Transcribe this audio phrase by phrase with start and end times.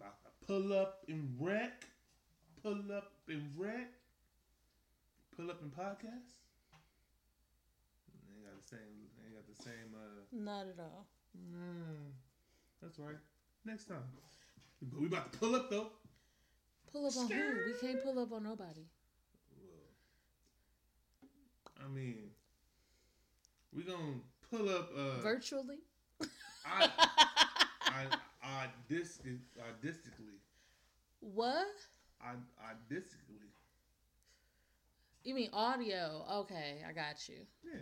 [0.00, 1.84] about to pull up and wreck.
[2.62, 3.92] Pull up and wreck.
[5.36, 6.38] Pull up and podcast.
[8.12, 9.08] They ain't got the same.
[9.18, 9.94] They ain't got the same.
[9.94, 11.06] Uh, Not at all.
[11.36, 12.12] mm,
[12.82, 13.16] that's right.
[13.64, 14.02] Next time.
[14.82, 15.88] But we about to pull up though.
[16.92, 17.52] Pull up on who?
[17.66, 18.86] We can't pull up on nobody.
[19.62, 19.86] Well,
[21.84, 22.30] I mean,
[23.74, 24.20] we gonna
[24.50, 24.90] pull up.
[24.96, 25.78] Uh, Virtually?
[26.66, 26.88] I,
[27.86, 28.06] I,
[28.50, 29.20] I, dis,
[29.62, 30.40] artistically,
[31.20, 31.68] What?
[32.20, 32.34] I,
[32.66, 33.46] artistically.
[35.22, 36.24] You mean audio?
[36.42, 37.46] Okay, I got you.
[37.62, 37.78] Yeah.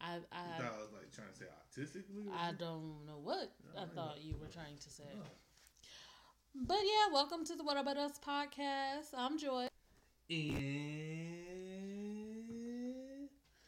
[0.00, 0.20] I I I
[0.58, 2.24] thought I was like trying to say artistically.
[2.34, 3.94] I don't know what I Alright.
[3.94, 5.04] thought you were trying to say.
[5.14, 5.22] Oh.
[6.54, 9.14] But yeah, welcome to the What About Us podcast.
[9.16, 9.68] I'm Joy.
[10.28, 10.38] And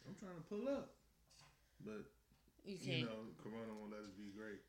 [0.07, 0.91] I'm trying to pull up,
[1.85, 2.05] but
[2.65, 4.61] You you know, Corona won't let us be great.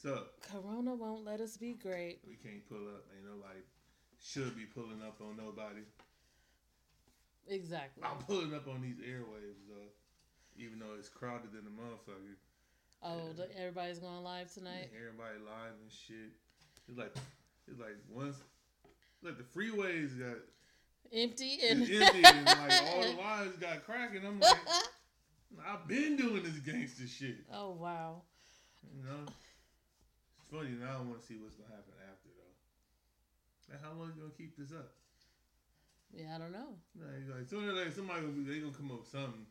[0.00, 2.20] So Corona won't let us be great.
[2.26, 3.04] we can't pull up.
[3.14, 3.60] Ain't nobody
[4.22, 5.82] should be pulling up on nobody.
[7.48, 8.02] Exactly.
[8.04, 9.90] I'm pulling up on these airwaves though,
[10.56, 12.36] even though it's crowded in the motherfucker.
[13.02, 14.90] Oh, everybody's going live tonight.
[14.96, 16.32] Everybody live and shit.
[16.88, 17.14] It's like
[17.68, 18.36] it's like once
[19.22, 20.38] like the freeways got
[21.12, 24.24] Empty and it's empty and like all the lines got cracking.
[24.24, 24.56] I'm like,
[25.66, 27.38] I've been doing this gangster shit.
[27.52, 28.22] oh wow.
[28.96, 29.26] You know?
[30.50, 32.54] Funny now I wanna see what's gonna happen after though.
[33.70, 34.90] Like how long you gonna keep this up?
[36.10, 36.74] Yeah, I don't know.
[36.98, 39.46] Like, like sooner or later somebody gonna be they gonna come up with something.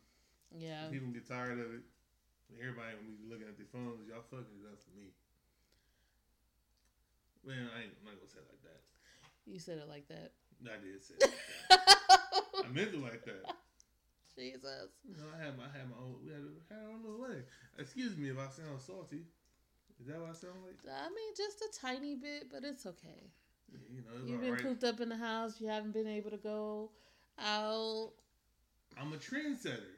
[0.52, 0.92] Yeah.
[0.92, 1.88] People get tired of it.
[2.52, 4.04] Everybody gonna be looking at their phones.
[4.12, 5.16] Y'all fucking it up for me.
[7.48, 8.84] Man, I ain't I'm not gonna say it like that.
[9.48, 10.36] You said it like that.
[10.68, 11.40] I did say it like
[11.72, 12.68] that.
[12.68, 13.56] I meant it like that.
[14.36, 14.92] Jesus.
[15.08, 17.24] You know, I had my I had my own we had, had our own little
[17.24, 17.48] way.
[17.80, 19.24] Excuse me if I sound salty.
[20.00, 20.78] Is that what I sound like?
[20.88, 23.32] I mean, just a tiny bit, but it's okay.
[23.92, 24.62] You know, it's You've been right.
[24.62, 25.60] cooped up in the house.
[25.60, 26.92] You haven't been able to go
[27.38, 28.12] out.
[29.00, 29.98] I'm a trendsetter.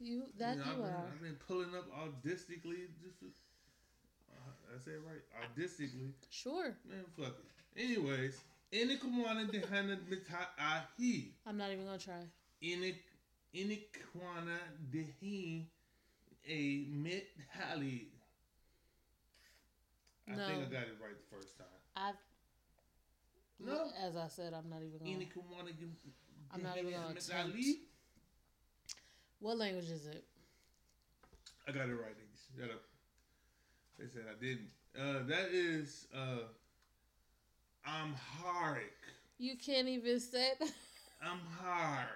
[0.00, 1.06] You that you know, you I've, been, are.
[1.12, 2.86] I've been pulling up artistically.
[3.02, 6.12] Just uh, I say it right, artistically.
[6.30, 6.76] Sure.
[6.88, 7.82] Man, fuck it.
[7.82, 8.40] Anyways,
[8.72, 11.30] Inikwana dehana mitahi.
[11.46, 12.22] I'm not even gonna try.
[12.62, 12.98] Inik
[13.54, 14.58] Inikwana
[14.92, 15.64] dehi
[16.46, 18.06] a mithali.
[20.30, 20.46] I No.
[20.46, 21.66] think I got it right the first time.
[21.96, 22.12] I
[23.58, 23.90] No.
[23.98, 25.10] as I said, I'm not even gonna.
[25.10, 25.72] Inikwana
[26.52, 27.56] I'm not even gonna attempt.
[29.40, 30.24] What language is it?
[31.66, 32.14] I got it right.
[32.56, 32.82] Shut up.
[33.98, 34.70] They said I didn't.
[34.98, 36.48] Uh, that is uh,
[37.86, 38.94] Amharic.
[39.38, 40.52] You can't even say.
[40.58, 40.72] That.
[41.22, 42.06] Amhar.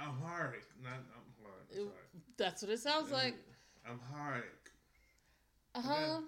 [0.00, 0.64] Amharic.
[0.82, 1.72] Not Amharic.
[1.72, 1.88] Sorry.
[2.36, 3.34] That's what it sounds like.
[3.86, 4.44] Amharic.
[5.74, 6.20] Uh huh.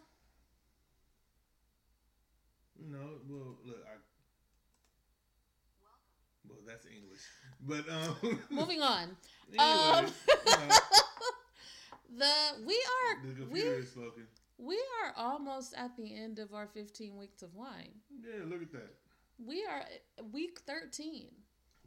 [2.89, 3.97] Know, well, look, I.
[6.49, 7.21] Well, that's English,
[7.61, 8.41] but um.
[8.51, 9.17] Moving on.
[9.53, 10.07] anyway, Um,
[12.17, 12.35] The
[12.67, 13.97] we the are computer we is
[14.59, 17.93] we are almost at the end of our 15 weeks of wine.
[18.23, 18.95] Yeah, look at that.
[19.39, 19.85] We are
[20.33, 21.29] week 13.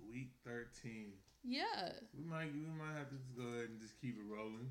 [0.09, 1.14] Week thirteen.
[1.44, 1.92] Yeah.
[2.18, 4.70] We might we might have to just go ahead and just keep it rolling.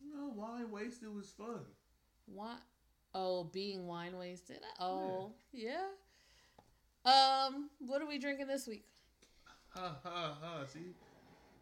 [0.00, 1.60] You know, wine wasted was fun.
[2.26, 2.58] Wine.
[3.14, 4.60] Oh, being wine wasted.
[4.80, 5.84] Oh, yeah.
[7.04, 8.84] Um, what are we drinking this week?
[9.74, 10.64] Ha ha ha.
[10.72, 10.94] See,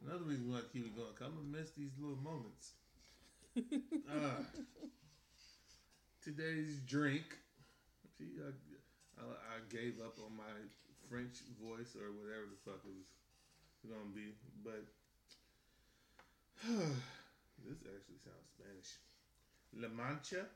[0.06, 1.12] another reason we want to keep it going.
[1.14, 2.72] 'cause I'm gonna miss these little moments.
[4.10, 4.42] Uh,
[6.22, 7.38] today's drink.
[8.18, 8.50] See, I,
[9.20, 10.50] I, I gave up on my
[11.08, 13.06] French voice or whatever the fuck it was
[13.86, 14.34] gonna be,
[14.64, 14.82] but
[17.64, 18.98] this actually sounds Spanish.
[19.74, 20.46] La Mancha.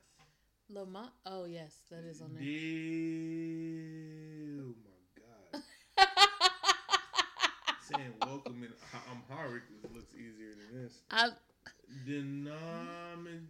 [0.70, 1.10] Lamont.
[1.26, 2.42] Oh yes, that is on there.
[4.62, 6.08] Oh my god.
[7.82, 8.72] Saying welcome in
[9.10, 11.00] Amharic um, looks easier than this.
[11.10, 11.28] I
[12.08, 13.46] Denomin-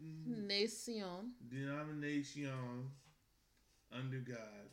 [0.47, 1.33] Nation.
[1.49, 2.91] denomination
[3.93, 4.71] under God.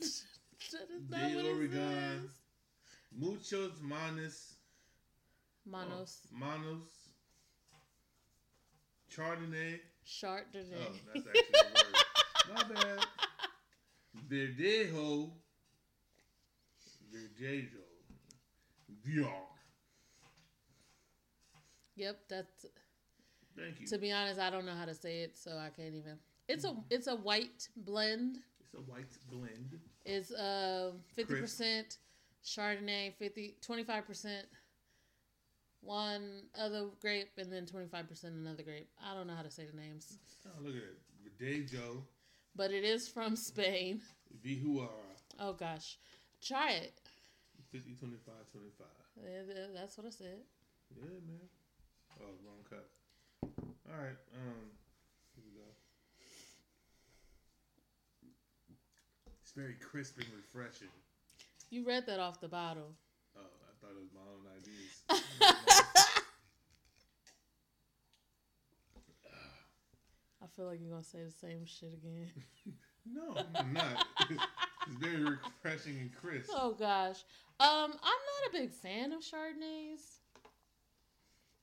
[0.00, 2.30] that is De Oregon.
[3.12, 4.54] Muchos manos.
[5.66, 6.20] Manos.
[6.32, 6.88] oh, manos.
[9.14, 9.80] Chardonnay.
[10.08, 10.74] Chardonnay.
[10.80, 12.74] Oh, that's actually the word.
[12.74, 13.06] My bad.
[14.30, 15.30] Verdejo.
[17.12, 17.84] Verdejo.
[19.06, 19.28] Dior.
[21.96, 22.66] Yep, that's.
[23.56, 23.86] Thank you.
[23.88, 26.18] To be honest, I don't know how to say it, so I can't even.
[26.48, 28.38] It's a it's a white blend.
[28.60, 29.78] It's a white blend.
[30.06, 31.98] It's uh fifty percent
[32.44, 34.46] Chardonnay, 50, 25 percent
[35.80, 38.88] one other grape, and then twenty five percent another grape.
[39.04, 40.18] I don't know how to say the names.
[40.46, 40.98] Oh, look at it.
[41.68, 42.02] Verdejo.
[42.56, 44.00] but it is from Spain.
[44.44, 44.88] Vihuara.
[45.40, 45.98] Oh gosh,
[46.42, 46.94] try it.
[47.70, 48.86] 50, 25, 25.
[49.22, 50.38] Yeah, That's what I said.
[50.96, 51.48] Yeah, man.
[52.22, 52.86] Oh, wrong cup.
[53.42, 54.16] All right.
[54.34, 54.70] Um,
[55.34, 55.68] here we go.
[59.42, 60.88] It's very crisp and refreshing.
[61.70, 62.94] You read that off the bottle.
[63.36, 66.08] Oh, I thought it was my own ideas.
[70.37, 72.30] I feel like you're gonna say the same shit again.
[73.12, 74.06] no, I'm not.
[74.30, 76.50] it's very refreshing and crisp.
[76.54, 77.24] Oh gosh.
[77.60, 80.18] Um, I'm not a big fan of Chardonnays,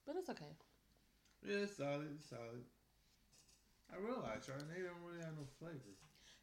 [0.05, 0.51] but it's okay.
[1.47, 2.09] Yeah, it's solid.
[2.15, 2.63] It's solid.
[3.93, 5.79] I realize Chardonnay don't really have no flavor.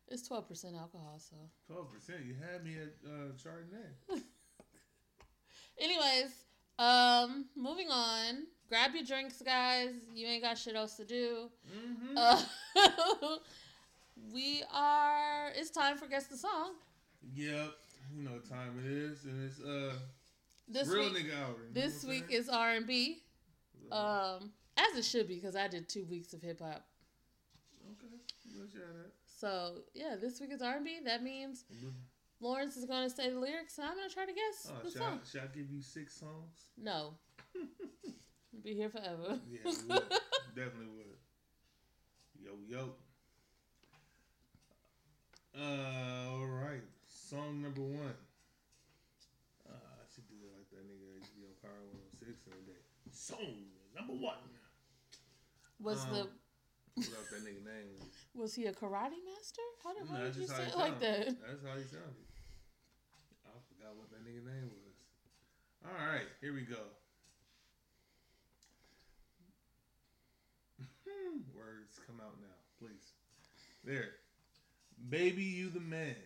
[0.08, 1.36] It's twelve percent alcohol, so.
[1.66, 2.20] Twelve percent.
[2.26, 4.20] You had me at uh, Chardonnay.
[5.78, 6.32] Anyways,
[6.78, 8.46] um, moving on.
[8.72, 9.90] Grab your drinks, guys.
[10.14, 11.50] You ain't got shit else to do.
[11.76, 12.16] Mm-hmm.
[12.16, 12.42] Uh,
[14.32, 15.50] we are.
[15.54, 16.70] It's time for guess the song.
[17.34, 17.68] yep.
[18.16, 19.92] You know what time it is, and it's uh
[20.66, 21.26] This real week.
[21.26, 21.54] nigga hour.
[21.74, 23.18] This week is R and B.
[23.90, 26.82] Um, as it should be, because I did two weeks of hip hop.
[27.90, 28.14] okay.
[29.38, 30.92] So yeah, this week is R and B.
[31.04, 31.66] That means
[32.40, 34.82] Lawrence is going to say the lyrics, and I'm going to try to guess Oh,
[34.82, 35.20] the should song.
[35.22, 36.68] I, should I give you six songs?
[36.82, 37.12] No,
[38.60, 39.40] be here forever.
[39.50, 40.08] Yeah, we would.
[40.54, 41.16] Definitely would.
[42.42, 42.90] Yo, yo.
[45.56, 46.82] Uh, all right.
[47.06, 48.16] Song number one.
[49.68, 51.80] Uh, I should do it like that nigga that on Power
[52.20, 52.82] 106 the other day.
[53.12, 54.40] Song number one.
[55.80, 56.22] Was Um, the
[56.96, 57.88] Without that nigga name.
[57.96, 58.08] was.
[58.34, 59.64] was he a karate master?
[59.82, 61.24] How did, No, that's did you say it like that?
[61.40, 62.28] That's how he sounded.
[63.48, 64.96] I forgot what that nigga name was.
[65.84, 66.78] All right, here we go.
[71.54, 73.12] Words come out now, please.
[73.84, 74.10] There.
[75.08, 76.16] Baby, you the man.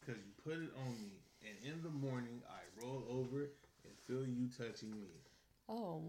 [0.00, 1.12] Because you put it on me.
[1.42, 3.42] And in the morning, I roll over
[3.84, 5.08] and feel you touching me.
[5.68, 6.02] Oh,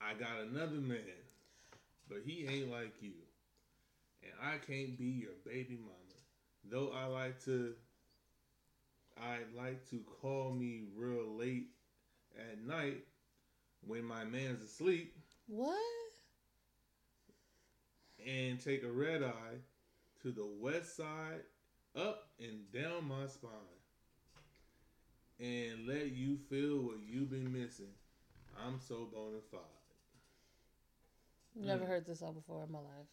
[0.00, 0.98] I got another man,
[2.08, 3.12] but he ain't like you.
[4.22, 5.94] And I can't be your baby mama.
[6.70, 7.74] Though I like to
[9.18, 11.68] I like to call me real late
[12.36, 13.04] at night
[13.86, 15.14] when my man's asleep
[15.46, 16.03] what?
[18.26, 19.58] And take a red eye
[20.22, 21.42] to the west side
[21.96, 23.50] up and down my spine
[25.40, 27.92] and let you feel what you've been missing.
[28.64, 29.60] I'm so bona fide.
[31.56, 31.88] Never Mm.
[31.88, 33.08] heard this song before in my life.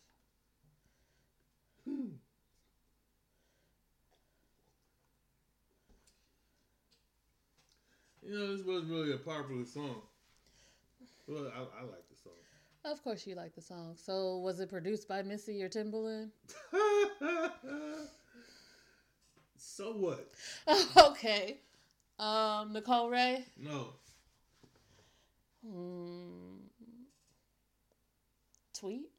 [8.24, 10.02] You know, this wasn't really a popular song.
[11.28, 12.11] Well, I, I like.
[12.84, 13.96] Of course, you like the song.
[13.96, 16.32] So, was it produced by Missy or Timbaland?
[19.56, 20.34] so what?
[20.98, 21.60] okay.
[22.18, 23.46] Um, Nicole Wray.
[23.58, 23.94] No.
[25.64, 26.58] Hmm.
[28.74, 29.12] Tweet.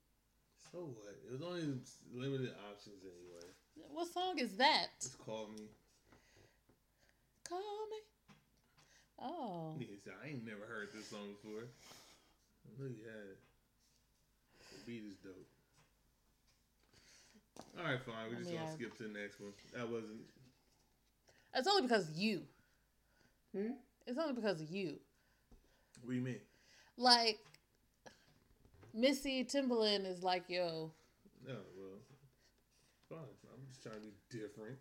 [0.72, 1.14] So what?
[1.24, 1.78] It was only
[2.12, 3.46] limited options anyway.
[3.92, 4.88] What song is that?
[5.00, 5.68] Just call me.
[7.48, 7.96] Call me.
[9.20, 9.76] Oh.
[10.02, 11.62] Said, I ain't never heard this song before.
[12.66, 13.38] I know you had it.
[14.84, 15.48] The beat is dope.
[17.78, 18.14] All right, fine.
[18.30, 19.52] We're I just mean, gonna I- skip to the next one.
[19.74, 20.20] That wasn't.
[21.54, 22.42] It's only because of you.
[23.56, 23.72] Hmm?
[24.06, 24.98] It's only because of you.
[26.02, 26.40] What do you mean?
[26.96, 27.38] Like,
[28.94, 30.90] Missy Timbaland is like, yo,
[31.46, 31.98] No, well,
[33.08, 33.18] fine.
[33.52, 34.78] I'm just trying to be different.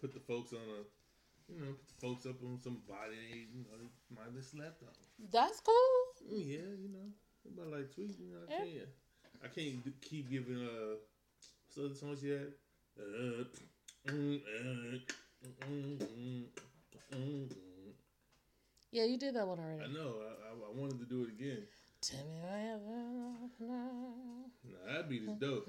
[0.00, 3.38] Put the folks on a, you know, put the folks up on some body they,
[3.38, 4.88] you know, they might have slept on.
[5.32, 5.74] that's cool.
[6.32, 7.08] Mm, Yeah, you know,
[7.56, 8.88] but like tweet, you know, I can't,
[9.44, 10.96] I can't d- keep giving uh,
[11.66, 12.52] what's the other songs you had?
[12.98, 13.44] Uh,
[14.10, 14.40] mm,
[15.68, 16.44] mm,
[17.14, 17.58] mm.
[18.90, 19.84] Yeah, you did that one already.
[19.84, 20.14] I know.
[20.22, 21.62] I, I, I wanted to do it again.
[22.00, 22.58] Tell me where
[24.64, 25.66] Nah, that beat is dope.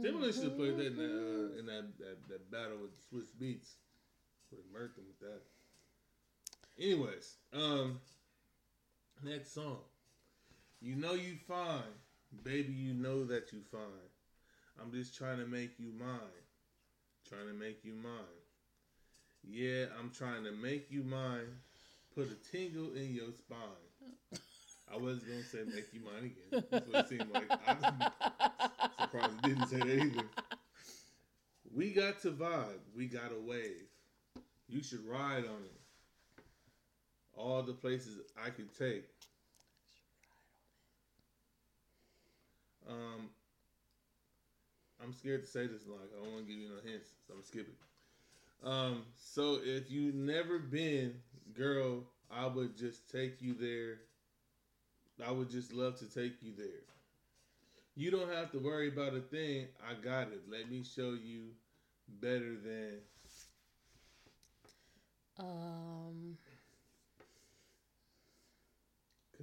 [0.00, 3.30] Timbaland should have played that in that, uh, in that, that that battle with Swizz
[3.40, 3.74] Beatz.
[4.50, 5.42] Would have murked him with that.
[6.78, 8.00] Anyways, um,
[9.22, 9.78] next song.
[10.82, 11.94] You know you fine,
[12.42, 12.72] baby.
[12.72, 14.10] You know that you fine.
[14.80, 16.42] I'm just trying to make you mine.
[17.28, 18.42] Trying to make you mine.
[19.48, 21.46] Yeah, I'm trying to make you mine.
[22.16, 24.40] Put a tingle in your spine.
[24.92, 26.64] I was gonna say make you mine again.
[26.70, 27.50] That's what it seemed like.
[27.50, 28.10] I,
[29.02, 30.26] Surprised didn't say that either.
[31.74, 32.80] We got to vibe.
[32.94, 33.86] We got to wave.
[34.68, 36.42] You should ride on it.
[37.34, 39.04] All the places I could take.
[42.88, 43.28] Um,
[45.02, 45.86] I'm scared to say this.
[45.86, 48.66] Like I don't want to give you no hints, so I'm gonna skip it.
[48.66, 51.14] Um, so if you've never been,
[51.54, 53.98] girl, I would just take you there.
[55.26, 56.82] I would just love to take you there.
[57.94, 59.66] You don't have to worry about a thing.
[59.86, 60.42] I got it.
[60.50, 61.48] Let me show you
[62.20, 62.98] better than.
[65.38, 66.36] Um.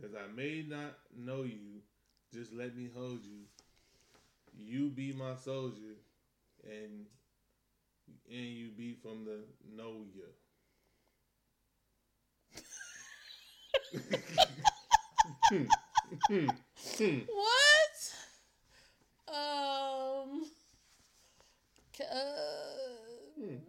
[0.02, 1.82] Cause I may not know you,
[2.34, 3.46] just let me hold you.
[4.58, 5.96] You be my soldier,
[6.64, 7.06] and
[8.30, 9.40] and you be from the
[9.76, 10.26] know ya.
[17.28, 17.98] What?
[19.28, 20.46] Um.
[22.00, 22.06] Uh,
[23.36, 23.60] Hmm.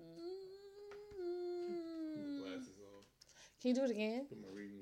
[1.18, 3.02] mm, glasses on.
[3.60, 4.26] can you do it again?
[4.28, 4.79] Put my reading.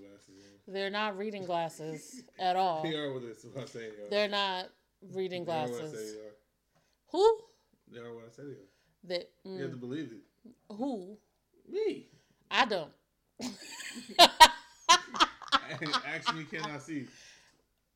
[0.71, 2.83] They're not reading glasses at all.
[2.83, 3.33] They are what I
[3.67, 4.11] say they are.
[4.11, 4.67] They're not
[5.15, 6.15] reading They are what I say glasses.
[6.15, 6.35] they are.
[7.13, 7.39] Who?
[7.91, 9.19] They are what I say they are.
[9.19, 10.53] That You have to mm, believe it.
[10.75, 11.17] who?
[11.71, 12.07] Me.
[12.51, 12.91] I don't.
[14.21, 17.07] I actually cannot see.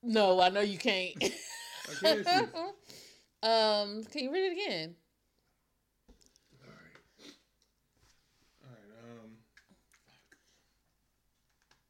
[0.03, 1.15] no, I know you can't.
[1.23, 2.33] I can't see.
[3.43, 4.95] um, can you read it again?
[6.65, 6.97] All right.
[8.65, 9.25] All right.
[9.25, 9.31] Um.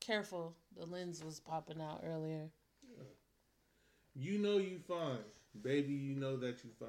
[0.03, 2.51] Careful, the lens was popping out earlier.
[4.15, 5.25] You know you fine,
[5.63, 5.93] baby.
[5.93, 6.89] You know that you fine.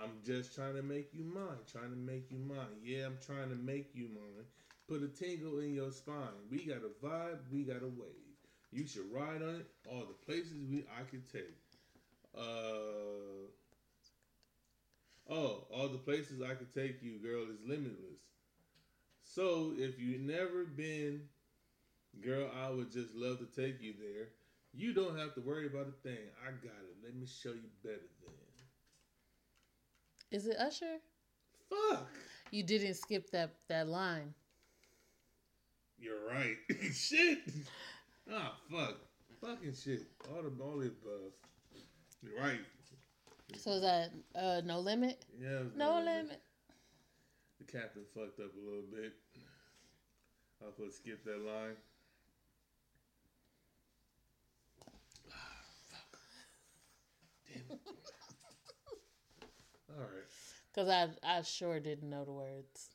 [0.00, 1.60] I'm just trying to make you mine.
[1.70, 2.80] Trying to make you mine.
[2.82, 4.44] Yeah, I'm trying to make you mine.
[4.88, 6.36] Put a tingle in your spine.
[6.50, 7.40] We got a vibe.
[7.52, 8.36] We got a wave.
[8.72, 9.66] You should ride on it.
[9.86, 11.56] All the places we I could take.
[12.36, 13.48] Uh.
[15.28, 18.20] Oh, all the places I could take you, girl, is limitless.
[19.24, 21.22] So if you've never been,
[22.22, 24.28] girl, I would just love to take you there.
[24.72, 26.18] You don't have to worry about a thing.
[26.42, 26.96] I got it.
[27.04, 28.32] Let me show you better than.
[30.30, 30.98] Is it Usher?
[31.70, 32.08] Fuck.
[32.50, 34.34] You didn't skip that that line.
[35.98, 36.56] You're right.
[36.92, 37.38] shit.
[38.32, 38.96] Ah, fuck.
[39.40, 40.02] Fucking shit.
[40.30, 41.32] All the all the above.
[42.22, 42.60] You're right.
[43.56, 45.24] So is that uh, no limit?
[45.40, 45.60] Yeah.
[45.60, 46.04] was No good.
[46.04, 46.40] limit.
[47.58, 49.12] The captain fucked up a little bit.
[50.64, 51.76] I'll put skip that line.
[55.30, 55.34] Ah,
[55.90, 56.18] fuck.
[57.54, 57.80] Damn it.
[59.90, 60.28] All right.
[60.72, 62.90] Because I I sure didn't know the words.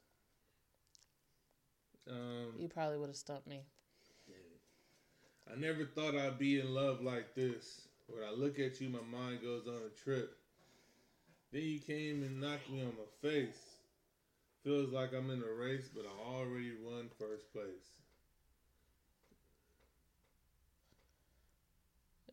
[2.10, 3.66] Um, You probably would have stumped me.
[5.51, 7.88] I never thought I'd be in love like this.
[8.08, 10.38] When I look at you, my mind goes on a trip.
[11.51, 13.78] Then you came and knocked me on my face.
[14.63, 18.01] Feels like I'm in a race, but I already won first place.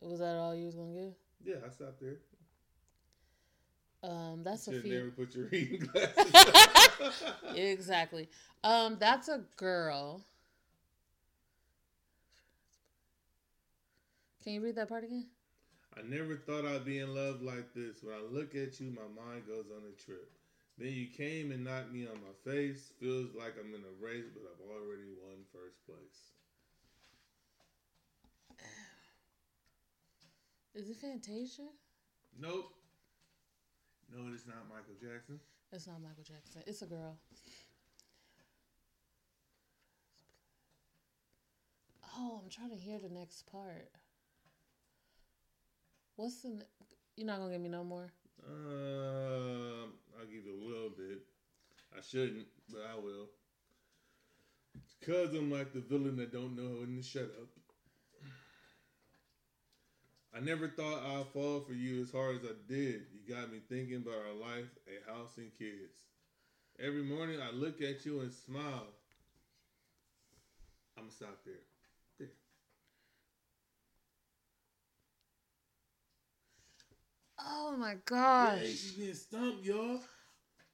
[0.01, 1.15] Was that all you was gonna give?
[1.43, 2.17] Yeah, I stopped there.
[4.03, 4.93] Um, that's a few.
[4.93, 7.55] never put your reading glasses on.
[7.55, 8.29] exactly.
[8.63, 10.21] Um, that's a girl.
[14.43, 15.25] Can you read that part again?
[15.97, 18.03] I never thought I'd be in love like this.
[18.03, 20.31] When I look at you, my mind goes on a trip.
[20.77, 22.91] Then you came and knocked me on my face.
[22.99, 26.36] Feels like I'm in a race, but I've already won first place.
[30.77, 31.63] Is it Fantasia?
[32.39, 32.71] Nope.
[34.13, 35.39] No, it's not Michael Jackson.
[35.71, 36.61] It's not Michael Jackson.
[36.67, 37.17] It's a girl.
[42.15, 43.89] Oh, I'm trying to hear the next part.
[46.15, 46.49] What's the?
[46.49, 46.65] ne-
[47.15, 48.11] You're not gonna give me no more.
[48.47, 51.23] Um, I'll give you a little bit.
[51.97, 53.29] I shouldn't, but I will.
[55.03, 57.49] Cause I'm like the villain that don't know to shut up.
[60.35, 63.01] I never thought I'd fall for you as hard as I did.
[63.13, 66.03] You got me thinking about our life, a house, and kids.
[66.79, 68.87] Every morning I look at you and smile.
[70.97, 71.55] I'm gonna stop there.
[72.19, 72.27] There.
[77.39, 78.59] Oh my gosh!
[78.59, 80.01] Hey, she's getting stumped, y'all.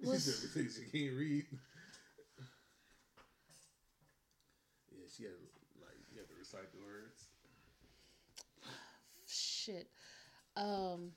[0.01, 1.45] She What's- she can't read.
[4.91, 5.31] Yeah, she had
[5.79, 7.12] like you had to recite the words.
[9.63, 9.88] Shit.
[10.58, 11.12] Um.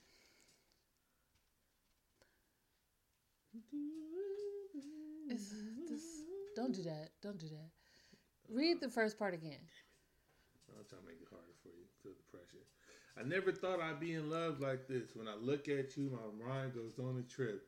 [5.29, 5.53] Is
[5.89, 6.01] this?
[6.55, 7.09] Don't do that.
[7.21, 7.69] Don't do that.
[8.49, 9.59] Read the first part again.
[10.69, 11.85] I'm trying to make it harder for you.
[12.03, 12.63] Feel the pressure.
[13.19, 15.09] I never thought I'd be in love like this.
[15.13, 17.67] When I look at you, my mind goes on a trip.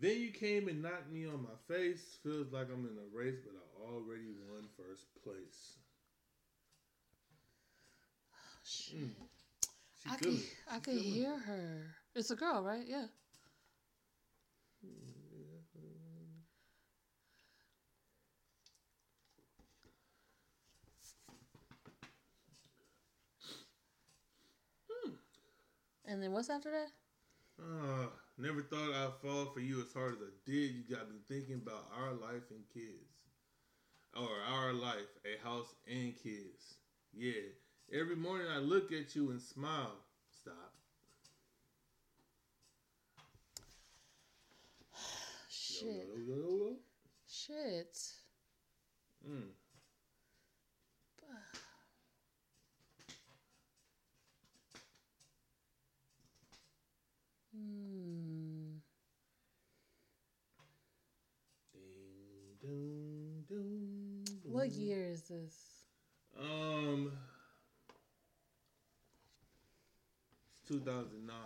[0.00, 2.18] Then you came and knocked me on my face.
[2.22, 5.78] Feels like I'm in a race, but I already won first place.
[8.62, 8.98] Shit.
[8.98, 9.35] Mm.
[10.06, 10.42] She I can.
[10.70, 11.86] I can hear her.
[12.14, 12.84] It's a girl, right?
[12.86, 13.06] Yeah.
[26.08, 26.92] And then what's after that?
[27.60, 28.06] Uh,
[28.38, 30.70] never thought I'd fall for you as hard as I did.
[30.72, 33.10] You got me thinking about our life and kids.
[34.16, 36.76] Or our life, a house and kids.
[37.12, 37.42] Yeah.
[37.92, 39.92] Every morning I look at you and smile.
[40.30, 40.72] Stop.
[45.48, 46.08] Shit.
[46.08, 46.76] Yo, yo, yo.
[47.28, 47.96] Shit.
[49.28, 49.42] Mm.
[57.52, 58.76] Hmm.
[62.60, 65.54] Ding, dong, dong, What year is this?
[66.38, 67.12] Um,
[70.52, 71.36] it's 2009.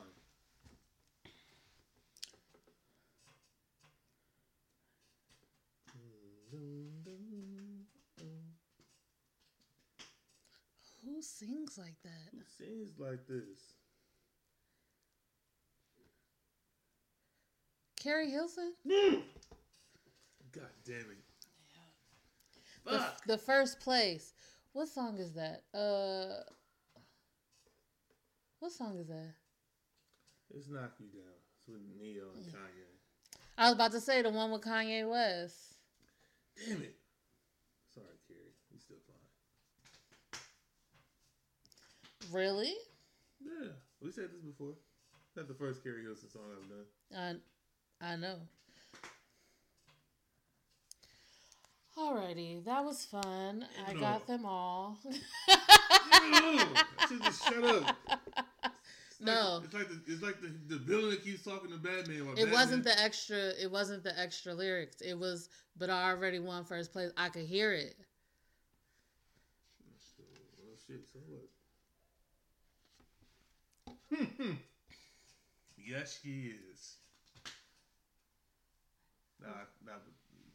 [11.04, 12.30] Who sings like that?
[12.32, 13.74] Who sings like this?
[18.02, 18.72] Keri Hilson?
[20.52, 21.18] God damn it.
[22.84, 23.24] The, Fuck.
[23.26, 24.32] the first place.
[24.72, 25.62] What song is that?
[25.74, 26.42] Uh,
[28.60, 29.34] what song is that?
[30.54, 31.32] It's Knock You Down.
[31.58, 32.86] It's with Ne-Yo and Kanye.
[33.58, 35.74] I was about to say the one with Kanye West.
[36.56, 36.96] Damn it.
[37.94, 38.40] Sorry, Keri.
[38.72, 40.40] You still fine.
[42.32, 42.74] Really?
[43.42, 43.68] Yeah.
[44.02, 44.74] We said this before.
[45.36, 46.68] Not the first Keri Hilson song I've
[47.18, 47.40] done.
[48.02, 48.36] I I know.
[51.98, 53.66] Alrighty, that was fun.
[53.86, 54.98] I got them all.
[55.04, 55.14] No,
[55.48, 57.96] I should just shut up.
[59.20, 59.62] No.
[59.62, 62.16] Like, it's like the it's like the, the villain that keeps talking to Batman.
[62.16, 63.50] It Batman- wasn't the extra.
[63.60, 65.00] It wasn't the extra lyrics.
[65.02, 67.10] It was, but I already won first place.
[67.16, 67.96] I could hear it.
[69.82, 71.00] Oh shit!
[71.12, 71.48] So what?
[74.10, 74.52] Hmm,
[75.76, 76.96] yes, she is.
[79.40, 79.48] Nah,
[79.84, 79.92] nah.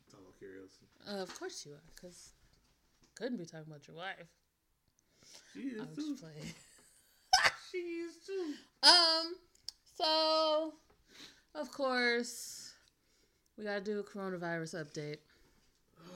[0.10, 0.88] Talking about Hilson.
[1.08, 2.34] Uh, of course you are, because
[3.16, 4.28] couldn't be talking about your wife.
[5.54, 6.18] She is I'm too.
[7.72, 7.86] just playing.
[7.86, 8.54] She is too.
[8.84, 9.36] Um,
[9.98, 10.74] so
[11.56, 12.74] of course
[13.58, 15.18] we gotta do a coronavirus update.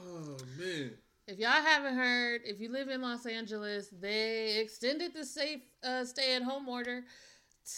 [0.06, 0.92] Oh man.
[1.26, 6.04] If y'all haven't heard, if you live in Los Angeles, they extended the safe uh,
[6.04, 7.04] stay-at-home order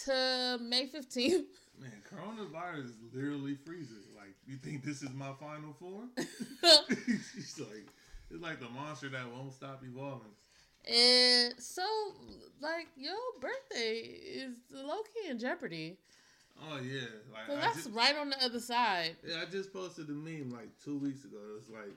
[0.04, 1.48] to May fifteenth.
[1.80, 3.96] Man, coronavirus is literally freezing.
[4.16, 6.10] Like, you think this is my final form?
[7.34, 7.88] She's like,
[8.30, 10.30] it's like the monster that won't stop evolving.
[10.90, 11.82] And so,
[12.60, 15.98] like, your birthday is low key in jeopardy.
[16.70, 17.00] Oh yeah,
[17.32, 19.16] like So that's just, right on the other side.
[19.26, 21.38] yeah, I just posted a meme like two weeks ago.
[21.58, 21.94] It's like,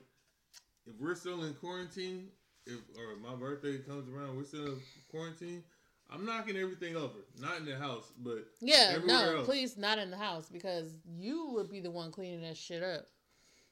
[0.86, 2.28] if we're still in quarantine,
[2.66, 5.62] if or my birthday comes around, we're still in quarantine.
[6.10, 7.18] I'm knocking everything over.
[7.40, 9.46] Not in the house, but Yeah, no, else.
[9.46, 13.06] please not in the house because you would be the one cleaning that shit up.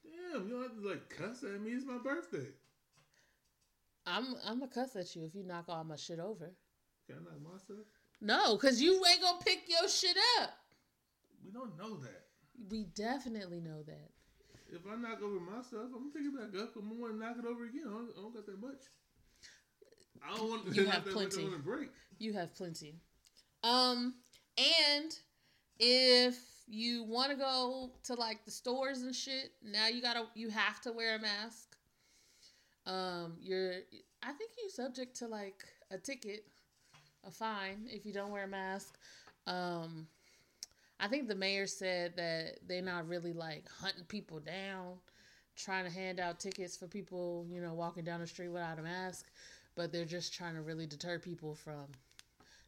[0.03, 1.70] damn, you don't have to like cuss at me.
[1.70, 2.46] It's my birthday.
[4.06, 6.50] I'm I'm gonna cuss at you if you knock all my shit over.
[7.06, 7.84] Can I knock my stuff?
[8.20, 10.50] No, cause you ain't gonna pick your shit up.
[11.44, 12.22] We don't know that.
[12.70, 14.10] We definitely know that.
[14.72, 16.74] If I knock over my stuff, I'm gonna pick it back up.
[16.76, 17.84] I'm gonna knock it over again.
[17.86, 18.82] I don't, I don't got that much.
[20.26, 21.44] I don't want to You have plenty.
[21.62, 21.90] break.
[22.18, 22.94] You have plenty.
[23.62, 24.14] Um,
[24.56, 25.14] and
[25.78, 30.48] if you want to go to like the stores and shit, now you gotta you
[30.48, 31.73] have to wear a mask.
[32.86, 33.74] Um, you're
[34.22, 36.44] I think you're subject to like a ticket,
[37.26, 38.98] a fine if you don't wear a mask.
[39.46, 40.06] Um,
[41.00, 44.94] I think the mayor said that they're not really like hunting people down,
[45.56, 48.82] trying to hand out tickets for people, you know, walking down the street without a
[48.82, 49.26] mask,
[49.74, 51.86] but they're just trying to really deter people from.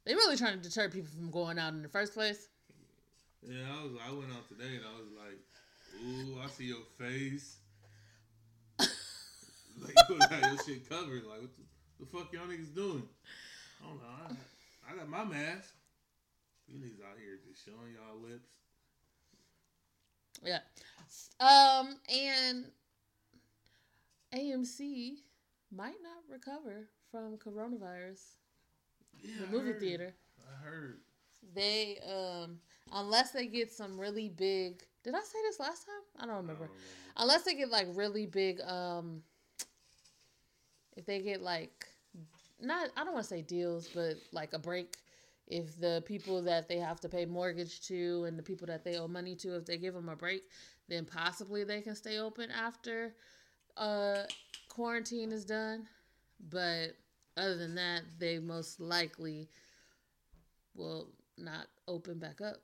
[0.04, 2.48] They're really trying to deter people from going out in the first place.
[3.42, 3.92] Yeah, I was.
[4.08, 5.38] I went out today and I was like,
[6.04, 7.58] "Ooh, I see your face."
[9.82, 11.24] like you got your shit covered.
[11.24, 13.02] Like what the, the fuck y'all niggas doing?
[13.82, 14.36] I don't know.
[14.88, 15.72] I, I got my mask.
[16.68, 18.48] You niggas out here just showing y'all lips.
[20.44, 20.58] Yeah.
[21.40, 22.66] Um, and
[24.34, 25.14] AMC
[25.74, 28.20] might not recover from coronavirus.
[29.22, 29.80] Yeah, The I movie heard.
[29.80, 30.14] theater.
[30.40, 30.98] I heard.
[31.54, 32.58] They um
[32.92, 36.02] unless they get some really big did I say this last time?
[36.18, 36.70] I don't I don't remember.
[37.16, 39.22] Unless they get like really big um
[40.96, 41.86] if they get like
[42.60, 44.96] not I don't want to say deals, but like a break
[45.46, 48.96] if the people that they have to pay mortgage to and the people that they
[48.96, 50.42] owe money to, if they give them a break,
[50.88, 53.14] then possibly they can stay open after
[53.76, 54.22] uh,
[54.68, 55.86] quarantine is done.
[56.50, 56.96] But
[57.36, 59.48] other than that, they most likely
[60.74, 62.56] will not open back up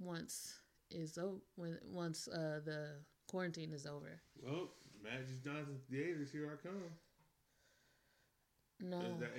[0.00, 0.54] once
[0.90, 2.88] is over when once uh, the
[3.26, 4.20] quarantine is over.
[4.42, 4.70] Well,
[5.02, 6.82] Magic Johnson Theaters, here I come.
[8.82, 9.34] No, Is that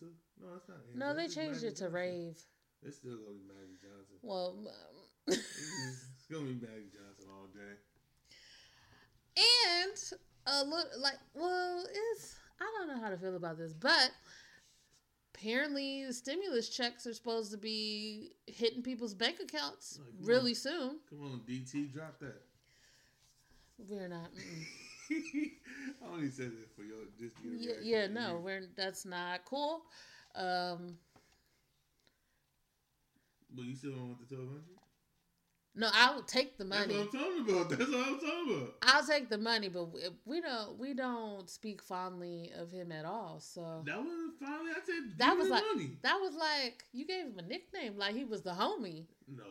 [0.00, 0.10] too?
[0.40, 0.78] No, it's not.
[0.94, 1.92] no, they changed Magic it to Johnson.
[1.92, 2.38] rave.
[2.82, 4.16] It's still gonna be Magic Johnson.
[4.22, 7.78] Well, um, It's, gonna be Magic Johnson all day.
[9.36, 10.12] and
[10.46, 14.10] a look like well, it's I don't know how to feel about this, but
[15.34, 20.98] apparently the stimulus checks are supposed to be hitting people's bank accounts really soon.
[21.08, 22.42] Come on, DT, drop that.
[23.78, 24.30] We're not.
[25.10, 28.38] I only said that for your just your Yeah, yeah, no, you.
[28.44, 29.82] we're that's not cool.
[30.34, 30.96] Um,
[33.54, 34.64] But you still don't want the twelve hundred?
[35.74, 36.94] no, I'll take the That's money.
[36.98, 37.68] what I'm talking about.
[37.70, 38.74] That's what I'm talking about.
[38.82, 43.04] I'll take the money, but we, we don't we don't speak fondly of him at
[43.04, 43.38] all.
[43.40, 44.70] So That was finally.
[44.72, 45.90] I said That was like- money.
[46.02, 49.04] that was like you gave him a nickname, like he was the homie.
[49.26, 49.44] No,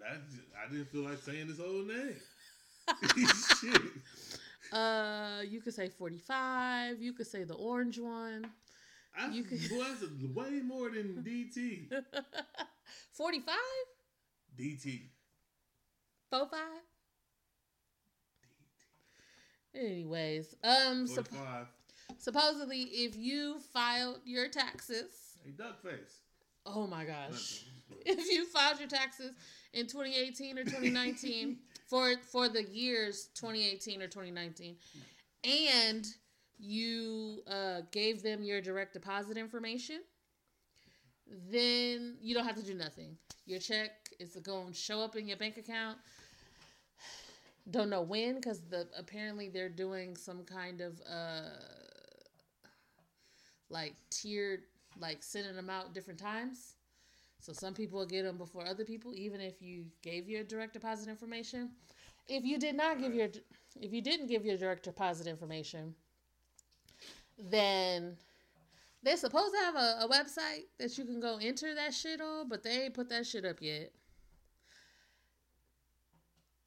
[0.00, 0.20] that
[0.64, 2.16] I didn't feel like saying his whole name.
[3.60, 3.82] Shit.
[4.72, 7.00] Uh, you could say forty five.
[7.00, 8.46] You could say the orange one.
[9.18, 10.02] I, You could- boy, that's
[10.34, 11.90] way more than DT.
[13.12, 13.56] Forty five.
[14.58, 15.02] DT.
[16.30, 16.82] Four five.
[19.74, 21.66] Anyways, um, supp-
[22.18, 26.20] supposedly, if you filed your taxes, Hey, duck face.
[26.66, 27.64] oh my gosh,
[28.06, 29.32] if you filed your taxes
[29.72, 34.76] in 2018 or 2019 for for the years 2018 or 2019,
[35.44, 36.06] and
[36.58, 40.00] you uh, gave them your direct deposit information,
[41.50, 43.16] then you don't have to do nothing.
[43.46, 45.98] Your check is going to show up in your bank account.
[47.70, 51.42] Don't know when because the apparently they're doing some kind of uh
[53.70, 54.62] like tiered
[54.98, 56.74] like sending them out different times.
[57.40, 60.72] So some people will get them before other people, even if you gave your direct
[60.72, 61.70] deposit information.
[62.28, 63.28] If you did not give your,
[63.80, 65.94] if you didn't give your direct deposit information,
[67.38, 68.16] then
[69.02, 72.48] they're supposed to have a, a website that you can go enter that shit on,
[72.48, 73.92] but they ain't put that shit up yet.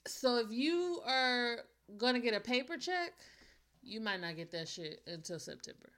[0.07, 1.59] So if you are
[1.97, 3.13] gonna get a paper check,
[3.83, 5.91] you might not get that shit until September.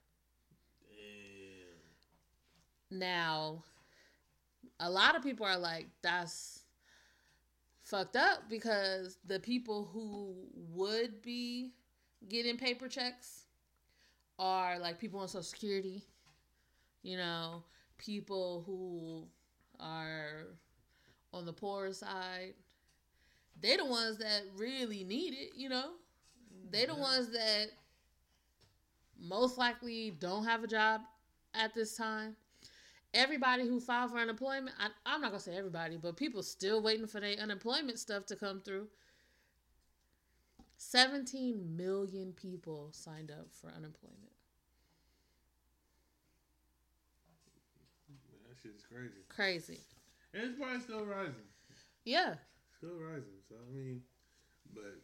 [2.90, 3.00] Damn.
[3.00, 3.64] Now,
[4.80, 6.64] a lot of people are like, that's
[7.84, 10.36] fucked up because the people who
[10.74, 11.74] would be
[12.30, 13.44] getting paper checks
[14.40, 16.04] are like people on Social Security,
[17.02, 17.64] you know,
[17.98, 19.28] people who
[19.80, 20.48] are
[21.34, 22.54] on the poor side.
[23.62, 25.92] They're the ones that really need it, you know?
[26.72, 27.68] They're the ones that
[29.20, 31.02] most likely don't have a job
[31.54, 32.36] at this time
[33.14, 37.08] everybody who filed for unemployment, I, I'm not gonna say everybody, but people still waiting
[37.08, 38.88] for their unemployment stuff to come through.
[40.78, 44.20] 17 million people signed up for unemployment.
[48.48, 49.24] That shit's crazy.
[49.30, 49.80] Crazy.
[50.34, 51.48] And it's probably still rising.
[52.06, 52.36] Yeah.
[52.78, 53.40] Still rising.
[53.48, 54.02] So, I mean,
[54.74, 55.00] but,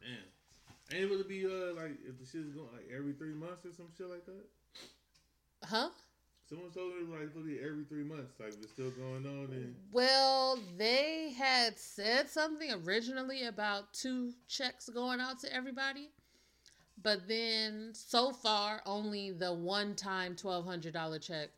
[0.00, 0.18] man.
[0.92, 3.64] Ain't it able to be, uh, like, if the shit's going, like, every three months
[3.64, 4.44] or some shit like that?
[5.64, 5.88] Huh?
[6.52, 8.38] Someone told me, like, it'll every three months.
[8.38, 9.74] Like, it's still going on, then.
[9.90, 16.10] Well, they had said something originally about two checks going out to everybody.
[17.02, 21.48] But then so far, only the one time $1,200 check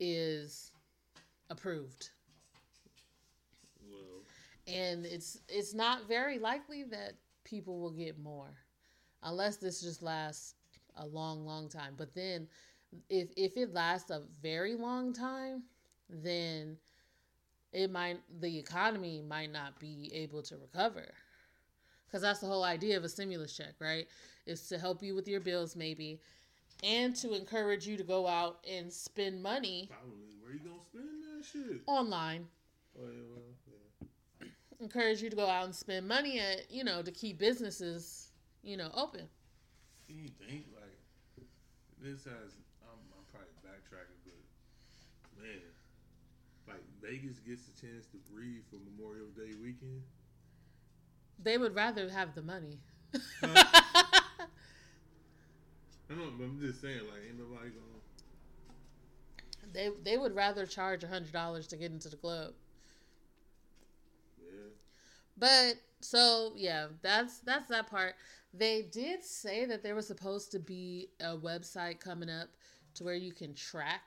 [0.00, 0.70] is
[1.50, 2.08] approved.
[3.90, 4.22] Well,
[4.66, 7.12] and it's it's not very likely that
[7.44, 8.54] people will get more
[9.22, 10.54] unless this just lasts
[10.96, 12.46] a long long time but then
[13.08, 15.62] if if it lasts a very long time
[16.08, 16.76] then
[17.72, 21.06] it might the economy might not be able to recover
[22.06, 24.06] because that's the whole idea of a stimulus check right
[24.46, 26.18] is to help you with your bills maybe
[26.82, 30.16] and to encourage you to go out and spend money probably.
[30.42, 31.82] Where you gonna spend that shit?
[31.86, 32.46] online
[32.98, 33.44] Oh, yeah, well,
[34.40, 34.48] yeah.
[34.80, 38.30] encourage you to go out and spend money at you know to keep businesses
[38.62, 39.28] you know open
[40.06, 40.96] Can you think, like,
[42.00, 42.56] this has.
[42.82, 45.68] I'm, I'm probably backtracking, but, man.
[46.66, 50.02] Like, Vegas gets a chance to breathe for Memorial Day weekend.
[51.42, 52.78] they would rather have the money
[56.10, 57.84] I don't know, but I'm just saying, like, ain't nobody gonna.
[59.72, 62.54] They they would rather charge a hundred dollars to get into the club.
[64.38, 64.70] Yeah.
[65.36, 68.14] But so yeah, that's that's that part.
[68.54, 72.48] They did say that there was supposed to be a website coming up
[72.94, 74.02] to where you can track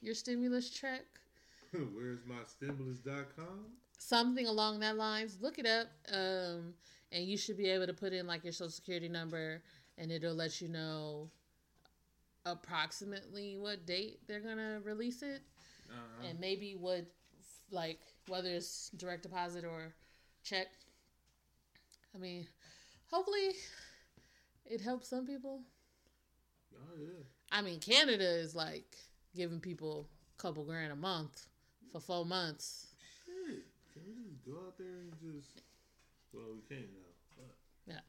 [0.00, 1.04] your stimulus check.
[1.94, 3.66] Where's my stimulus.com?
[3.98, 5.38] Something along that lines.
[5.40, 5.88] Look it up.
[6.12, 6.74] Um
[7.12, 9.62] and you should be able to put in like your social security number
[9.96, 11.30] and it'll let you know
[12.44, 15.42] approximately what date they're gonna release it
[15.90, 16.26] Uh-huh.
[16.28, 17.06] and maybe what
[17.70, 19.94] like whether it's direct deposit or
[20.44, 20.66] check
[22.14, 22.46] i mean
[23.10, 23.50] hopefully
[24.64, 25.62] it helps some people
[26.74, 27.22] oh yeah.
[27.50, 28.96] i mean canada is like
[29.34, 31.46] giving people a couple grand a month
[31.92, 32.88] for four months
[33.24, 33.64] Shit.
[33.92, 35.62] Can we just go out there and just
[36.32, 37.10] well we can't now.
[37.36, 38.02] But Yeah.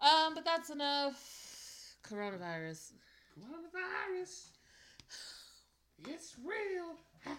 [0.00, 2.92] um but that's enough coronavirus
[3.38, 4.48] coronavirus.
[6.08, 6.96] It's real.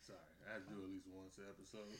[0.00, 0.18] Sorry,
[0.48, 1.94] I had to do at least once an episode.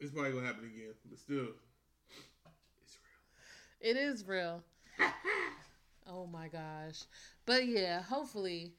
[0.00, 1.48] It's probably gonna happen again, but still,
[2.82, 3.90] it's real.
[3.90, 4.62] it is real
[6.06, 7.04] oh my gosh
[7.46, 8.72] but yeah hopefully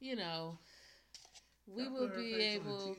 [0.00, 0.58] you know
[1.66, 2.96] we will be able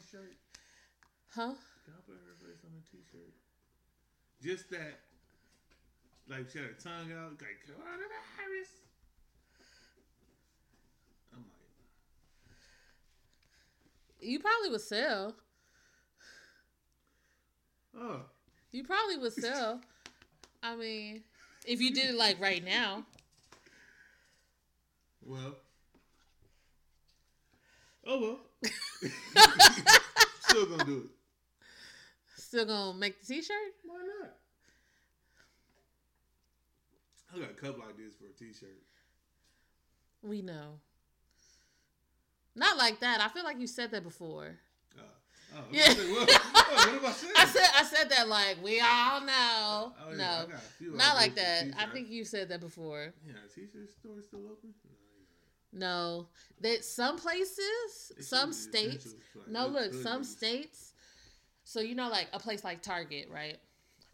[1.33, 1.53] huh
[1.87, 3.33] Y'all put her face on a t-shirt.
[4.41, 4.99] Just that,
[6.27, 8.71] like she had her tongue out, like coronavirus.
[11.31, 11.45] I'm
[14.19, 15.35] like, you probably would sell
[17.99, 18.21] oh,
[18.71, 19.81] You probably would sell.
[20.63, 21.23] I mean,
[21.67, 23.05] if you did it like right now.
[25.25, 25.55] Well,
[28.07, 28.39] oh well.
[30.41, 31.09] Still gonna do it.
[32.41, 33.73] Still gonna make the t-shirt?
[33.83, 34.31] Why not?
[37.35, 38.69] I got a couple ideas for a t-shirt.
[40.21, 40.79] We know.
[42.55, 43.19] Not like that.
[43.19, 44.55] I feel like you said that before.
[44.97, 45.01] Uh,
[45.57, 45.91] oh, Yeah.
[45.91, 46.13] yeah.
[46.13, 47.33] What, what, what about saying?
[47.37, 49.93] I said I said that like we all know.
[50.01, 50.45] Oh, yeah, no.
[50.47, 51.63] got Not like that.
[51.63, 51.91] I t-shirts.
[51.93, 53.13] think you said that before.
[53.27, 54.73] Yeah, t-shirt store still open?
[55.75, 56.27] No.
[56.61, 59.13] That some places, some states.
[59.35, 60.93] like, No, look, some states.
[61.63, 63.57] So you know, like a place like Target, right?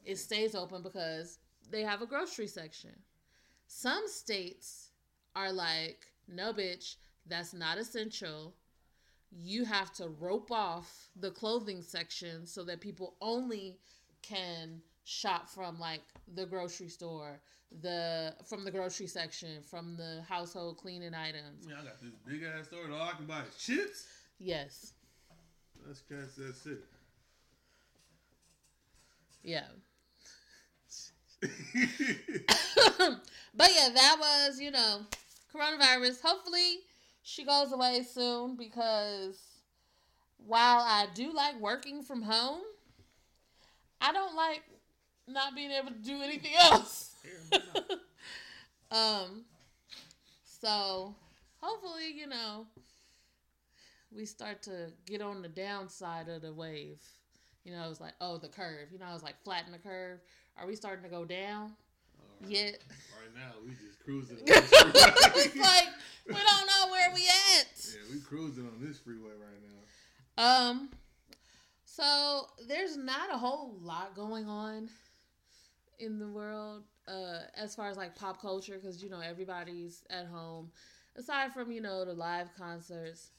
[0.03, 1.37] It stays open because
[1.69, 2.91] they have a grocery section.
[3.67, 4.89] Some states
[5.35, 6.95] are like, no, bitch,
[7.27, 8.53] that's not essential.
[9.31, 13.77] You have to rope off the clothing section so that people only
[14.21, 16.01] can shop from like
[16.35, 17.39] the grocery store,
[17.81, 21.67] the from the grocery section, from the household cleaning items.
[21.67, 24.05] Yeah, I got this big ass store that all I can buy is chips.
[24.39, 24.93] Yes.
[25.85, 26.77] That's Kansas City.
[29.43, 29.65] Yeah.
[33.55, 35.01] but yeah, that was, you know,
[35.53, 36.21] coronavirus.
[36.21, 36.79] Hopefully
[37.23, 39.39] she goes away soon because
[40.45, 42.61] while I do like working from home,
[43.99, 44.61] I don't like
[45.33, 47.15] not being able to do anything else.
[48.91, 49.45] um
[50.43, 51.15] so
[51.57, 52.67] hopefully, you know,
[54.15, 57.01] we start to get on the downside of the wave.
[57.63, 58.89] You know, it's like, oh, the curve.
[58.91, 60.19] You know, it's like flatten the curve.
[60.57, 61.71] Are we starting to go down
[62.41, 62.51] right.
[62.51, 62.79] yet?
[63.19, 64.37] Right now, we just cruising.
[64.39, 65.45] On this freeway.
[65.45, 65.87] it's like
[66.27, 67.67] we don't know where we at.
[67.75, 69.61] yeah, we cruising on this freeway right
[70.37, 70.69] now.
[70.69, 70.89] Um,
[71.85, 74.89] so there's not a whole lot going on
[76.01, 80.25] in the world uh, as far as like pop culture because you know everybody's at
[80.25, 80.71] home.
[81.15, 83.29] Aside from you know the live concerts,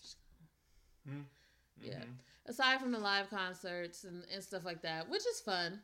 [1.80, 1.94] Yeah.
[2.04, 2.16] Mhm.
[2.46, 5.80] aside from the live concerts and, and stuff like that, which is fun.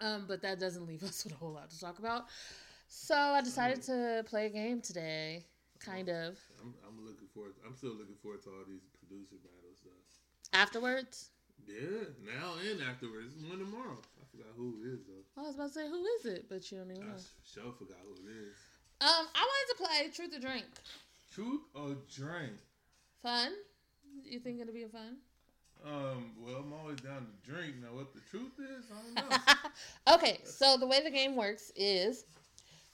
[0.00, 2.24] Um, but that doesn't leave us with a whole lot to talk about.
[2.88, 5.46] So I decided to play a game today,
[5.80, 6.38] kind of.
[6.60, 7.54] I'm, I'm looking forward.
[7.66, 10.58] I'm still looking forward to all these producer battles though.
[10.58, 11.30] Afterwards,
[11.66, 13.34] Yeah, now and afterwards.
[13.48, 13.96] One tomorrow.
[14.32, 15.42] I forgot who it is though.
[15.42, 16.46] I was about to say, who is it?
[16.48, 17.16] But you don't even I know.
[17.44, 18.54] sure forgot who it is.
[19.00, 20.64] Um, I wanted to play Truth or Drink.
[21.34, 22.52] Truth or drink?
[23.22, 23.52] Fun?
[24.24, 25.16] You think it'll be fun?
[25.84, 27.74] Um, well, I'm always down to drink.
[27.82, 30.14] Now, what the truth is, I don't know.
[30.14, 32.24] okay, so the way the game works is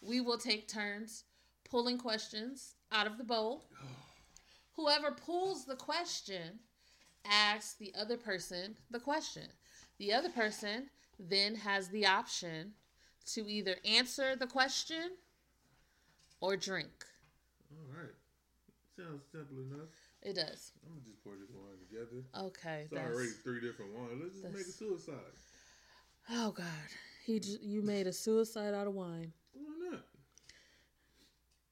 [0.01, 1.25] we will take turns
[1.69, 3.65] pulling questions out of the bowl.
[4.77, 6.61] Whoever pulls the question
[7.29, 9.49] asks the other person the question.
[9.99, 12.73] The other person then has the option
[13.35, 15.11] to either answer the question
[16.41, 17.05] or drink.
[17.73, 18.15] All right,
[18.97, 19.89] sounds simple enough.
[20.23, 20.73] It does.
[20.85, 22.25] I'm gonna just pour this wine together.
[22.49, 22.83] Okay.
[22.85, 24.21] It's that's- already three different wines.
[24.23, 25.33] Let's just make a suicide.
[26.31, 26.67] Oh God,
[27.25, 29.33] he j- you made a suicide out of wine.
[29.53, 30.05] Why not?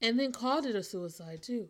[0.01, 1.67] and then called it a suicide too.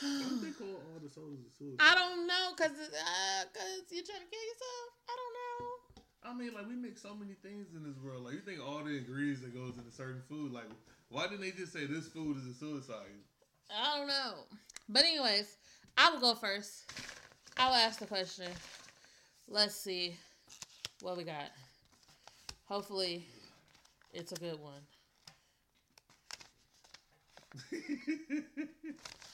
[0.00, 1.80] Why do they call all the a suicide?
[1.80, 4.88] I don't know, cause uh, cause you're trying to kill yourself.
[5.08, 5.68] I don't know.
[6.22, 8.24] I mean, like we make so many things in this world.
[8.24, 10.52] Like you think all the ingredients that goes into certain food.
[10.52, 10.70] Like
[11.08, 13.06] why didn't they just say this food is a suicide?
[13.74, 14.34] I don't know.
[14.88, 15.56] But anyways,
[15.96, 16.92] I will go first.
[17.56, 18.46] I will ask the question.
[19.48, 20.16] Let's see
[21.02, 21.50] what we got.
[22.66, 23.26] Hopefully,
[24.12, 24.82] it's a good one.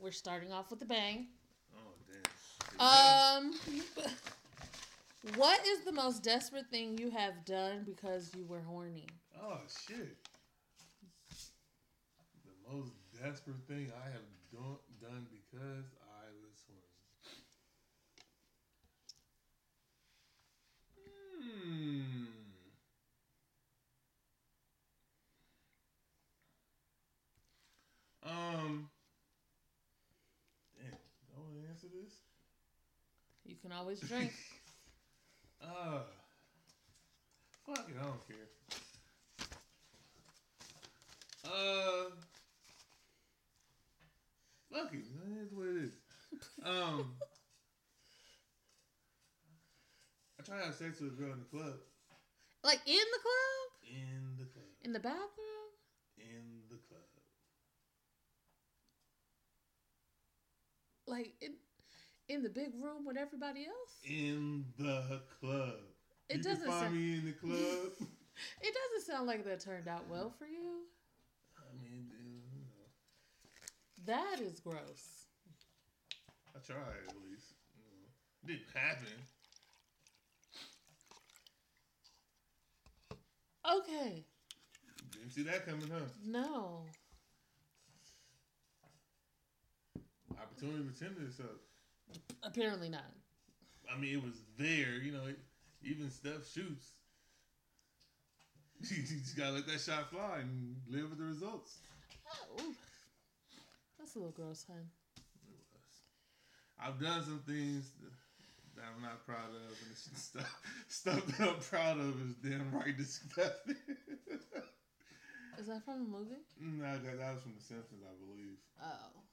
[0.00, 1.26] We're starting off with a bang.
[1.76, 1.92] oh
[2.78, 3.46] damn.
[3.46, 3.54] Um,
[5.36, 9.06] what is the most desperate thing you have done because you were horny?
[9.42, 9.58] Oh
[9.88, 10.16] shit.
[12.44, 16.98] The most desperate thing I have done done because I was horny.
[21.42, 22.26] Hmm.
[28.24, 28.90] Um.
[30.76, 30.96] Damn, do
[31.34, 32.22] I want to answer this?
[33.58, 34.32] You can always drink.
[35.60, 36.02] Uh.
[37.66, 38.36] Fuck it, I don't care.
[41.44, 42.10] Uh.
[44.72, 45.04] Fuck it,
[45.36, 45.92] that's what it is.
[46.64, 47.16] Um.
[50.38, 51.74] I tried to have sex with a girl in the club.
[52.62, 53.90] like in the club?
[53.90, 54.66] In the club.
[54.84, 55.72] In the bathroom?
[56.18, 57.02] In the club.
[61.08, 61.54] Like in
[62.28, 63.92] in the big room with everybody else?
[64.04, 65.74] In the club.
[66.28, 67.92] It you doesn't find sound- me in the club.
[68.62, 70.84] It doesn't sound like that turned out well for you.
[71.58, 72.86] I mean, you know,
[74.06, 75.26] That is gross.
[76.54, 77.54] I tried at least.
[77.74, 78.08] You know.
[78.46, 79.08] Didn't happen.
[83.68, 84.24] Okay.
[85.10, 86.04] Didn't see that coming, huh?
[86.24, 86.82] No.
[90.40, 91.58] Opportunity presented itself.
[92.42, 93.04] Apparently not.
[93.92, 95.00] I mean, it was there.
[95.02, 95.22] You know,
[95.82, 96.92] even Steph shoots.
[98.90, 101.78] you just gotta let that shot fly and live with the results.
[102.58, 102.62] Oh.
[103.98, 104.78] That's a little gross, huh?
[105.16, 105.82] It was.
[106.78, 107.90] I've done some things
[108.76, 112.72] that I'm not proud of, and it's stuff stuff that I'm proud of is damn
[112.72, 113.76] right disgusting.
[115.58, 116.38] Is that from a movie?
[116.60, 118.58] no, that, that was from The Simpsons, I believe.
[118.80, 119.26] Oh.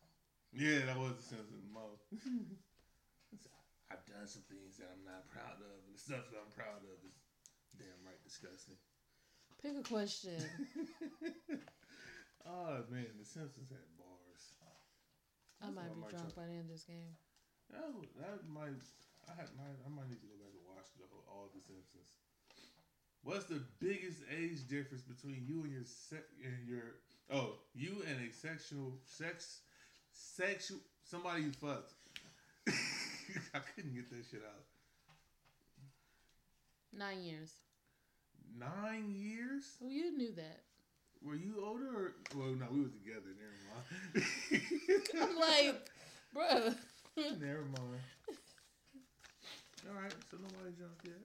[0.55, 1.67] Yeah, that was The Simpsons.
[1.73, 1.99] Mo.
[3.91, 6.81] I've done some things that I'm not proud of, and the stuff that I'm proud
[6.81, 7.15] of is
[7.77, 8.79] damn right disgusting.
[9.61, 10.39] Pick a question.
[12.47, 14.55] oh man, The Simpsons had bars.
[15.63, 17.15] I might be might drunk try- by the end of this game.
[17.71, 18.79] That, would- that might.
[19.27, 19.75] I had might.
[19.83, 22.15] I might need to go back and watch the whole, all the Simpsons.
[23.25, 27.01] What's the biggest age difference between you and your se- and your
[27.33, 29.65] oh you and a sexual sex
[30.15, 31.93] sexual somebody you fucked?
[32.67, 34.63] I couldn't get that shit out.
[36.97, 37.51] Nine years.
[38.57, 39.63] Nine years?
[39.81, 40.61] Well, you knew that.
[41.21, 41.85] Were you older?
[41.85, 43.33] Or, well, no, we were together.
[43.35, 43.91] Never mind.
[45.21, 45.89] I'm like,
[46.35, 46.75] bruh.
[47.41, 48.01] never mind.
[49.87, 51.21] All right, so nobody jumped yet.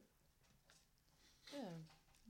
[1.52, 1.72] Yeah,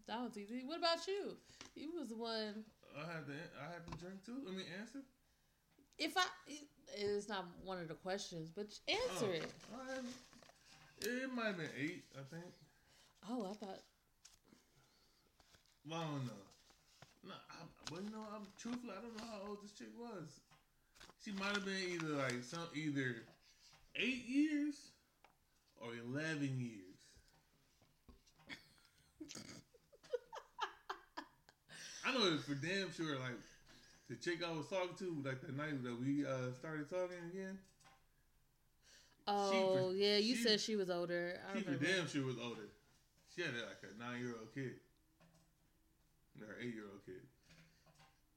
[0.06, 0.62] that was easy.
[0.64, 1.36] What about you?
[1.74, 2.64] You was the one.
[2.96, 3.32] I had to.
[3.58, 4.38] I had to drink too.
[4.44, 5.00] Let me answer.
[6.00, 6.24] If I,
[6.96, 9.52] it's not one of the questions, but answer Oh, it.
[9.72, 10.04] all right.
[11.02, 12.44] It might have been eight, I think.
[13.28, 13.80] Oh, I thought.
[15.88, 16.32] Well, I don't know.
[17.24, 20.40] No, I, well, you know, I'm truthfully, I don't know how old this chick was.
[21.22, 23.26] She might have been either like some either
[23.96, 24.90] eight years
[25.76, 26.96] or eleven years.
[32.06, 33.18] I know it for damn sure.
[33.18, 33.36] Like
[34.10, 37.58] the chick I was talking to, like the night that we uh, started talking again.
[39.28, 41.38] Oh yeah, you she- said she was older.
[41.48, 41.86] I She remember.
[41.86, 42.68] damn sure was older.
[43.34, 44.74] She had like a nine year old kid.
[46.40, 47.20] Or eight year old kid.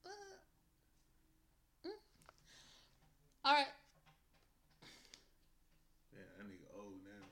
[0.06, 0.10] Uh,
[1.88, 1.92] mm.
[3.46, 3.66] All right.
[6.14, 7.26] Yeah, that nigga old now.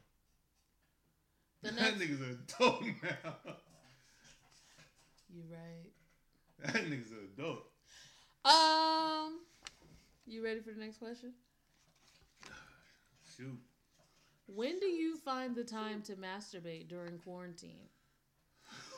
[1.62, 3.36] The that nigga's an adult now.
[5.30, 5.92] You're right.
[6.64, 7.71] that nigga's an adult.
[8.44, 9.40] Um,
[10.26, 11.34] you ready for the next question?
[13.38, 13.60] Shoot.
[14.48, 17.88] When do you find the time to masturbate during quarantine?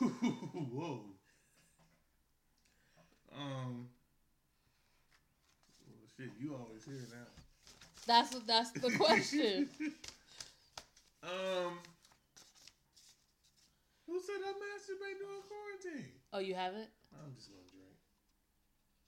[0.00, 1.02] Whoa.
[3.36, 3.88] Um.
[5.86, 7.26] Well, shit, you always here now.
[8.06, 8.30] That's.
[8.46, 9.68] That's the question.
[11.22, 11.78] um.
[14.06, 16.12] Who said I masturbate during quarantine?
[16.32, 16.88] Oh, you haven't?
[17.12, 17.73] I'm just gonna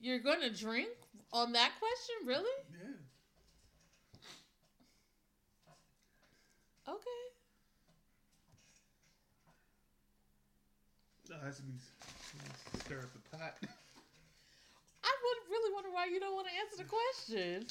[0.01, 0.25] drink.
[0.25, 0.89] You're gonna drink
[1.33, 2.51] on that question, really?
[2.73, 2.97] Yeah.
[6.89, 7.23] Okay.
[11.29, 11.73] No, it has to be
[12.79, 13.55] stir up the pot.
[15.05, 17.67] I would really wonder why you don't want to answer the question.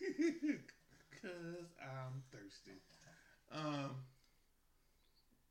[1.22, 2.80] Cause I'm thirsty.
[3.52, 3.96] Um,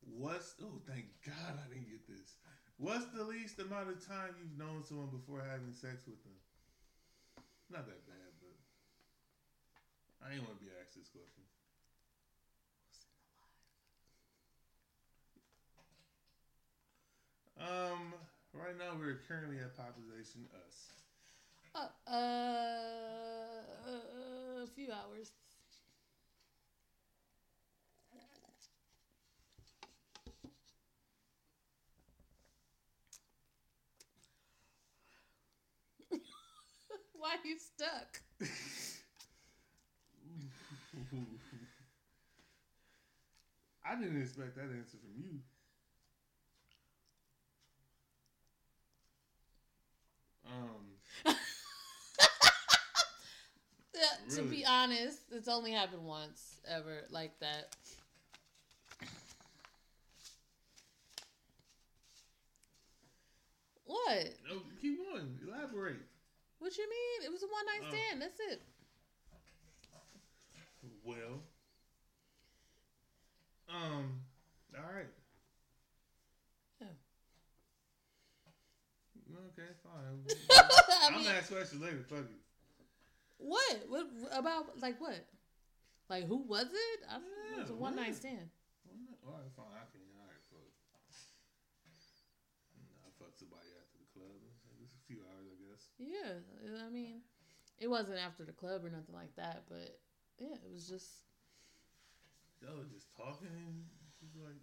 [0.06, 2.38] what's oh thank God I didn't get this.
[2.78, 6.36] What's the least amount of time you've known someone before having sex with them?
[7.72, 8.56] Not that bad, but
[10.22, 11.44] I ain't want to be asked this question.
[17.56, 18.14] Um,
[18.54, 20.92] right now we're currently at population us.
[21.74, 22.66] Uh, uh,
[24.64, 25.32] a few hours.
[37.26, 38.22] Why you stuck?
[43.84, 45.40] I didn't expect that answer from you.
[50.46, 50.86] Um,
[53.96, 57.76] Yeah, To be honest, it's only happened once ever like that.
[63.86, 64.30] What?
[64.48, 65.40] no, keep going.
[65.48, 65.98] Elaborate.
[66.66, 67.30] What you mean?
[67.30, 67.94] It was a one night Oh.
[67.94, 68.18] stand.
[68.26, 68.58] That's it.
[71.06, 71.46] Well,
[73.70, 74.26] um,
[74.74, 75.06] all right.
[76.82, 76.88] Yeah.
[79.54, 80.26] Okay, fine.
[80.26, 82.02] I I'm mean, gonna ask questions later.
[82.10, 82.42] Fuck it.
[83.38, 83.86] what?
[83.88, 85.22] What about like what?
[86.10, 87.00] Like who was it?
[87.08, 87.58] I don't know.
[87.58, 88.50] It was a one night stand.
[89.24, 89.66] All right, fine.
[89.70, 90.02] I can.
[90.18, 90.66] All right, fuck.
[93.06, 94.42] I fucked somebody after the club.
[94.82, 95.85] It's a few hours, I guess.
[95.98, 96.40] Yeah,
[96.86, 97.22] I mean,
[97.80, 100.00] it wasn't after the club or nothing like that, but
[100.38, 101.08] yeah, it was just
[102.62, 103.48] Y'all were just talking
[104.44, 104.56] like,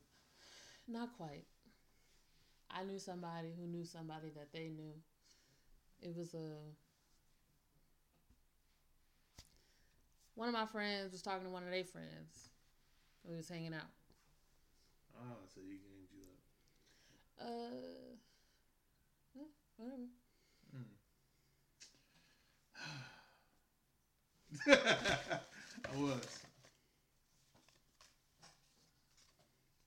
[0.89, 1.45] not quite.
[2.71, 4.95] I knew somebody who knew somebody that they knew.
[6.01, 6.57] It was a
[10.35, 12.49] one of my friends was talking to one of their friends.
[13.25, 13.93] We was hanging out.
[15.17, 16.23] oh, so he gamed you
[17.41, 17.47] up.
[17.47, 18.17] Uh,
[19.35, 19.45] yeah,
[19.77, 20.09] whatever.
[24.69, 26.21] I was.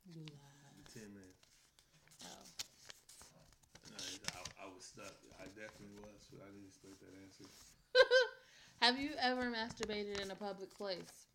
[0.09, 0.85] You lied.
[0.93, 1.45] Ten minutes.
[2.23, 2.27] Oh.
[3.91, 3.97] No,
[4.33, 5.13] I, I was stuck.
[5.39, 7.45] I definitely was, but I didn't expect that answer.
[8.81, 11.27] Have you ever masturbated in a public place?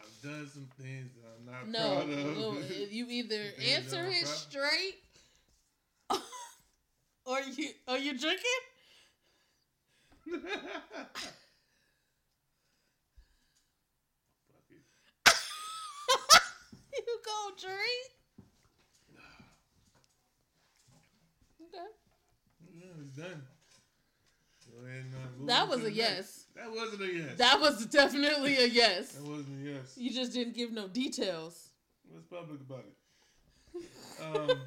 [0.00, 2.36] I've done some things that I'm not No, proud of.
[2.36, 2.58] no,
[2.90, 4.96] you either answer it straight,
[7.26, 8.60] or you are you drinking?
[17.06, 18.10] You go drink.
[21.62, 21.86] Okay,
[23.00, 23.42] it's done.
[24.72, 26.46] Go ahead and move that was a yes.
[26.54, 27.36] That wasn't a yes.
[27.36, 29.12] That was definitely a yes.
[29.12, 29.94] That wasn't a yes.
[29.96, 31.70] You just didn't give no details.
[32.08, 32.94] What's public about it?
[34.22, 34.58] Um,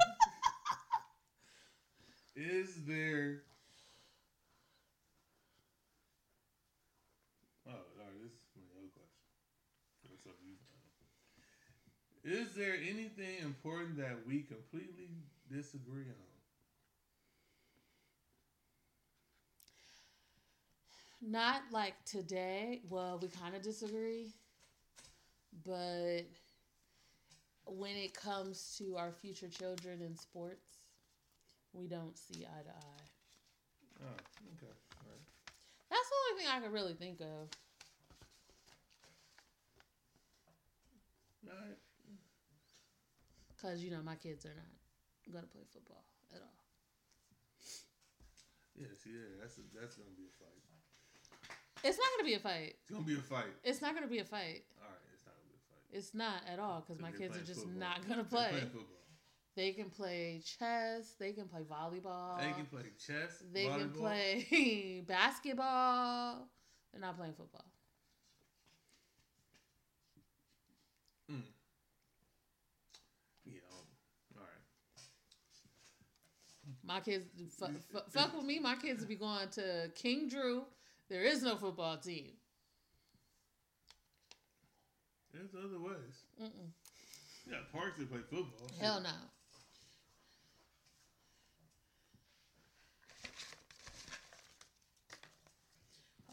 [2.35, 3.41] is there?
[7.67, 8.21] Oh, all right.
[8.21, 9.23] This is my other question.
[10.09, 10.55] What's up, you?
[12.29, 15.09] Is there anything important that we completely
[15.51, 16.29] disagree on?
[21.23, 22.81] Not like today.
[22.87, 24.27] Well, we kind of disagree,
[25.65, 26.21] but
[27.65, 30.77] when it comes to our future children in sports,
[31.73, 33.07] we don't see eye to eye.
[34.03, 34.73] Oh, okay.
[35.01, 35.21] All right.
[35.89, 37.49] That's the only thing I could really think of.
[41.47, 41.88] All right.
[43.61, 46.03] Cause you know my kids are not gonna play football
[46.33, 46.55] at all.
[48.75, 50.63] Yeah, see, yeah, that's a, that's gonna be a fight.
[51.83, 52.75] It's not gonna be a fight.
[52.81, 53.53] It's gonna be a fight.
[53.63, 54.63] It's not gonna be a fight.
[54.79, 55.83] All right, it's not gonna be a fight.
[55.91, 57.79] It's not at all because my kids are just football.
[57.79, 58.63] not gonna play.
[59.55, 61.15] They can play chess.
[61.19, 62.39] They can play volleyball.
[62.39, 63.43] They can play chess.
[63.51, 66.47] They can play basketball.
[66.91, 67.65] They're not playing football.
[71.29, 71.43] Mm.
[73.45, 73.59] Yeah.
[74.35, 74.63] All right.
[76.89, 77.25] My kids,
[77.55, 78.57] fu- fu- fuck with me.
[78.57, 80.63] My kids will be going to King Drew.
[81.07, 82.31] There is no football team.
[85.31, 86.23] There's other ways.
[86.41, 86.71] Mm-mm.
[87.45, 88.67] You got parks that play football.
[88.81, 89.09] Hell no.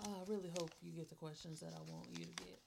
[0.07, 2.59] Oh, I really hope you get the questions that I want you to get.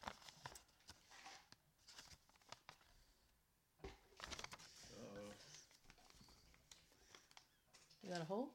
[8.10, 8.50] You got a hole?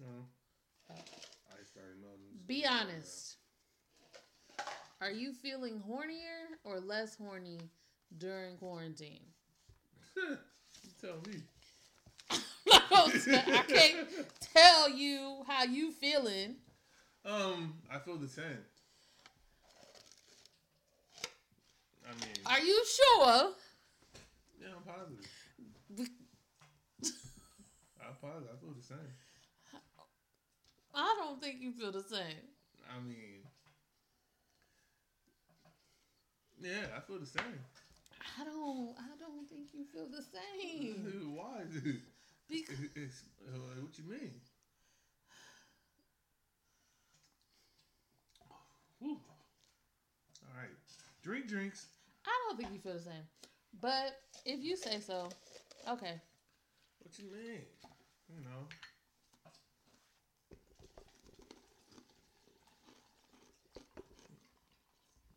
[0.00, 0.06] no.
[0.90, 0.94] Oh.
[0.94, 1.96] I started.
[2.46, 3.36] Be honest.
[5.02, 7.58] Are you feeling hornier or less horny
[8.16, 9.20] during quarantine?
[10.98, 11.42] tell me.
[12.72, 14.08] I can't
[14.54, 16.56] tell you how you feeling.
[17.26, 18.64] Um, I feel the same.
[22.08, 23.50] I mean, Are you sure?
[24.58, 26.08] yeah, I'm positive.
[28.20, 28.48] Positive.
[28.52, 29.12] I feel the same.
[30.94, 32.42] I don't think you feel the same.
[32.90, 33.44] I mean,
[36.60, 37.60] yeah, I feel the same.
[38.40, 38.94] I don't.
[38.98, 41.34] I don't think you feel the same.
[41.36, 41.62] Why?
[42.50, 44.32] Because It's, uh, what you mean?
[48.98, 49.10] Whew.
[50.42, 50.68] All right,
[51.22, 51.86] drink drinks.
[52.26, 53.22] I don't think you feel the same.
[53.80, 55.28] But if you say so,
[55.88, 56.20] okay.
[56.98, 57.62] What you mean?
[58.36, 58.68] You know.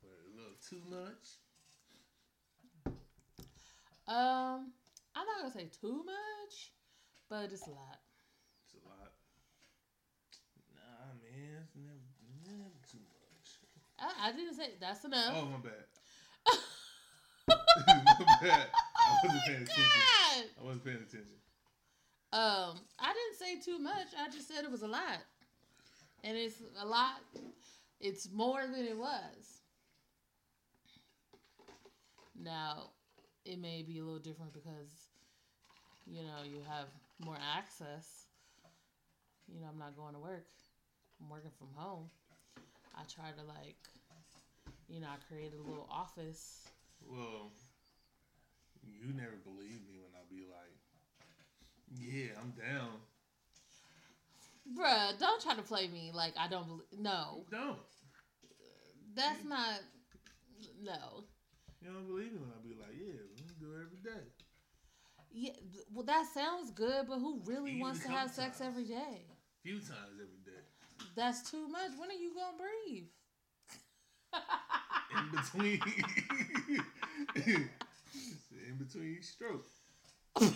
[0.03, 1.39] A little too much.
[4.05, 4.71] Um,
[5.15, 6.71] I'm not gonna say too much,
[7.29, 7.99] but it's a lot.
[8.65, 9.11] It's a lot.
[10.75, 11.97] Nah, man, it's never,
[12.45, 13.59] never too much.
[13.97, 15.33] I, I didn't say that's enough.
[15.35, 15.85] Oh, my bad.
[18.27, 18.67] my bad.
[18.97, 19.73] I wasn't paying attention.
[19.77, 20.45] Oh God!
[20.59, 21.39] I wasn't paying attention.
[22.33, 24.07] Um, I didn't say too much.
[24.19, 25.21] I just said it was a lot,
[26.23, 27.21] and it's a lot.
[28.01, 29.61] It's more than it was.
[32.35, 32.89] Now,
[33.45, 35.11] it may be a little different because,
[36.07, 36.87] you know, you have
[37.23, 38.25] more access.
[39.47, 40.47] You know, I'm not going to work.
[41.21, 42.09] I'm working from home.
[42.95, 43.77] I try to like,
[44.89, 46.65] you know, I created a little office.
[47.07, 47.51] Well,
[48.81, 50.82] you never believe me when I be like,
[51.99, 52.89] yeah, I'm down.
[54.77, 56.83] Bruh, don't try to play me like I don't believe.
[56.99, 57.77] No, Don't.
[59.15, 59.79] that's not.
[60.81, 61.25] No.
[61.81, 64.23] You don't believe me when I be like, yeah, we do it every day.
[65.35, 65.51] Yeah,
[65.91, 68.77] well, that sounds good, but who really Even wants to have sex sometimes.
[68.77, 69.25] every day?
[69.63, 70.61] few times every day.
[71.15, 71.91] That's too much.
[71.97, 73.07] When are you gonna breathe?
[75.15, 75.81] In between.
[78.67, 79.67] in between each stroke.
[80.35, 80.49] Oh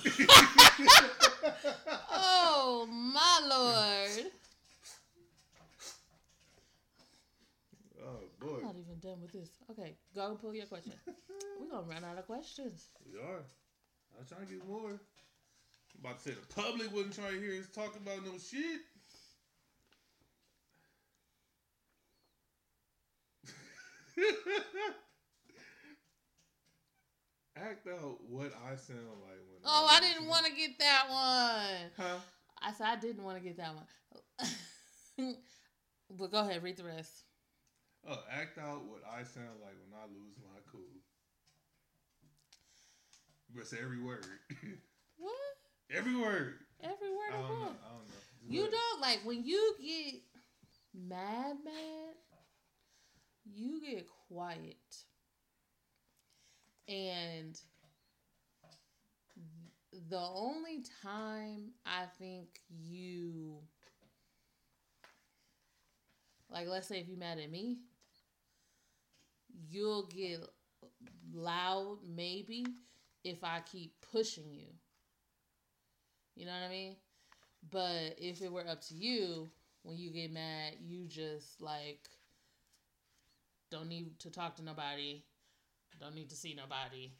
[2.90, 4.26] my lord!
[8.04, 8.56] Oh boy.
[8.58, 9.50] I'm not even done with this.
[9.70, 10.94] Okay, go and pull your question.
[11.60, 12.88] We're gonna run out of questions.
[13.06, 13.44] We are.
[14.16, 14.90] I was trying to get more.
[14.90, 15.00] I'm
[16.00, 18.82] about to say the public wouldn't try to hear us talk about no shit.
[27.64, 29.62] Act out what I sound like when.
[29.66, 31.92] Oh, I didn't want to get that one.
[31.98, 32.20] Huh?
[32.62, 33.86] I said I didn't want to get that one.
[36.18, 37.24] but go ahead, read the rest.
[38.08, 40.82] Oh, act out what I sound like when I lose my cool.
[43.56, 44.26] Better every word.
[45.20, 45.34] What?
[45.90, 46.60] every word.
[46.80, 47.56] Every word I of know.
[47.56, 48.22] I don't know.
[48.44, 50.22] Just You don't like when you get
[50.94, 52.14] mad, mad.
[53.52, 54.78] You get quiet,
[56.88, 57.60] and
[60.10, 63.58] the only time I think you
[66.50, 67.78] like, let's say if you're mad at me,
[69.70, 70.48] you'll get
[71.34, 72.66] loud maybe
[73.24, 74.68] if I keep pushing you.
[76.36, 76.96] You know what I mean?
[77.70, 79.50] But if it were up to you,
[79.84, 82.08] when you get mad, you just like
[83.70, 85.24] don't need to talk to nobody,
[86.00, 87.12] don't need to see nobody.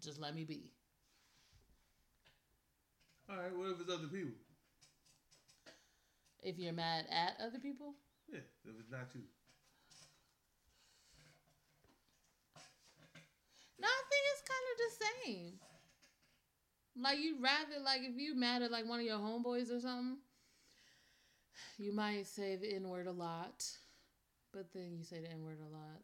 [0.00, 0.72] Just let me be.
[3.28, 3.54] All right.
[3.56, 4.32] What if it's other people?
[6.42, 7.94] If you're mad at other people,
[8.32, 8.38] Yeah.
[8.64, 9.22] If it's not you.
[13.78, 15.52] no, I think it's kind of the same.
[17.02, 20.18] Like you'd rather like if you mad at like one of your homeboys or something,
[21.78, 23.64] you might say the N word a lot,
[24.52, 26.00] but then you say the N word a lot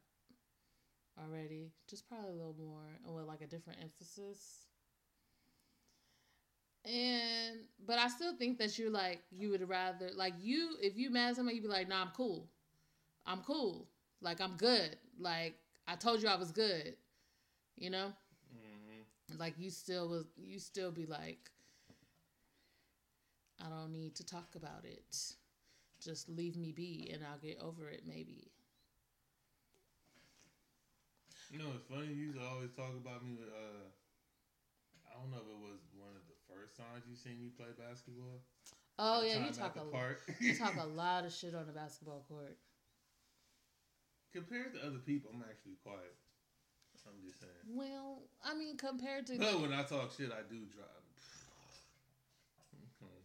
[1.18, 1.72] already.
[1.88, 4.66] Just probably a little more and with like a different emphasis.
[6.84, 11.10] And but I still think that you're like you would rather like you if you
[11.10, 12.48] mad at somebody you'd be like nah I'm cool,
[13.26, 13.88] I'm cool
[14.20, 15.54] like I'm good like
[15.86, 16.96] I told you I was good
[17.78, 18.12] You know,
[18.54, 19.02] Mm-hmm.
[19.38, 21.50] like you still was you still be like,
[23.64, 25.36] I don't need to talk about it.
[26.00, 28.02] Just leave me be, and I'll get over it.
[28.06, 28.51] Maybe.
[31.52, 32.08] You know, it's funny.
[32.08, 33.52] You used to always talk about me with.
[33.52, 33.84] Uh,
[35.04, 37.68] I don't know if it was one of the first times you seen me play
[37.76, 38.40] basketball.
[38.96, 40.24] Oh yeah, you talk a park.
[40.40, 42.56] you talk a lot of shit on the basketball court.
[44.32, 46.16] Compared to other people, I'm actually quiet.
[47.04, 47.68] I'm just saying.
[47.68, 51.04] Well, I mean, compared to But when I talk shit, I do drive.
[52.72, 53.20] Come on.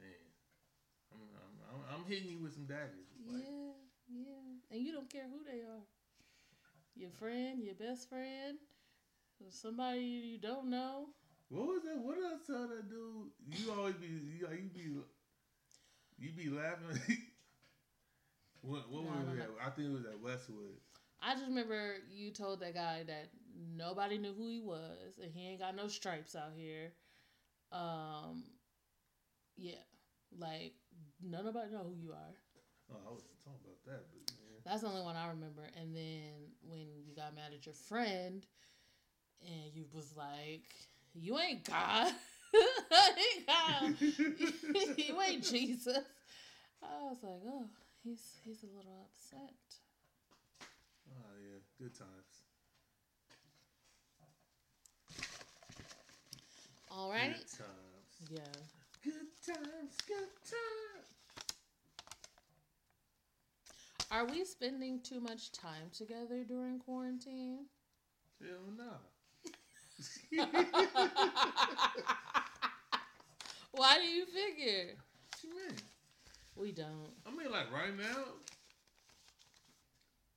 [0.00, 0.16] Man,
[1.12, 3.04] I'm, I'm, I'm, I'm hitting you with some daggers.
[3.28, 3.76] Like, Yeah,
[4.08, 4.72] yeah.
[4.72, 5.84] And you don't care who they are.
[6.96, 8.58] Your friend, your best friend,
[9.50, 11.08] somebody you don't know.
[11.48, 11.98] What was that?
[11.98, 13.30] What did I tell that dude?
[13.58, 14.80] You always be you, you be
[16.18, 17.00] you be laughing.
[18.62, 19.38] what what No, was no, it?
[19.38, 19.44] no.
[19.64, 20.76] I think it was at Westwood.
[21.22, 23.28] I just remember you told that guy that
[23.76, 26.92] nobody knew who he was and he ain't got no stripes out here.
[27.72, 28.44] Um,
[29.56, 29.82] yeah,
[30.38, 30.74] like
[31.22, 32.34] none nobody know who you are.
[32.90, 34.29] Oh, I wasn't talking about that, but.
[34.70, 35.62] That's the only one I remember.
[35.80, 36.30] And then
[36.62, 38.46] when you got mad at your friend,
[39.42, 40.62] and you was like,
[41.12, 42.12] "You ain't God,
[42.54, 43.94] ain't God.
[44.96, 45.98] you ain't Jesus."
[46.84, 47.64] I was like, "Oh,
[48.04, 49.56] he's he's a little upset."
[51.10, 52.44] oh yeah, good times.
[56.92, 58.30] All right, Good times.
[58.30, 58.62] yeah.
[59.02, 59.96] Good times.
[60.06, 60.99] Good times.
[64.12, 67.66] Are we spending too much time together during quarantine?
[68.40, 68.90] Hell no.
[73.72, 74.96] Why do you figure?
[74.96, 75.76] What you mean?
[76.56, 77.12] We don't.
[77.24, 78.24] I mean, like right now,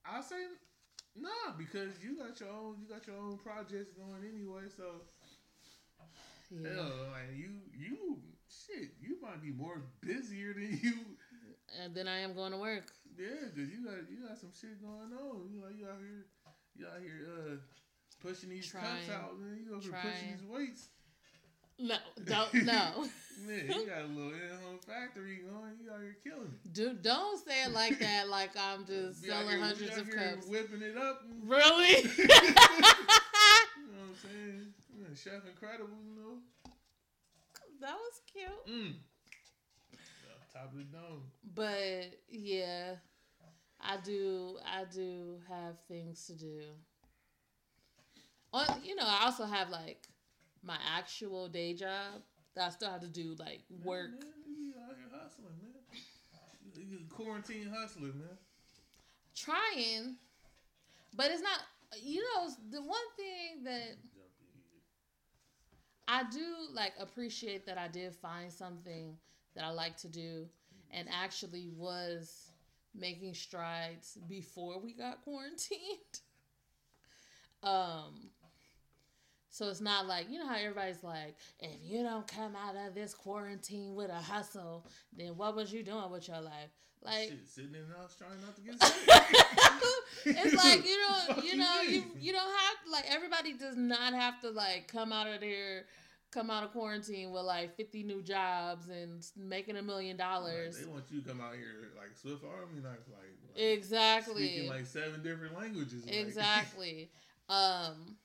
[0.05, 0.35] I say
[1.15, 4.63] nah because you got your own you got your own projects going anyway.
[4.77, 4.83] So
[6.51, 6.69] Yeah.
[6.75, 10.93] hell, like you you shit, you might be more busier than you.
[10.93, 12.93] Uh, and then I am going to work.
[13.17, 15.49] Yeah, cause you got you got some shit going on.
[15.53, 16.25] You know, you out here
[16.75, 17.55] you out here uh
[18.21, 19.59] pushing these cups out, man.
[19.63, 20.01] You Trying.
[20.01, 20.89] pushing these weights.
[21.79, 21.95] No,
[22.25, 23.05] don't no.
[23.47, 25.73] Man, you got a little in-home factory going.
[25.83, 26.73] You out here killing it.
[26.73, 28.29] Do, don't say it like that.
[28.29, 30.47] Like I'm just Be selling here- hundreds of cups.
[30.47, 31.21] whipping it up.
[31.23, 32.09] and- Really?
[32.17, 32.27] You
[33.89, 34.73] know what I'm saying?
[35.15, 36.71] Chef Incredible, you know.
[37.81, 38.65] that was cute.
[38.67, 38.93] Mm.
[40.53, 41.23] Top of the dome.
[41.55, 42.95] But yeah,
[43.81, 44.59] I do.
[44.65, 46.61] I do have things to do.
[48.53, 50.07] On, you know, I also have like
[50.61, 52.21] my actual day job
[52.55, 54.11] that I still have to do like work.
[54.11, 56.87] Man, you out here hustling, man.
[56.89, 58.37] You quarantine hustling, man.
[59.35, 60.17] Trying,
[61.15, 61.59] but it's not.
[62.01, 63.97] You know, the one thing that
[66.07, 69.17] I do like appreciate that I did find something
[69.55, 70.47] that I like to do
[70.91, 72.49] and actually was
[72.95, 75.79] making strides before we got quarantined.
[77.63, 78.29] Um
[79.49, 82.93] so it's not like you know how everybody's like, if you don't come out of
[82.93, 84.85] this quarantine with a hustle,
[85.15, 86.71] then what was you doing with your life?
[87.03, 90.35] Like Shit, sitting in the house trying not to get sick.
[90.37, 90.97] it's like you
[91.27, 95.13] don't you know you you don't have like everybody does not have to like come
[95.13, 95.85] out of there
[96.33, 100.77] come out of quarantine with like 50 new jobs and making a million dollars.
[100.79, 104.47] They want you to come out here like Swiss Army, like like, like exactly.
[104.47, 106.05] speaking like seven different languages.
[106.05, 107.11] like- exactly.
[107.49, 108.15] Um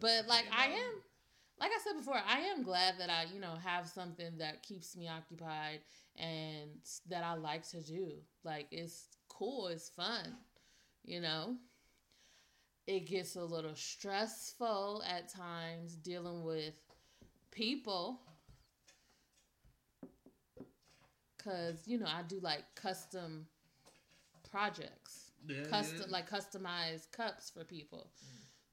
[0.00, 0.92] but like i am
[1.60, 4.96] like i said before i am glad that i you know have something that keeps
[4.96, 5.80] me occupied
[6.16, 6.70] and
[7.08, 8.12] that i like to do.
[8.44, 10.36] Like it's cool it's fun
[11.06, 11.56] you know?
[12.86, 16.74] It gets a little stressful at times dealing with
[17.56, 18.20] people.
[21.36, 23.46] Because you know i do like custom
[24.50, 25.30] projects.
[25.48, 26.12] Yeah, custom yeah.
[26.12, 28.10] like customized cups for people.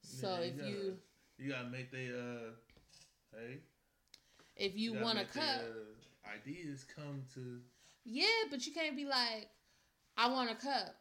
[0.02, 0.98] So Yeah, if gotta- you
[1.38, 3.60] you gotta make the uh hey.
[4.56, 7.60] If you gotta want a cup uh, ideas come to
[8.06, 9.50] yeah but you can't be like
[10.18, 10.96] i want a cup.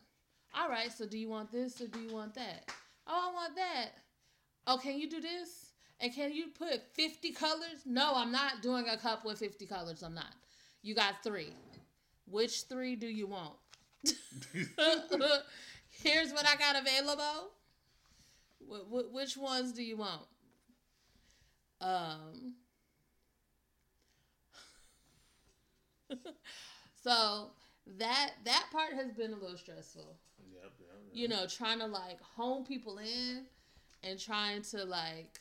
[0.54, 2.70] All right so do you want this or do you want that?
[3.06, 3.88] Oh i want that.
[4.66, 5.71] Oh can you do this
[6.02, 7.86] and can you put 50 colors?
[7.86, 10.02] No i'm not doing a cup with 50 colors.
[10.02, 10.34] I'm not.
[10.82, 11.54] You got three.
[12.26, 13.54] Which three do you want?
[16.02, 17.52] Here's what i got available.
[18.68, 20.22] Wh- wh- which ones do you want?
[21.80, 22.54] Um
[27.02, 27.50] so
[27.98, 30.16] that that part has been a little stressful.
[30.52, 30.90] Yep, yep, yep.
[31.12, 33.44] you know trying to like hone people in
[34.02, 35.38] and trying to like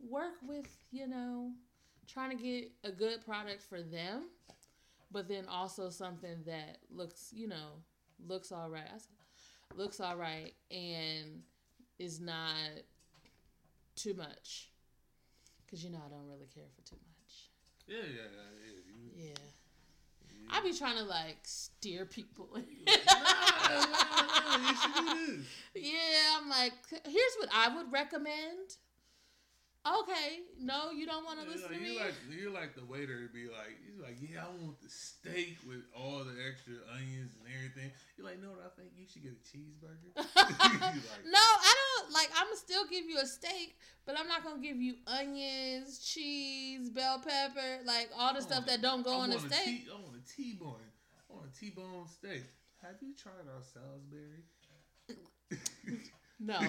[0.00, 1.52] work with, you know,
[2.06, 4.24] trying to get a good product for them,
[5.10, 7.82] but then also something that looks, you know,
[8.26, 9.02] looks all right.
[9.76, 11.42] Looks all right and
[11.98, 12.54] is not
[13.96, 14.70] too much.
[15.70, 17.50] Cause you know I don't really care for too much.
[17.86, 18.22] Yeah, yeah,
[19.16, 19.24] yeah.
[19.24, 19.30] Yeah.
[19.30, 20.48] yeah.
[20.50, 22.48] I be trying to like steer people.
[25.74, 26.72] yeah, I'm like,
[27.04, 28.76] here's what I would recommend.
[29.86, 31.98] Okay, no, you don't want to listen like, to me.
[31.98, 35.56] Like you're like the waiter to be like, he's like, yeah, I want the steak
[35.66, 37.90] with all the extra onions and everything.
[38.16, 40.12] You're like, no, I think you should get a cheeseburger.
[40.36, 42.28] like, no, I don't like.
[42.36, 46.90] I'm gonna still give you a steak, but I'm not gonna give you onions, cheese,
[46.90, 49.64] bell pepper, like all the stuff that don't go I on the steak.
[49.64, 50.84] T- I want a T-bone.
[51.30, 52.42] I want a T-bone steak.
[52.82, 54.44] Have you tried our Salisbury?
[56.40, 56.60] no.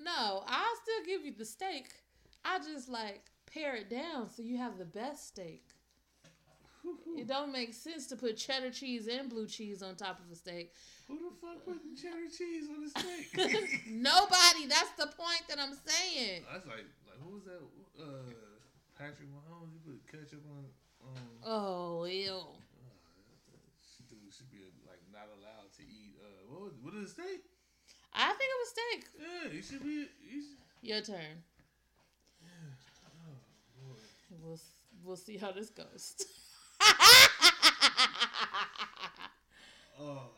[0.00, 1.88] No, I'll still give you the steak.
[2.44, 3.22] I just like
[3.52, 5.64] pare it down so you have the best steak.
[7.16, 10.34] it don't make sense to put cheddar cheese and blue cheese on top of a
[10.34, 10.72] steak.
[11.08, 13.82] Who the fuck put cheddar cheese on a steak?
[13.90, 14.66] Nobody.
[14.68, 16.42] That's the point that I'm saying.
[16.50, 17.60] That's like like who was that?
[17.98, 18.32] Uh,
[18.98, 19.72] Patrick Mahomes.
[19.72, 20.64] He put ketchup on.
[21.02, 22.30] Um, oh, ew.
[22.30, 22.44] Uh,
[24.08, 26.14] dude should be like not allowed to eat.
[26.22, 27.51] Uh, what was, what is a steak?
[28.14, 29.06] I think it was steak.
[29.18, 30.08] Yeah, you should be.
[30.30, 30.58] You should...
[30.82, 31.42] Your turn.
[33.06, 33.96] Oh,
[34.42, 34.58] we'll
[35.04, 36.16] we'll see how this goes.
[40.00, 40.30] oh.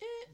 [0.00, 0.28] It.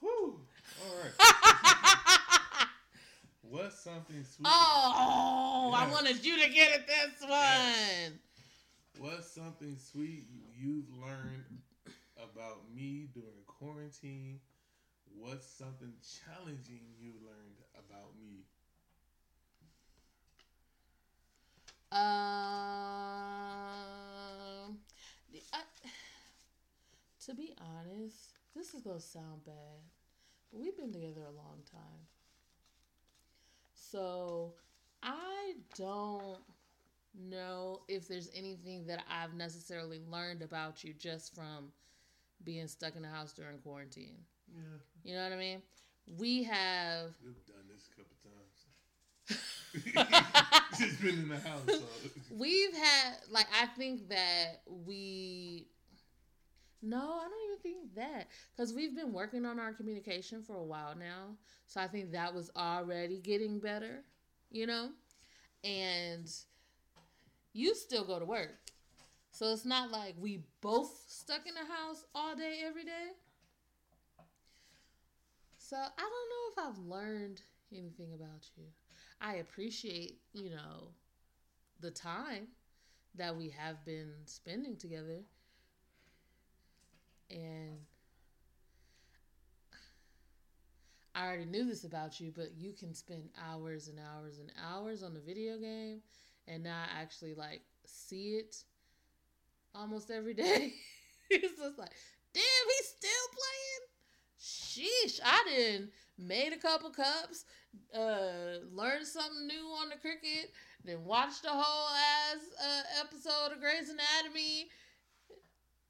[0.00, 0.40] Whew.
[0.82, 1.12] All right.
[3.42, 4.46] What's something sweet?
[4.46, 5.82] Oh, yes.
[5.82, 7.30] I wanted you to get it this one.
[7.32, 8.29] Yes.
[9.00, 11.62] What's something sweet you've learned
[12.22, 14.40] about me during quarantine?
[15.16, 18.44] What's something challenging you learned about me?
[21.90, 22.00] Um,
[25.54, 25.62] I,
[27.24, 29.80] to be honest, this is gonna sound bad,
[30.52, 32.04] but we've been together a long time,
[33.72, 34.52] so
[35.02, 36.42] I don't
[37.18, 41.72] know if there's anything that I've necessarily learned about you just from
[42.44, 44.16] being stuck in the house during quarantine.
[44.54, 44.62] Yeah.
[45.04, 45.62] You know what I mean?
[46.18, 47.10] We have.
[47.24, 48.60] We've done this a couple times.
[50.78, 51.62] just been in the house.
[51.68, 51.80] So.
[52.36, 55.68] We've had, like, I think that we.
[56.82, 58.28] No, I don't even think that.
[58.56, 61.36] Because we've been working on our communication for a while now.
[61.66, 64.02] So I think that was already getting better,
[64.50, 64.88] you know?
[65.62, 66.26] And
[67.52, 68.56] you still go to work.
[69.32, 73.10] So it's not like we both stuck in the house all day, every day.
[75.56, 77.40] So I don't know if I've learned
[77.72, 78.64] anything about you.
[79.20, 80.88] I appreciate, you know,
[81.80, 82.48] the time
[83.14, 85.20] that we have been spending together.
[87.30, 87.78] And
[91.14, 95.02] I already knew this about you, but you can spend hours and hours and hours
[95.02, 96.00] on the video game
[96.50, 98.56] and now I actually like see it
[99.74, 100.74] almost every day.
[101.30, 101.92] it's just like,
[102.34, 103.86] damn, he's still playing.
[104.40, 107.44] Sheesh, I didn't made a couple cups,
[107.94, 110.48] uh, learned something new on the Cricut,
[110.84, 114.68] then watched the whole ass uh, episode of Grey's Anatomy.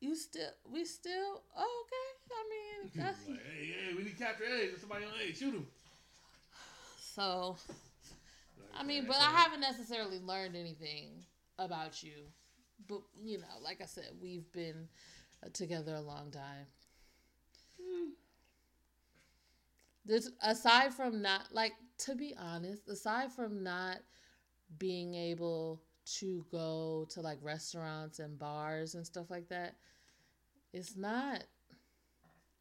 [0.01, 2.33] You still, we still, oh, okay.
[2.33, 4.79] I mean, that's like, hey, hey, we need to capture A.
[4.79, 5.67] Somebody on A, shoot him.
[7.15, 7.57] So
[8.75, 11.25] I mean, but I haven't necessarily learned anything
[11.59, 12.27] about you.
[12.89, 14.89] But you know, like I said, we've been
[15.45, 16.67] uh, together a long time.
[17.81, 18.11] Hmm.
[20.05, 23.99] This aside from not like to be honest, aside from not
[24.79, 25.83] being able
[26.19, 29.77] to go to like restaurants and bars and stuff like that,
[30.73, 31.45] it's not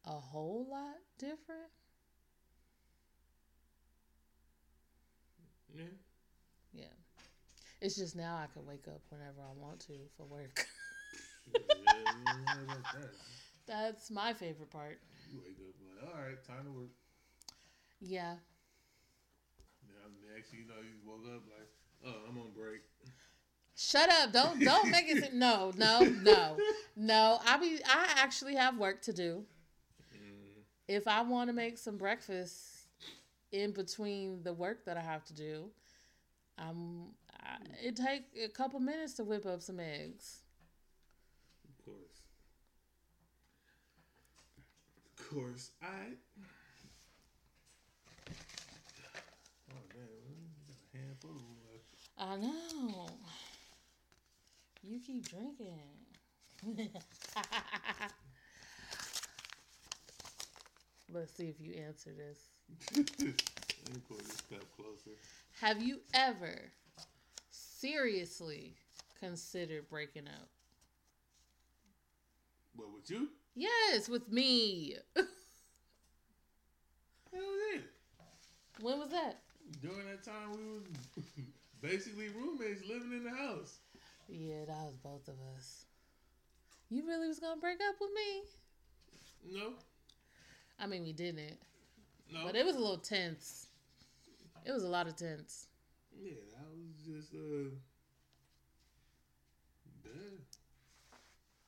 [0.04, 1.70] a whole lot different.
[5.74, 5.84] Yeah.
[6.72, 6.84] Yeah.
[7.80, 10.66] It's just now I can wake up whenever I want to for work.
[13.66, 14.98] That's my favorite part.
[15.32, 16.90] You wake up like, all right, time to work.
[18.00, 18.34] Yeah.
[19.86, 21.68] Now next, you know, you woke up like,
[22.06, 22.82] oh, I'm on break.
[23.76, 24.32] Shut up!
[24.32, 25.32] Don't don't make it.
[25.32, 26.58] No, no, no,
[26.96, 27.38] no.
[27.46, 29.44] I be I actually have work to do.
[30.14, 30.64] Mm.
[30.86, 32.79] If I want to make some breakfast
[33.52, 35.70] in between the work that I have to do,
[36.58, 37.08] um,
[37.40, 40.40] I, it take a couple minutes to whip up some eggs.
[41.68, 42.22] Of course,
[45.18, 46.16] of course, I.
[49.72, 50.08] Oh man,
[50.68, 51.84] a handful left.
[52.18, 53.08] I know.
[54.82, 55.78] You keep drinking.
[61.12, 62.49] Let's see if you answer this.
[62.96, 65.16] Let me pull this cup closer.
[65.60, 66.70] Have you ever
[67.50, 68.74] seriously
[69.18, 70.48] considered breaking up?
[72.76, 73.28] What with you?
[73.54, 74.96] Yes, with me.
[75.16, 75.26] Hell
[77.72, 77.80] yeah.
[78.80, 79.40] when was that?
[79.82, 80.82] During that time, we was
[81.80, 83.78] basically roommates living in the house.
[84.28, 85.84] Yeah, that was both of us.
[86.88, 89.58] You really was gonna break up with me?
[89.58, 89.72] No,
[90.78, 91.58] I mean, we didn't,
[92.32, 92.44] no.
[92.44, 93.66] but it was a little tense.
[94.64, 95.66] It was a lot of tense.
[96.22, 97.70] yeah, that was just uh.
[100.04, 100.38] Yeah.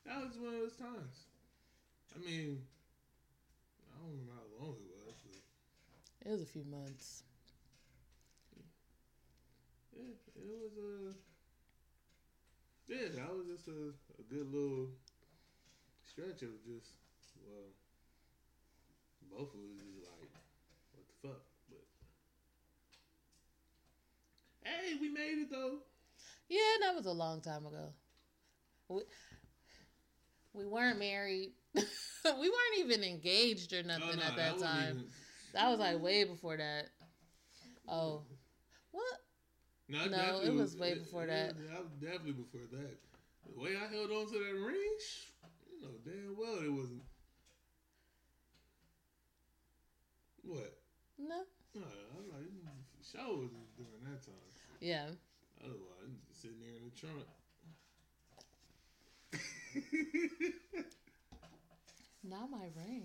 [0.06, 1.26] That was one of those times.
[2.14, 2.62] I mean,
[3.90, 7.22] I don't remember how long it was, but It was a few months.
[9.96, 11.14] yeah, it was a.
[12.92, 14.88] Yeah, that was just a, a good little
[16.04, 16.92] stretch of just
[17.48, 17.72] well,
[19.30, 20.21] both of us just like,
[21.22, 21.78] fuck, but.
[24.64, 25.78] Hey, we made it though.
[26.48, 27.92] Yeah, that was a long time ago.
[28.88, 29.02] We,
[30.52, 31.52] we weren't married.
[31.74, 31.80] we
[32.24, 34.90] weren't even engaged or nothing Oh, no, at that wasn't time.
[34.90, 35.04] even-
[35.54, 36.86] That was like way before that.
[37.88, 38.22] Oh,
[38.90, 39.04] what?
[39.88, 41.56] No, No, it was way before it that.
[41.56, 42.96] was- that definitely before that.
[43.54, 44.96] The way I held on to that ring,
[45.70, 47.02] you know damn well it wasn't.
[50.44, 50.78] What?
[51.28, 51.44] No.
[51.74, 51.82] No,
[52.18, 52.50] I'm like,
[53.00, 54.34] show was during that time.
[54.80, 55.06] Yeah.
[55.62, 57.26] Otherwise, I'm just sitting there in the trunk.
[62.24, 63.04] Not my ring.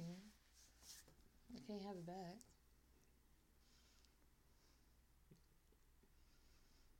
[1.55, 2.37] I can't have it back.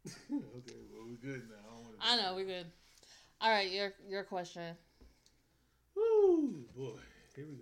[0.32, 1.56] okay, well we're good now.
[2.02, 2.68] I, don't I know we're good.
[3.42, 4.78] All right, your your question.
[5.96, 7.00] Woo, boy,
[7.36, 7.56] here we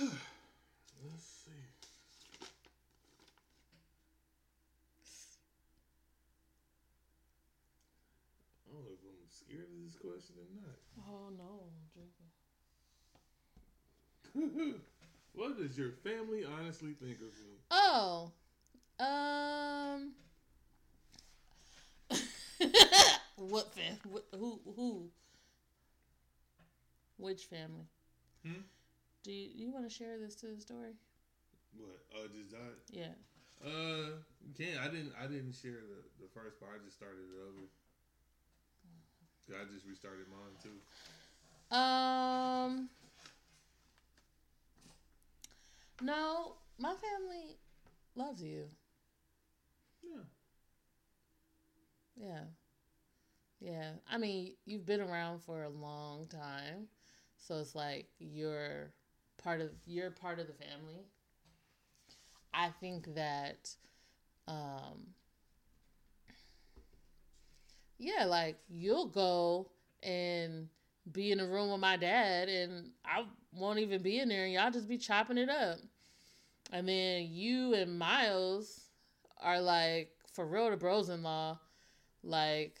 [0.00, 0.08] go.
[1.02, 1.50] Let's see.
[8.68, 8.90] I don't know
[9.50, 10.78] if I'm scared of this question or not?
[11.08, 11.86] Oh no, I'm
[14.32, 14.80] drinking.
[15.34, 17.58] what does your family honestly think of me?
[17.70, 18.32] Oh,
[19.00, 20.12] um,
[23.36, 23.98] what fam?
[24.04, 24.60] What, who?
[24.76, 25.10] Who?
[27.16, 27.86] Which family?
[28.46, 28.62] Hmm?
[29.22, 30.92] Do you, you want to share this to the story?
[31.76, 31.98] What?
[32.16, 32.80] Oh, just died.
[32.90, 33.12] Yeah.
[33.62, 34.22] Uh,
[34.56, 34.80] can't.
[34.80, 35.12] I didn't.
[35.20, 36.80] I didn't share the the first part.
[36.80, 37.68] I just started it over.
[39.56, 40.78] I just restarted mine too.
[41.76, 42.88] Um.
[46.02, 47.56] No, my family
[48.16, 48.68] loves you.
[50.02, 50.22] Yeah.
[52.16, 52.44] Yeah.
[53.60, 53.92] Yeah.
[54.10, 56.88] I mean, you've been around for a long time.
[57.38, 58.92] So it's like you're
[59.42, 61.04] part of you're part of the family.
[62.52, 63.74] I think that
[64.48, 65.14] um
[68.00, 69.68] yeah, like you'll go
[70.02, 70.68] and
[71.12, 74.52] be in a room with my dad and I won't even be in there and
[74.52, 75.78] y'all just be chopping it up.
[76.72, 78.80] And then you and Miles
[79.42, 81.58] are like for real the bros in law,
[82.22, 82.78] like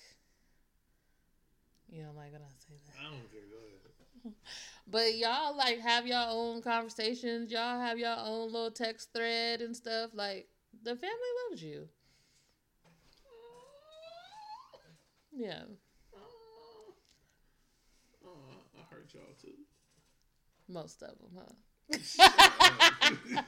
[1.90, 2.94] you know, I'm like gonna say that.
[3.00, 3.40] I don't care.
[3.50, 4.34] Go ahead.
[4.90, 7.52] But y'all like have your own conversations.
[7.52, 10.10] Y'all have your own little text thread and stuff.
[10.14, 10.48] Like
[10.82, 11.16] the family
[11.48, 11.88] loves you.
[15.40, 15.64] Yeah.
[18.22, 19.64] Oh, I hurt y'all too.
[20.68, 21.52] Most of them, huh?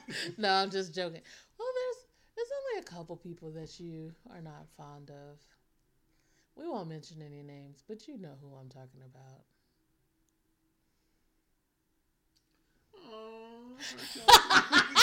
[0.37, 1.21] no, I'm just joking.
[1.57, 5.37] Well, there's there's only a couple people that you are not fond of.
[6.55, 9.43] We won't mention any names, but you know who I'm talking about.
[12.95, 14.95] Oh, I hurt y'all too.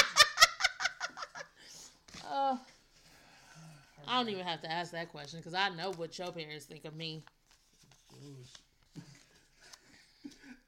[2.24, 2.61] Oh,
[4.11, 6.84] I don't even have to ask that question because I know what your parents think
[6.84, 7.22] of me.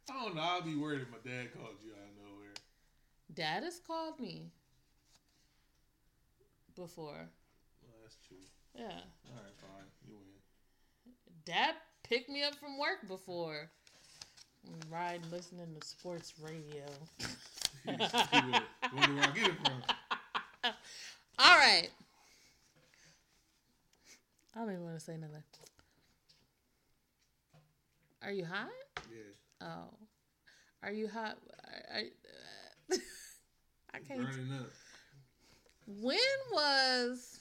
[0.09, 0.43] I don't know.
[0.43, 2.53] I'll be worried if my dad called you out of nowhere.
[3.35, 4.53] Dad has called me
[6.77, 7.17] before.
[7.83, 8.37] Well, that's true.
[8.77, 8.85] Yeah.
[8.85, 9.89] All right, fine.
[10.07, 11.13] You win.
[11.45, 11.75] Dad
[12.05, 13.69] picked me up from work before.
[14.89, 16.85] Riding, listening to sports radio.
[17.87, 19.83] Wonder where I get it from.
[21.41, 21.91] All right.
[24.55, 25.43] I don't even want to say nothing.
[28.23, 28.69] Are you hot?
[29.11, 29.67] Yeah.
[29.67, 29.95] Oh.
[30.83, 31.39] Are you hot?
[31.93, 32.97] I, I,
[33.95, 34.21] I can't.
[34.21, 34.71] Burning up.
[35.87, 36.19] When
[36.53, 37.41] was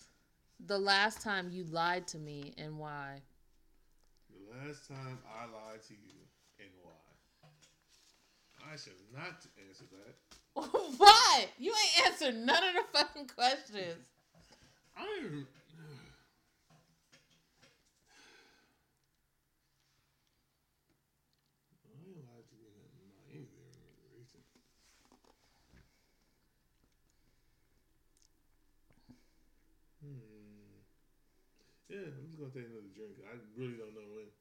[0.66, 3.22] the last time you lied to me and why?
[4.30, 6.20] The last time I lied to you
[6.60, 6.92] and why?
[8.72, 10.16] I should not answer that.
[10.98, 11.46] why?
[11.58, 14.06] You ain't answered none of the fucking questions.
[14.96, 15.48] I don't even.
[21.84, 23.48] I ain't lied to you nothing about anything
[24.16, 24.44] recent.
[30.04, 30.42] Hmm.
[31.92, 33.20] Yeah, I'm just gonna take another drink.
[33.20, 34.32] I really don't know when.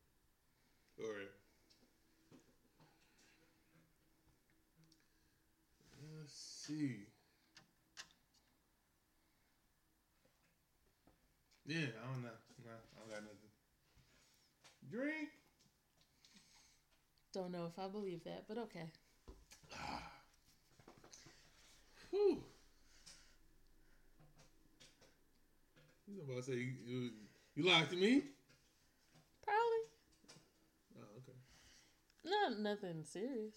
[1.03, 1.35] All right.
[6.15, 7.11] Let's see.
[11.67, 12.39] Yeah, I don't know.
[12.63, 13.51] No, I don't got nothing.
[14.89, 15.31] Drink.
[17.33, 18.93] Don't know if I believe that, but okay.
[22.11, 22.45] Whew.
[26.07, 27.11] You about to say you, you,
[27.55, 28.23] you lied to me?
[29.43, 29.83] Probably.
[30.99, 31.39] Oh, okay.
[32.25, 33.55] Not nothing serious.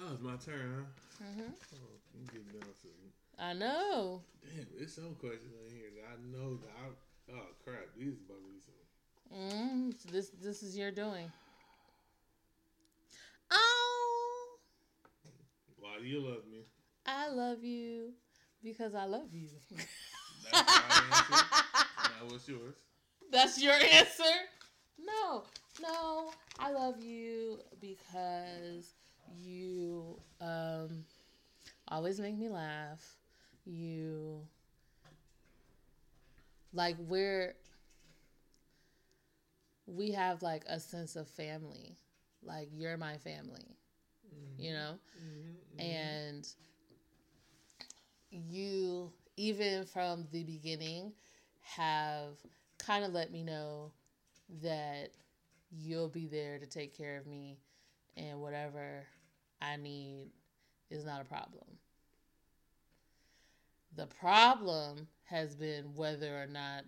[0.00, 0.86] Oh, it's my turn,
[1.18, 1.24] huh?
[1.24, 1.76] hmm Oh,
[2.14, 4.22] I'm getting down to I know.
[4.42, 7.32] Damn, there's some questions in here that I know that I.
[7.32, 8.78] Oh crap, these is about to be some.
[9.36, 11.30] Mm, this this is your doing.
[13.50, 14.58] Oh,
[15.78, 16.60] Why do you love me?
[17.06, 18.12] I love you
[18.62, 19.48] because I love you.
[19.70, 21.44] That's my answer.
[22.04, 22.74] Now what's yours?
[23.30, 24.22] That's your answer?
[24.98, 25.44] No,
[25.80, 26.30] no.
[26.58, 28.94] I love you because
[29.38, 31.04] you um
[31.88, 33.16] always make me laugh.
[33.64, 34.40] You
[36.72, 37.54] like we're
[39.86, 41.96] we have like a sense of family.
[42.42, 43.76] Like you're my family,
[44.56, 44.94] you know?
[45.20, 46.48] Mm-hmm, and
[48.30, 51.12] you even from the beginning
[51.62, 52.36] have
[52.78, 53.92] kind of let me know
[54.62, 55.10] that
[55.70, 57.58] you'll be there to take care of me
[58.16, 59.04] and whatever
[59.60, 60.30] I need
[60.90, 61.66] is not a problem.
[63.96, 66.84] The problem has been whether or not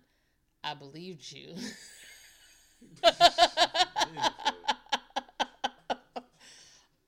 [0.63, 1.55] I believed you.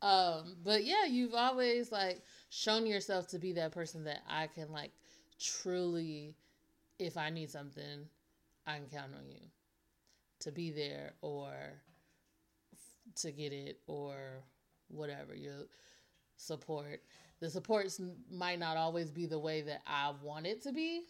[0.01, 2.21] um, but yeah, you've always like
[2.53, 4.91] shown yourself to be that person that I can like
[5.39, 6.35] truly,
[6.99, 8.05] if I need something,
[8.67, 9.41] I can count on you
[10.41, 11.51] to be there or
[13.15, 14.43] to get it or
[14.87, 15.65] whatever your
[16.37, 17.01] support.
[17.39, 17.99] The supports
[18.31, 21.01] might not always be the way that I want it to be.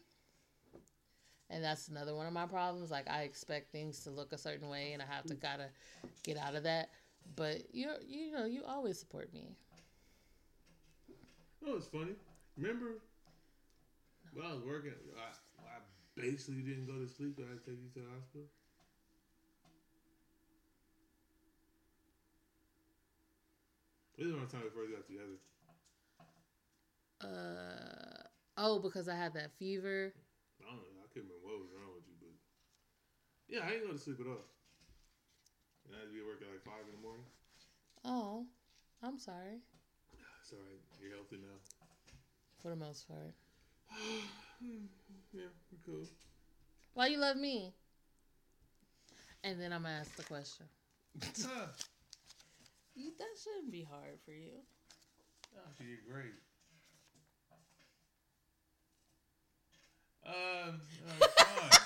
[1.49, 2.89] And that's another one of my problems.
[2.89, 5.67] Like I expect things to look a certain way and I have to gotta
[6.23, 6.89] get out of that.
[7.35, 9.57] But you you know, you always support me.
[11.65, 12.15] Oh, it's funny.
[12.57, 12.99] Remember
[14.33, 15.31] when I was working, I,
[15.63, 15.79] I
[16.15, 17.39] basically didn't go to sleep.
[17.39, 18.47] I had to take you to the hospital.
[24.17, 25.39] This is one time we first got together.
[27.23, 30.13] Uh oh, because I had that fever.
[30.59, 31.01] I don't know.
[31.01, 32.35] I couldn't remember what was wrong with you, but
[33.47, 34.45] yeah, I didn't go to sleep at all.
[35.87, 37.25] And I had to be at work at like five in the morning.
[38.05, 38.45] Oh,
[39.01, 39.63] I'm sorry.
[40.53, 41.01] It's all right.
[41.01, 41.57] You're healthy now.
[42.61, 43.33] For the most part.
[44.61, 45.41] yeah,
[45.71, 46.05] we're cool.
[46.93, 47.73] Why you love me?
[49.43, 50.65] And then I'm gonna ask the question.
[52.95, 54.61] You, that shouldn't be hard for you.
[55.57, 56.35] oh, she did great.
[60.27, 60.79] Um,
[61.09, 61.79] uh, fine.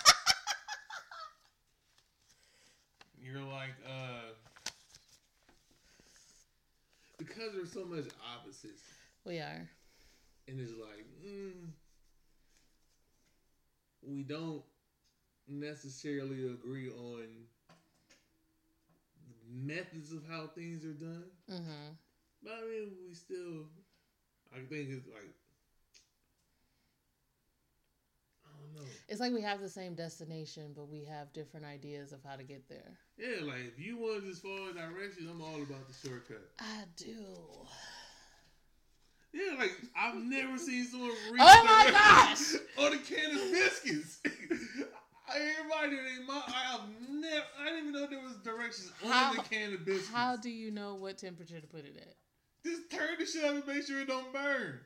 [3.24, 4.34] You're like, uh,
[7.28, 8.06] because there's so much
[8.36, 8.82] opposites,
[9.26, 9.68] We are.
[10.48, 11.70] and it's like, mm,
[14.02, 14.64] we don't
[15.48, 17.26] necessarily agree on
[19.50, 21.24] methods of how things are done.
[21.50, 21.94] Mm-hmm.
[22.44, 23.66] But I mean, we still,
[24.54, 25.34] I think it's like,
[28.46, 28.88] I don't know.
[29.08, 32.44] It's like we have the same destination, but we have different ideas of how to
[32.44, 32.98] get there.
[33.18, 36.50] Yeah, like if you want to just follow directions, I'm all about the shortcut.
[36.60, 37.26] I do.
[39.34, 41.42] Yeah, like I've never seen someone reach.
[41.42, 42.54] Oh my gosh!
[42.78, 44.20] on a can of biscuits.
[45.36, 49.42] Everybody, they, my, I have never, I didn't even know there was directions on the
[49.44, 50.10] can of biscuits.
[50.10, 52.16] How do you know what temperature to put it at?
[52.64, 54.80] Just turn the shit up and make sure it don't burn.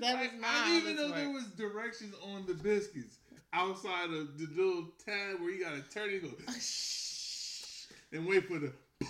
[0.00, 3.18] That Like, is not I didn't even know there was directions on the biscuits
[3.52, 6.22] outside of the little tab where you gotta turn it.
[6.22, 6.36] and Go.
[8.12, 8.72] and wait for the.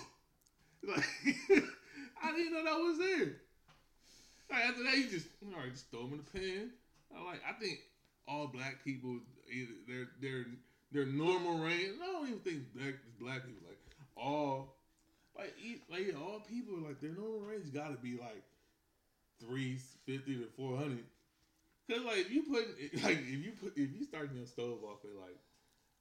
[0.87, 1.03] Like,
[2.23, 3.33] I didn't know that was there.
[4.51, 6.69] Like, after that, you just all right, just throw them in the pan.
[7.17, 7.41] I like.
[7.47, 7.79] I think
[8.27, 9.17] all black people
[9.51, 10.45] either they're they're
[10.91, 11.95] they're normal range.
[12.03, 13.79] I don't even think black black people like
[14.15, 14.75] all
[15.37, 15.55] like
[15.89, 18.43] like yeah, all people like their normal range got to be like
[19.47, 21.05] three fifty to four hundred.
[21.89, 22.65] Cause like if you put
[23.03, 25.37] like if you put if you start your stove off at like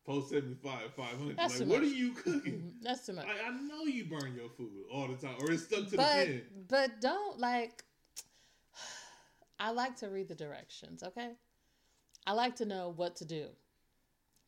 [0.07, 2.75] post seventy five five hundred, That's like what are you cooking?
[2.83, 3.27] That's too much.
[3.27, 6.27] Like I know you burn your food all the time, or it's stuck to but
[6.27, 6.43] the pan.
[6.69, 7.85] but don't like.
[9.61, 11.03] I like to read the directions.
[11.03, 11.33] Okay,
[12.27, 13.49] I like to know what to do.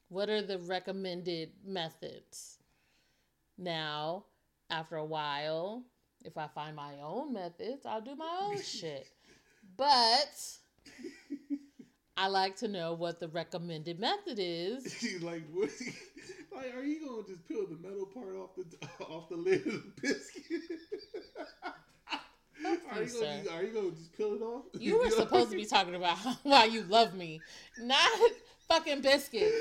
[0.09, 2.59] What are the recommended methods?
[3.59, 4.25] Now,
[4.71, 5.85] after a while,
[6.25, 9.09] if I find my own methods, I'll do my own shit.
[9.77, 10.57] But
[12.17, 15.07] I like to know what the recommended method is.
[15.23, 15.71] like what?
[16.55, 18.65] Like, are you gonna just peel the metal part off the
[19.05, 20.63] off the lid of the biscuit?
[22.65, 24.65] are, you gonna just, are you gonna just peel it off?
[24.73, 27.43] You were supposed to be talking about why you love me,
[27.79, 28.09] not
[28.69, 29.55] fucking biscuits.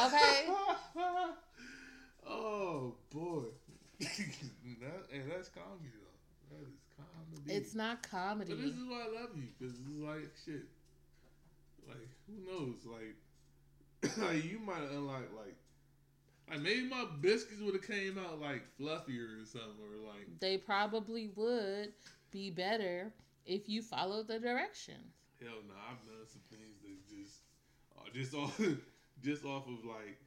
[0.00, 0.46] Okay.
[2.28, 3.46] oh boy,
[4.00, 6.56] that, hey, that's comedy though.
[6.56, 7.52] That is comedy.
[7.52, 8.52] It's not comedy.
[8.52, 10.66] But this is why I love you because it's like shit.
[11.86, 12.76] Like who knows?
[12.86, 15.56] Like, like you might have unlocked like,
[16.50, 20.58] like maybe my biscuits would have came out like fluffier or something, or like They
[20.58, 21.92] probably would
[22.30, 23.12] be better
[23.46, 25.14] if you followed the directions.
[25.40, 25.74] hell no.
[25.90, 27.40] I've done some things that just,
[27.96, 28.60] uh, just off,
[29.22, 30.18] just off of like.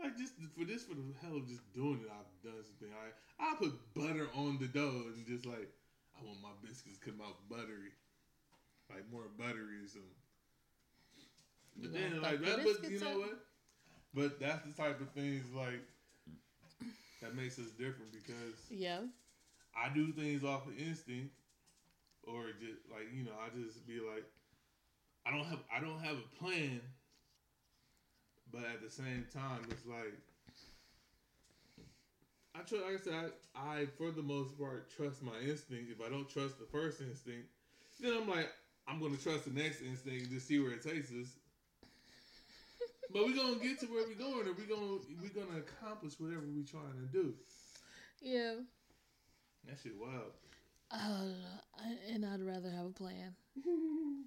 [0.00, 2.88] Like just for this, for the hell of just doing it, I've done something.
[2.94, 5.68] I I put butter on the dough and just like
[6.18, 7.92] I want my biscuits to come out buttery,
[8.90, 10.16] like more buttery or something.
[11.76, 13.18] But You then like that, but you know up?
[13.18, 13.38] what?
[14.14, 15.80] But that's the type of things like
[17.20, 19.00] that makes us different because Yeah.
[19.76, 21.32] I do things off of instinct,
[22.24, 24.24] or just like you know, I just be like,
[25.26, 26.80] I don't have I don't have a plan,
[28.52, 30.14] but at the same time, it's like
[32.54, 32.78] I try.
[32.78, 35.90] Like I said, I, I for the most part trust my instinct.
[35.90, 37.48] If I don't trust the first instinct,
[38.00, 38.48] then I'm like,
[38.88, 41.28] I'm gonna trust the next instinct just see where it takes us.
[43.12, 46.44] But we're gonna get to where we're going, and we're gonna we're gonna accomplish whatever
[46.46, 47.34] we're trying to do.
[48.22, 48.54] Yeah.
[49.66, 50.32] That shit wild.
[50.92, 51.34] Uh,
[52.12, 53.34] and I'd rather have a plan.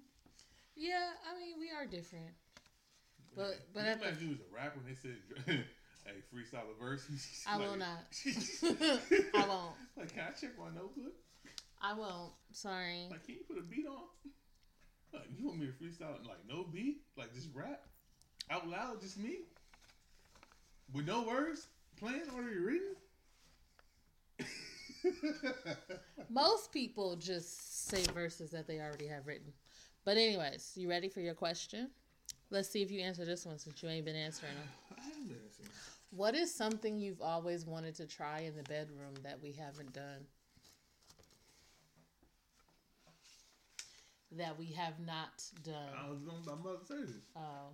[0.76, 2.34] Yeah, I mean we are different.
[3.36, 5.16] But but Can you at the, imagine you was a rapper and they said,
[6.04, 7.06] "Hey, freestyle a verse."
[7.48, 8.04] I will not.
[9.34, 9.74] I won't.
[9.96, 11.14] Like, can I check my notebook?
[11.82, 12.32] I won't.
[12.52, 13.08] Sorry.
[13.10, 14.04] Like, can you put a beat on?
[15.12, 17.82] Like, you want me to freestyle like no beat, like just rap
[18.50, 19.38] out loud, just me,
[20.92, 21.68] with no words,
[21.98, 22.96] playing already written.
[26.30, 29.52] Most people just say verses that they already have written.
[30.04, 31.90] But anyways, you ready for your question?
[32.50, 34.68] Let's see if you answer this one since you ain't been answering them.
[34.98, 35.66] I dancing.
[36.10, 40.26] What is something you've always wanted to try in the bedroom that we haven't done?
[44.36, 45.74] That we have not done.
[45.96, 47.10] I was gonna, I'm about to say this.
[47.36, 47.70] Oh.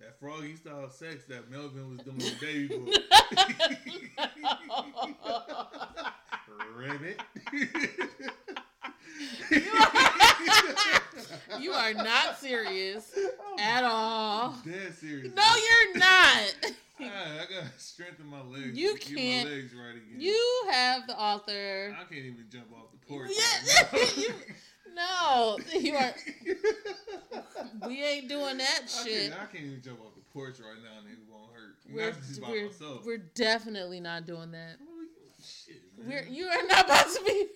[0.00, 2.86] That froggy style sex that Melvin was doing the day before.
[6.76, 7.20] Ribbit.
[11.60, 14.54] you are not serious oh, at all.
[14.64, 15.34] Dead serious.
[15.34, 16.54] No, you're not.
[17.00, 18.76] I, I gotta strengthen my legs.
[18.76, 20.16] You can't- my legs right again.
[20.20, 21.96] You have the author.
[21.98, 23.30] I can't even jump off the porch.
[23.30, 24.34] Yeah, right you-
[24.94, 26.14] No, you are.
[27.86, 29.30] We ain't doing that I shit.
[29.30, 31.76] can't, I can't even jump off the porch right now and it won't hurt.
[31.92, 32.70] We're Not just by we're,
[33.04, 34.76] we're definitely not doing that.
[35.42, 37.46] Shit, you are not about to be.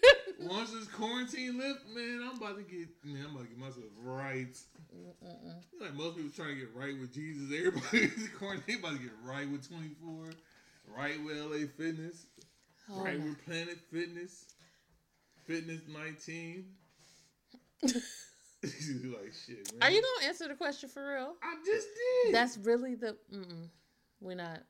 [0.40, 3.84] Once this quarantine lift, man, I'm about to get man, I'm about to get myself
[3.98, 4.56] right.
[4.94, 5.54] Mm-mm.
[5.80, 9.48] Like most people trying to get right with Jesus, everybody's quarantine about to get right
[9.50, 10.30] with 24,
[10.96, 12.26] right with LA Fitness,
[12.90, 14.46] Oh right with Planet Fitness,
[15.46, 16.64] Fitness 19.
[18.64, 19.82] like shit, man.
[19.82, 21.34] Are you gonna answer the question for real?
[21.42, 21.86] I just
[22.24, 22.34] did.
[22.34, 23.16] That's really the.
[23.32, 23.68] Mm-mm.
[24.20, 24.62] We're not.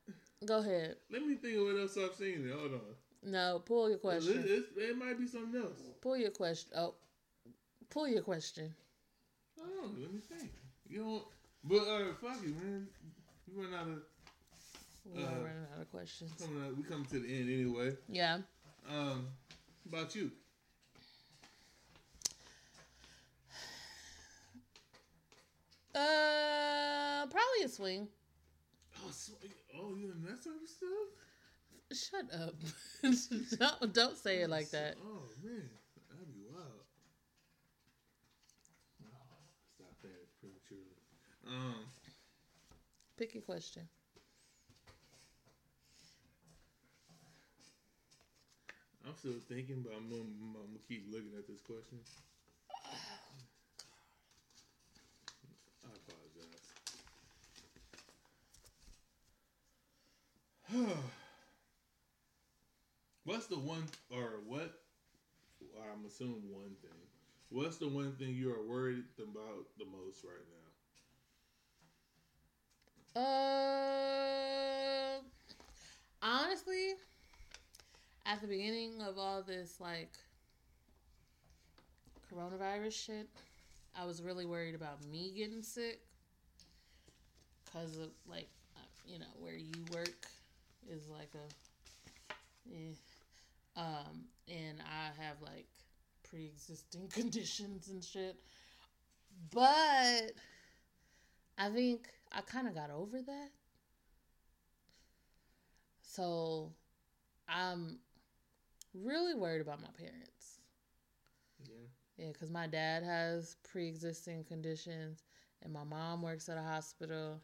[0.45, 0.97] Go ahead.
[1.09, 2.49] Let me think of what else I've seen.
[2.53, 2.81] Hold on.
[3.25, 4.43] No, pull your question.
[4.47, 5.81] it, it might be something else.
[6.01, 6.69] Pull your question.
[6.77, 6.93] Oh,
[7.89, 8.73] pull your question.
[9.59, 9.89] Oh.
[9.99, 10.51] Let me think.
[10.87, 11.23] You don't.
[11.63, 12.87] but uh, fuck it, man.
[13.47, 14.01] We run out of
[15.05, 16.31] We're Uh, running out of questions.
[16.39, 16.77] coming.
[16.77, 17.95] We coming to the end anyway.
[18.07, 18.39] Yeah.
[18.87, 19.27] Um,
[19.87, 20.29] about you?
[25.93, 28.07] Uh, probably a swing.
[29.05, 29.31] Oh, sw-
[29.77, 30.89] Oh, you and that type of stuff?
[31.95, 32.55] Shut up.
[33.57, 34.97] don't don't say it like that.
[35.01, 35.69] Oh man,
[36.09, 36.83] that'd be wild.
[39.01, 39.07] Oh,
[39.75, 40.99] stop that prematurely.
[41.47, 41.85] Um,
[43.17, 43.87] Pick a question.
[49.07, 51.99] I'm still thinking, but I'm gonna, I'm gonna keep looking at this question.
[55.85, 55.91] I
[60.75, 61.07] apologize.
[63.25, 64.81] What's the one, or what?
[65.91, 66.91] I'm assuming one thing.
[67.49, 70.45] What's the one thing you are worried about the most right
[73.15, 73.21] now?
[73.21, 75.21] Uh,
[76.21, 76.93] honestly,
[78.27, 80.11] at the beginning of all this like
[82.31, 83.27] coronavirus shit,
[83.95, 86.01] I was really worried about me getting sick
[87.65, 90.27] because of like uh, you know where you work
[90.91, 91.47] is like a
[92.71, 92.93] eh.
[93.75, 95.67] Um and I have like
[96.29, 98.37] pre-existing conditions and shit
[99.51, 100.31] but
[101.57, 103.49] I think I kind of got over that
[106.01, 106.71] so
[107.47, 107.99] I'm
[108.93, 110.59] really worried about my parents
[111.63, 111.87] Yeah.
[112.17, 115.23] yeah, because my dad has pre existing conditions,
[115.61, 117.41] and my mom works at a hospital.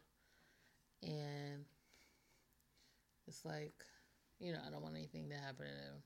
[1.02, 1.64] And
[3.26, 3.84] it's like,
[4.38, 6.02] you know, I don't want anything to happen to them.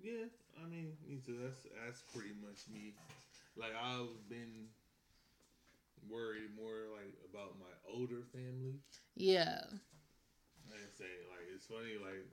[0.00, 1.36] Yeah, I mean, me too.
[1.44, 2.96] That's that's pretty much me.
[3.56, 4.72] Like I've been
[6.08, 8.80] worried more like about my older family.
[9.16, 9.60] Yeah.
[10.68, 12.24] Like I say, like it's funny, like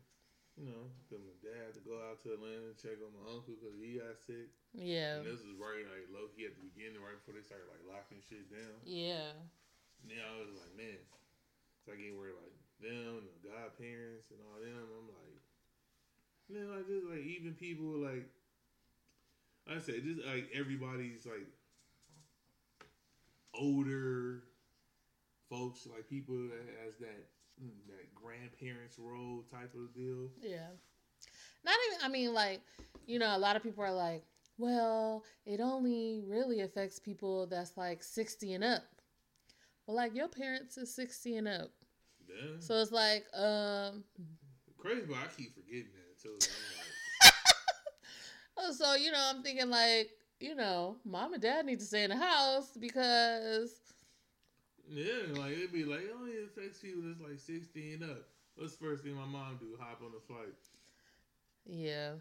[0.58, 3.26] you know, cause my dad had to go out to Atlanta and check on my
[3.30, 4.50] uncle because he got sick.
[4.74, 5.22] Yeah.
[5.22, 7.84] And this is right like low key at the beginning, right before they started like
[7.86, 8.82] locking shit down.
[8.88, 9.38] Yeah.
[10.02, 11.02] And then I was like, man,
[11.84, 14.86] so I get worried like them, the godparents, and all them.
[14.86, 15.38] I'm like,
[16.50, 18.28] man, like just like even people like,
[19.68, 21.48] like I said, just like everybody's like
[23.54, 24.44] older
[25.50, 27.28] folks, like people that has that
[27.62, 30.30] mm, that grandparents role type of deal.
[30.42, 30.68] Yeah.
[31.66, 32.62] Not even, I mean, like,
[33.06, 34.24] you know, a lot of people are like,
[34.58, 38.84] well, it only really affects people that's like 60 and up.
[39.86, 41.72] Well, like, your parents is 60 and up.
[42.28, 42.52] Yeah.
[42.60, 44.04] So it's like, um,
[44.78, 46.07] Crazy, but I keep forgetting that
[48.60, 50.10] Oh, so, you know, I'm thinking like,
[50.40, 53.76] you know, mom and dad need to stay in the house because,
[54.90, 58.24] Yeah, like it'd be like it only affects people that's like sixteen up.
[58.56, 59.78] What's the first thing my mom do?
[59.80, 60.56] Hop on a flight.
[61.68, 62.14] yeah,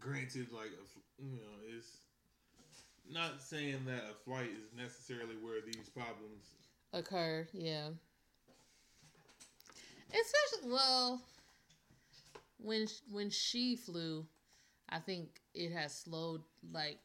[0.00, 0.70] Granted, like
[1.18, 1.98] you know, it's
[3.08, 6.50] not saying that a flight is necessarily where these problems.
[6.92, 7.46] occur.
[7.52, 7.90] Yeah.
[10.10, 11.20] Especially, well,
[12.58, 14.26] when when she flew,
[14.88, 16.42] I think it has slowed.
[16.72, 16.98] Like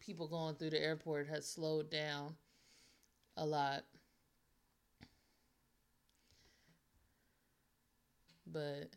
[0.00, 2.34] people going through the airport has slowed down
[3.36, 3.84] a lot.
[8.46, 8.90] But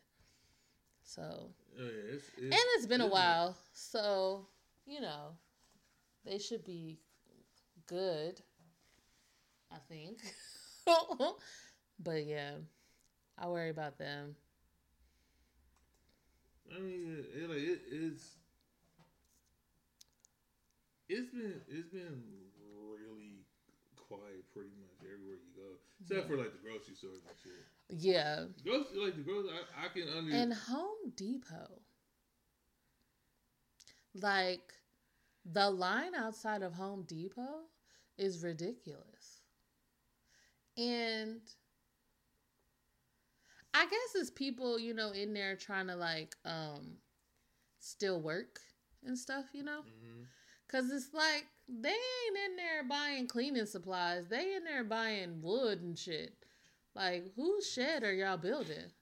[1.02, 4.46] so Oh yeah, it's, it's and it's been a while, so
[4.86, 5.36] you know
[6.24, 6.98] they should be
[7.86, 8.40] good.
[9.70, 10.18] I think,
[11.98, 12.52] but yeah,
[13.38, 14.36] I worry about them.
[16.74, 18.36] I mean, it, like it, it's
[21.08, 22.22] it's been it's been
[22.70, 23.44] really
[23.96, 26.28] quiet pretty much everywhere you go, except Yeah.
[26.28, 27.66] for like the grocery stores and shit.
[27.90, 31.82] Yeah, Grocery like the grocery, I, I can under and Home Depot,
[34.14, 34.72] like
[35.44, 37.64] the line outside of Home Depot
[38.16, 39.42] is ridiculous,
[40.78, 41.40] and
[43.74, 46.96] I guess it's people you know in there trying to like um
[47.78, 48.60] still work
[49.04, 49.80] and stuff, you know.
[49.82, 50.26] Mhm.
[50.68, 54.26] Cause it's like they ain't in there buying cleaning supplies.
[54.28, 56.34] They in there buying wood and shit.
[56.94, 58.92] Like whose shed are y'all building?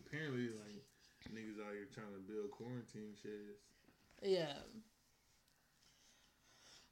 [0.00, 0.84] Apparently, like
[1.32, 3.60] niggas out here trying to build quarantine sheds.
[4.22, 4.54] yeah.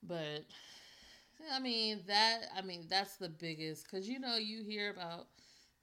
[0.03, 0.45] But
[1.53, 5.29] I mean that I mean that's the biggest cuz you know you hear about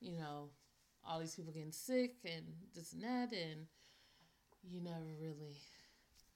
[0.02, 0.49] you know
[1.07, 3.68] all these people getting sick and this and that and
[4.64, 5.56] you never really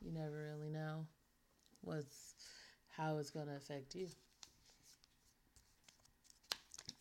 [0.01, 1.05] you never really know
[1.81, 2.35] what's
[2.89, 4.07] how it's to affect you.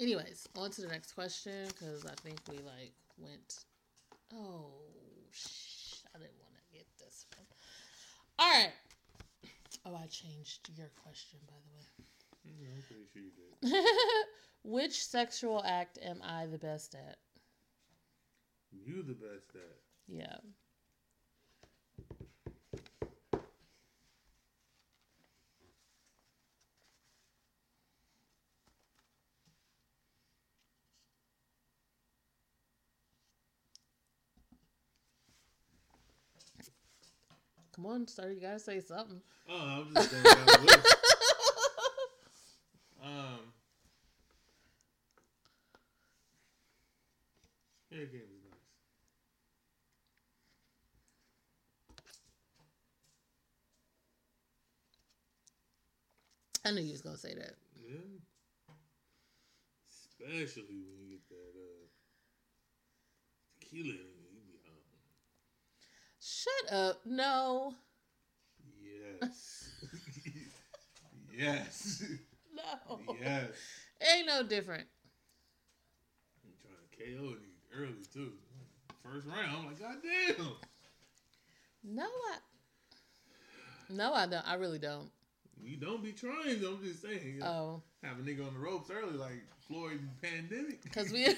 [0.01, 3.65] Anyways, on to the next question because I think we like went.
[4.32, 4.70] Oh,
[5.32, 7.47] sh- I didn't want to get this one.
[8.39, 8.73] All right.
[9.84, 11.86] Oh, I changed your question, by the way.
[12.44, 13.84] Yeah, I'm pretty sure you did.
[14.64, 17.18] Which sexual act am I the best at?
[18.70, 19.78] You the best at.
[20.06, 20.36] Yeah.
[37.89, 38.31] Come on, sir.
[38.31, 39.23] You gotta say something.
[39.48, 40.97] Oh, I'm just going down the list.
[43.02, 43.40] Um,
[47.90, 48.60] yeah, game is nice.
[56.66, 57.55] I knew you was gonna say that.
[57.81, 57.97] Yeah.
[59.89, 61.86] Especially when you get that uh,
[63.60, 64.74] tequila in it, you be on.
[66.39, 67.01] Shut up.
[67.05, 67.74] No.
[69.20, 69.70] Yes.
[71.36, 72.05] yes.
[72.55, 73.01] No.
[73.20, 73.48] yes.
[74.15, 74.86] Ain't no different.
[76.44, 77.39] I'm trying to KO you
[77.77, 78.32] early too.
[79.02, 80.47] First round, I'm like, God damn.
[81.82, 82.39] No, I.
[83.90, 84.47] No, I don't.
[84.48, 85.10] I really don't.
[85.60, 86.65] You don't be trying.
[86.65, 87.35] I'm just saying.
[87.35, 90.93] You know, Oh, Have a nigga on the ropes early, like Floyd and pandemic.
[90.93, 91.24] cause we.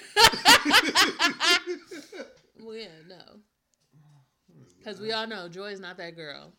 [2.60, 3.40] well, yeah, no,
[4.84, 6.52] cause we all know Joy is not that girl.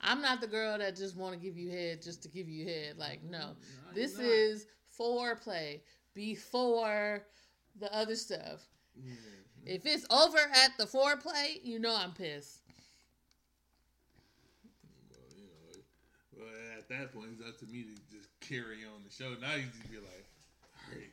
[0.00, 2.66] I'm not the girl that just want to give you head just to give you
[2.66, 2.98] head.
[2.98, 4.26] Like, no, No, this not.
[4.26, 4.66] is
[5.00, 5.80] foreplay
[6.14, 7.22] before
[7.80, 8.60] the other stuff.
[9.02, 9.14] Yeah.
[9.64, 12.60] If it's over at the foreplay, you know I'm pissed.
[15.10, 15.80] Well, you know,
[16.36, 19.30] well, at that point, it's up to me to just carry on the show.
[19.40, 20.26] Now you just be like,
[20.62, 21.10] all right,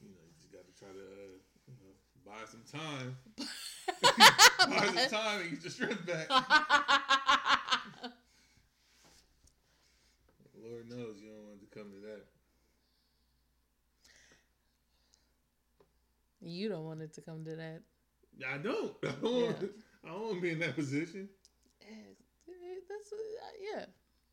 [0.00, 1.36] you know, you just got to try to, uh,
[1.68, 1.92] you know,
[2.24, 3.16] buy some time.
[4.02, 6.28] buy some time and get your strength back.
[10.62, 12.24] Lord knows you don't want it to come to that.
[16.40, 17.80] you don't want it to come to that.
[18.48, 18.92] I don't.
[19.04, 19.70] I don't, want,
[20.04, 21.28] I don't want to be in that position.
[21.82, 21.86] Eh,
[22.88, 23.16] That's uh,
[23.74, 23.84] yeah.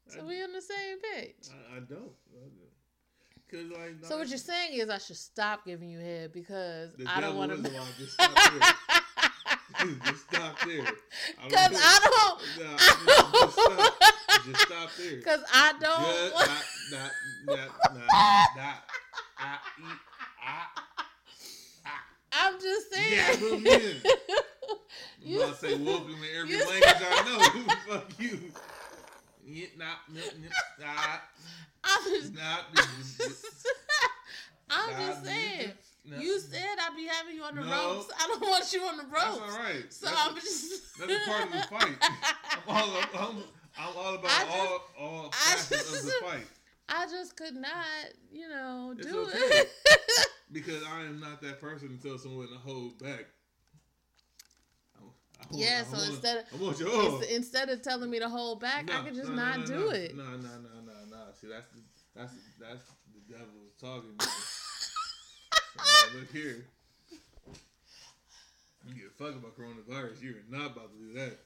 [0.07, 1.35] So I- we on the same page.
[1.51, 2.11] I, I don't.
[2.31, 2.73] I don't.
[3.49, 7.21] Cause like, So what you're saying is I should stop giving you head because I
[7.21, 7.61] don't want is
[8.19, 8.75] to.
[9.79, 10.07] Just stop there.
[10.07, 10.85] just stop there.
[11.49, 12.39] Because I don't.
[12.59, 13.93] Nah, just, stop.
[14.45, 15.15] Just stop there.
[15.17, 16.03] Because I don't.
[16.03, 17.11] Just not, not,
[17.45, 18.83] not, not, not,
[19.37, 19.99] I eat,
[20.43, 20.83] I,
[22.31, 23.13] I'm just saying.
[23.13, 24.01] Yeah, put me in.
[25.25, 27.73] You about to say welcome in every language I know.
[27.87, 28.39] Fuck you.
[29.45, 31.17] Yeah, nah, nah, nah, nah,
[31.83, 32.57] I'm just, nah,
[34.69, 35.71] I'm just saying.
[36.05, 36.17] Nah.
[36.17, 37.95] You said I'd be having you on the No.
[37.95, 38.11] ropes.
[38.19, 39.23] I don't want you on the ropes.
[39.23, 39.85] That's all right.
[39.93, 40.97] So that's, I'm just.
[40.99, 41.97] that's a part of the fight.
[42.67, 43.43] I'm all, I'm,
[43.77, 46.47] I'm all about I just- all, all facets of the fight.
[46.89, 47.73] I just could not,
[48.31, 49.37] you know, It's do okay.
[49.39, 49.69] it.
[50.51, 53.25] Because I am not that person to tell someone to hold back.
[54.95, 57.21] I Yeah, so instead of- want you, oh.
[57.31, 59.89] Instead of telling me to hold back, I could just no, not no, do no,
[59.89, 60.15] it.
[60.15, 61.17] No, no, no, no, no.
[61.41, 61.81] See, that's the,
[62.15, 63.47] that's that's the devil
[63.79, 64.15] talking.
[66.15, 66.65] Look here.
[68.85, 70.21] You give a fuck about coronavirus.
[70.21, 71.39] You're not about to do that.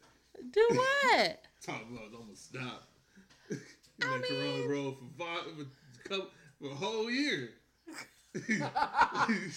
[0.52, 1.40] Do what?
[1.64, 2.88] Talk about gonna stop.
[4.04, 6.30] I Let Corona roll for five, for, a couple,
[6.62, 7.50] for a whole year.
[8.60, 9.52] I'm,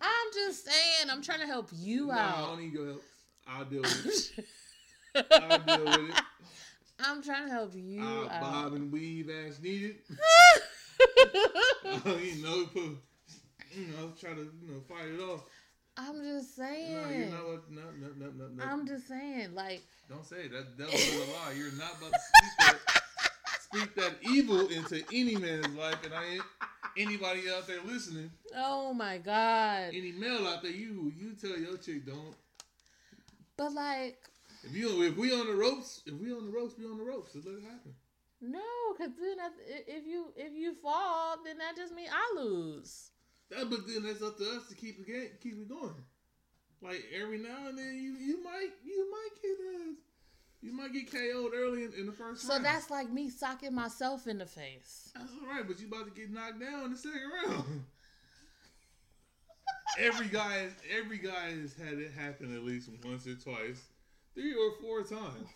[0.00, 3.02] I'm just saying, I'm trying to help you no, I don't need your help.
[3.46, 5.24] I'll deal with it.
[5.32, 6.22] I'll deal with it.
[6.98, 8.40] I'm trying to help you I'll out.
[8.40, 9.96] bob and weave as needed.
[11.84, 12.98] I'll, you know, put,
[13.76, 15.42] you know, try to, you know, fight it off.
[15.98, 17.30] I'm just No, you saying.
[17.30, 17.70] know what?
[17.70, 18.64] No, no, no, no, no.
[18.64, 20.52] I'm just saying, like, Don't say it.
[20.52, 21.52] That devil is a lie.
[21.56, 26.24] You're not about to speak that, speak that evil into any man's life, and I
[26.34, 26.42] ain't
[26.98, 28.30] anybody out there listening.
[28.54, 29.90] oh my god.
[29.94, 32.34] Any male out there, you you tell your chick don't.
[33.56, 34.18] But like,
[34.64, 37.04] If you if we on the ropes, if we on the ropes, we on the
[37.04, 37.32] ropes.
[37.32, 37.94] Just let it happen.
[38.42, 38.60] no,
[38.96, 43.10] because then I- if you if you fall, then that just means I lose.
[43.50, 45.94] That, but then that's up to us to keep game, keep it going.
[46.82, 49.92] Like every now and then, you you might you might get uh,
[50.62, 52.64] you might get KO'd early in, in the first So round.
[52.64, 55.10] So that's like me socking myself in the face.
[55.14, 57.84] That's all right, but you about to get knocked down in the second round.
[59.98, 60.68] every guy,
[60.98, 63.82] every guy has had it happen at least once or twice,
[64.34, 65.48] three or four times,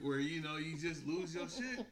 [0.00, 1.84] where you know you just lose your shit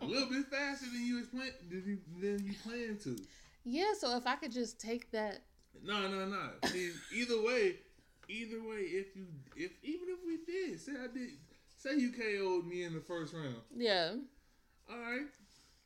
[0.00, 3.16] a little bit faster than you was plan- than you, than you plan to.
[3.64, 5.40] Yeah, so if I could just take that,
[5.84, 6.50] No, no, no.
[6.66, 7.76] See, either way,
[8.28, 9.26] either way, if you
[9.56, 11.30] if even if we did, say I did,
[11.78, 13.56] say you KO'd me in the first round.
[13.76, 14.12] Yeah.
[14.90, 15.26] All right,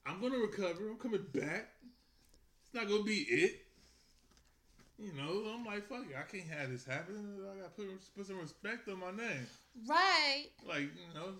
[0.06, 0.88] I'm gonna recover.
[0.88, 1.68] I'm coming back.
[2.66, 3.60] It's not gonna be it.
[4.98, 6.16] You know, I'm like, fuck it.
[6.16, 7.16] I can't have this happen.
[7.52, 7.86] I gotta put,
[8.16, 9.46] put some respect on my name.
[9.88, 10.46] Right.
[10.66, 11.30] Like, you know,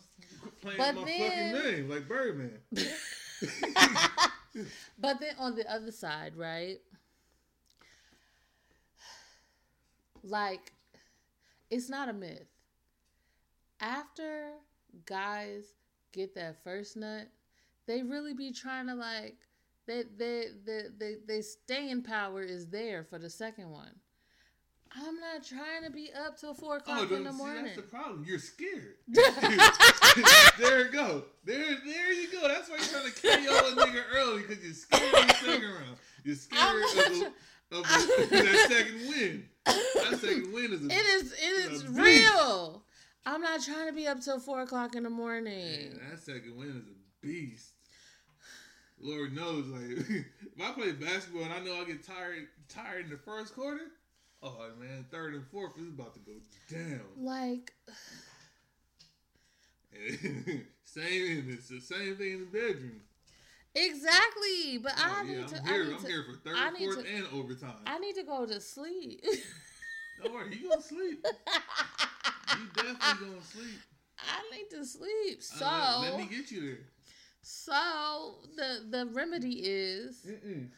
[0.61, 2.59] playing But my then- fucking name, like Birdman.
[4.99, 6.79] But then on the other side, right?
[10.23, 10.73] Like,
[11.71, 12.47] it's not a myth.
[13.81, 14.53] After
[15.07, 15.65] guys
[16.13, 17.27] get that first nut,
[17.87, 19.37] they really be trying to like
[19.87, 23.91] they they they they, they staying power is there for the second one.
[24.97, 27.65] I'm not trying to be up till four oh, o'clock Oh, in the see, morning.
[27.65, 28.25] that's the problem.
[28.27, 28.95] You're scared.
[30.59, 31.25] there you go.
[31.45, 32.47] There, there you go.
[32.47, 35.65] That's why you're trying to KO a nigga early because you're scared of the second
[35.65, 35.97] round.
[36.23, 39.49] You're scared of, the, of the, that second win.
[39.65, 42.85] That second win is a It is it is real.
[43.27, 45.55] I'm not trying to be up till four o'clock in the morning.
[45.55, 47.73] Man, that second win is a beast.
[49.01, 53.11] Lord knows, like if I play basketball and I know I get tired tired in
[53.11, 53.81] the first quarter,
[54.45, 56.33] oh man, third and fourth is about to go
[56.71, 57.01] down.
[57.17, 57.73] Like
[60.85, 63.01] same, it's the same thing in the bedroom.
[63.75, 65.57] exactly, but I Oh, need to.
[65.57, 66.09] I'm I need I'm to.
[66.09, 67.71] here for third, I fourth, to- and overtime.
[67.87, 69.25] I need to go to sleep.
[70.23, 71.25] Don't worry, you gonna sleep.
[72.51, 73.81] You definitely gonna sleep.
[74.19, 75.43] I need to sleep.
[75.43, 76.79] So, Uh, let, let me get you there.
[77.43, 80.69] so the the remedy is Mm-mm.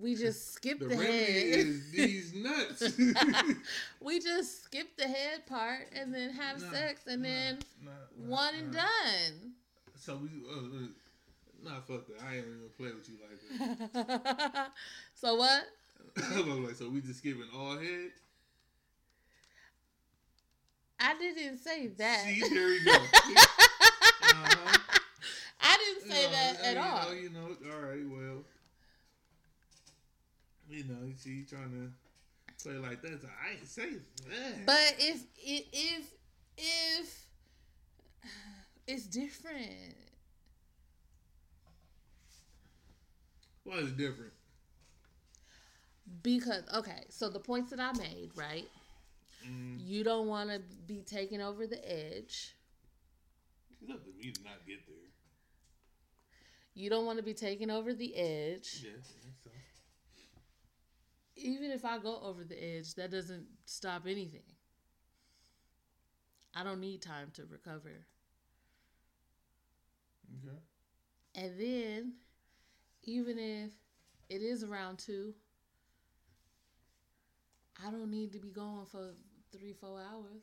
[0.00, 1.58] We just skip The the, remedy head.
[1.58, 2.98] is these nuts.
[4.00, 7.90] we just skip the head part and then have Nah, sex and nah, then nah,
[8.26, 9.52] one and done.
[9.96, 10.88] So we, uh, uh,
[11.74, 12.16] nah, fuck that.
[12.24, 14.70] I ain't even play with you like that.
[15.14, 15.64] so what?
[16.16, 18.10] Like, so we just giving all head.
[21.00, 22.24] I didn't say that.
[22.24, 22.92] See, there you go.
[22.92, 24.78] uh-huh.
[25.60, 27.08] I didn't say You know, that uh, at you all.
[27.08, 28.42] Know, you know, all right, well,
[30.68, 33.20] you know, she trying to play like that.
[33.22, 33.90] So I ain't say
[34.28, 34.66] that.
[34.66, 36.12] But if if
[36.56, 37.26] if
[38.86, 39.94] it's different.
[43.64, 44.32] why is it different?
[46.22, 48.66] Because okay, so the points that I made, right?
[49.46, 52.54] Mm, You don't want to be taken over the edge.
[53.80, 54.96] it's up to me to not get there.
[56.74, 58.82] You don't want to be taken over the edge.
[58.84, 59.27] Yeah, yeah, so.
[61.40, 64.42] Even if I go over the edge, that doesn't stop anything.
[66.54, 68.04] I don't need time to recover.
[70.44, 70.56] Okay.
[71.36, 72.12] And then,
[73.04, 73.70] even if
[74.28, 75.34] it is around two,
[77.86, 79.14] I don't need to be going for
[79.52, 80.42] three, four hours.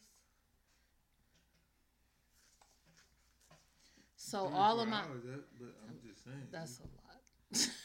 [4.16, 6.48] So Three, all of my hours, that, but I'm just saying.
[6.52, 7.70] that's a lot.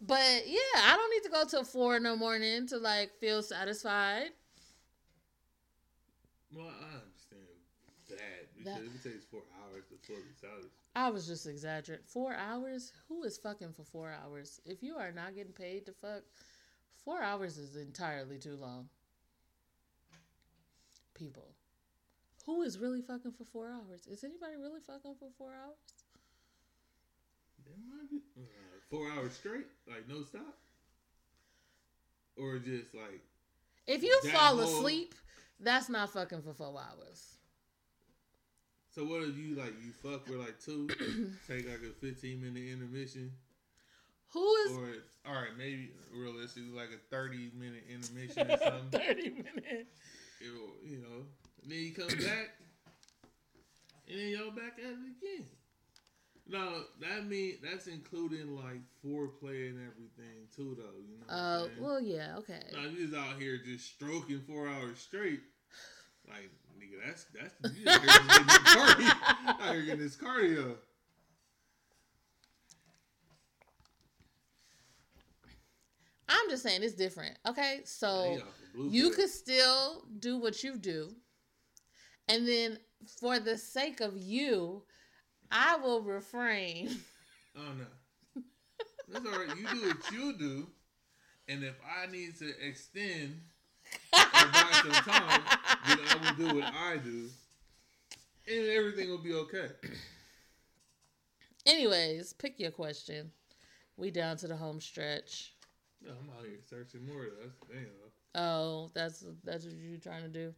[0.00, 3.42] but yeah, I don't need to go till four in the morning to like feel
[3.42, 4.30] satisfied.
[6.54, 7.42] Well, I understand
[8.08, 10.68] that because That- it takes four hours to the salads.
[10.96, 12.06] I was just exaggerating.
[12.06, 12.92] Four hours?
[13.08, 14.60] Who is fucking for four hours?
[14.64, 16.22] If you are not getting paid to fuck,
[17.04, 18.88] four hours is entirely too long.
[21.14, 21.54] People.
[22.46, 24.06] Who is really fucking for four hours?
[24.06, 25.76] Is anybody really fucking for four hours?
[27.68, 28.40] Uh,
[28.90, 30.56] four hours straight, like no stop,
[32.36, 33.20] or just like
[33.86, 35.14] If you fall whole- asleep,
[35.60, 37.36] that's not fucking for four hours.
[38.90, 39.04] so.
[39.04, 40.86] What if you like you fuck for like two,
[41.48, 43.32] take like a fifteen minute intermission,
[44.32, 44.88] Who is or
[45.26, 49.00] all right, maybe realistically like a thirty minute intermission or something.
[49.00, 50.00] 30 minutes?
[50.40, 51.26] you know, you know,
[51.66, 52.50] then you come back,
[54.08, 55.46] and then y'all back at it again.
[56.48, 60.98] No, that mean that's including like foreplay and everything too, though.
[60.98, 61.26] You know.
[61.30, 62.60] Oh, well, yeah, okay.
[62.72, 65.40] Nah, you just out here just stroking four hours straight.
[66.26, 69.46] Like, nigga, that's that's you out here getting this cardio.
[69.46, 70.74] Out here getting this cardio.
[76.30, 77.38] I'm just saying it's different.
[77.46, 78.38] Okay, so.
[78.78, 81.10] You could still do what you do
[82.28, 82.78] and then
[83.20, 84.84] for the sake of you
[85.50, 86.90] i will refrain
[87.56, 88.42] Oh no,
[89.10, 89.48] that's all right.
[89.56, 90.66] You do what you do,
[91.48, 93.40] and if I need to extend
[94.12, 94.18] or
[94.52, 95.40] buy some time,
[95.88, 97.28] then I will do what I do,
[98.46, 99.70] and everything will be okay.
[101.66, 103.32] anyways pick your question
[103.96, 105.54] we down to the home stretch
[106.00, 107.26] No, I'm out here searching more.
[107.40, 107.86] That's damn.
[108.36, 110.54] oh that's that's what you're trying to do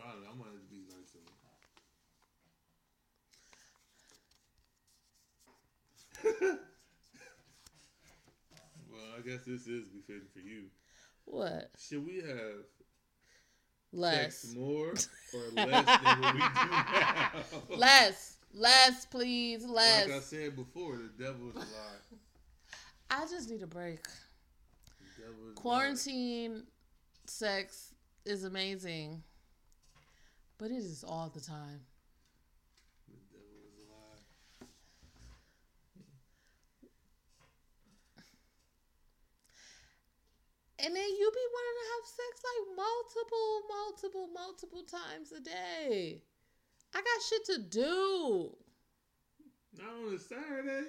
[0.00, 0.26] Probably.
[0.26, 1.20] I might be like some.
[8.90, 10.64] well, I guess this is befitting for you.
[11.24, 11.70] What?
[11.78, 12.64] Should we have
[13.92, 14.38] Less.
[14.38, 14.94] sex more or
[15.66, 17.32] less than what we do now?
[17.76, 18.36] Less.
[18.52, 19.64] Less, please.
[19.64, 20.08] Less.
[20.08, 22.18] Like I said before, the devil is a lie.
[23.10, 24.02] I just need a break.
[24.02, 25.54] The devil is a lie.
[25.54, 26.62] Quarantine
[27.26, 27.94] sex
[28.24, 29.22] is amazing,
[30.60, 31.80] but it is all the time.
[33.08, 34.20] The devil is a lie.
[40.84, 46.22] And then you be wanting to have sex like multiple, multiple, multiple times a day.
[46.94, 48.54] I got shit to do.
[49.78, 50.88] Not on a Saturday.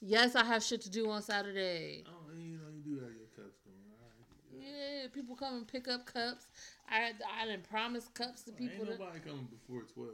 [0.00, 2.04] Yes, I have shit to do on Saturday.
[2.06, 3.76] Oh, you know, you do have your cups going.
[3.90, 4.78] All
[5.12, 6.46] people come and pick up cups.
[6.90, 8.84] I I didn't promise cups to people.
[8.86, 10.10] Ain't To, nobody coming before 12.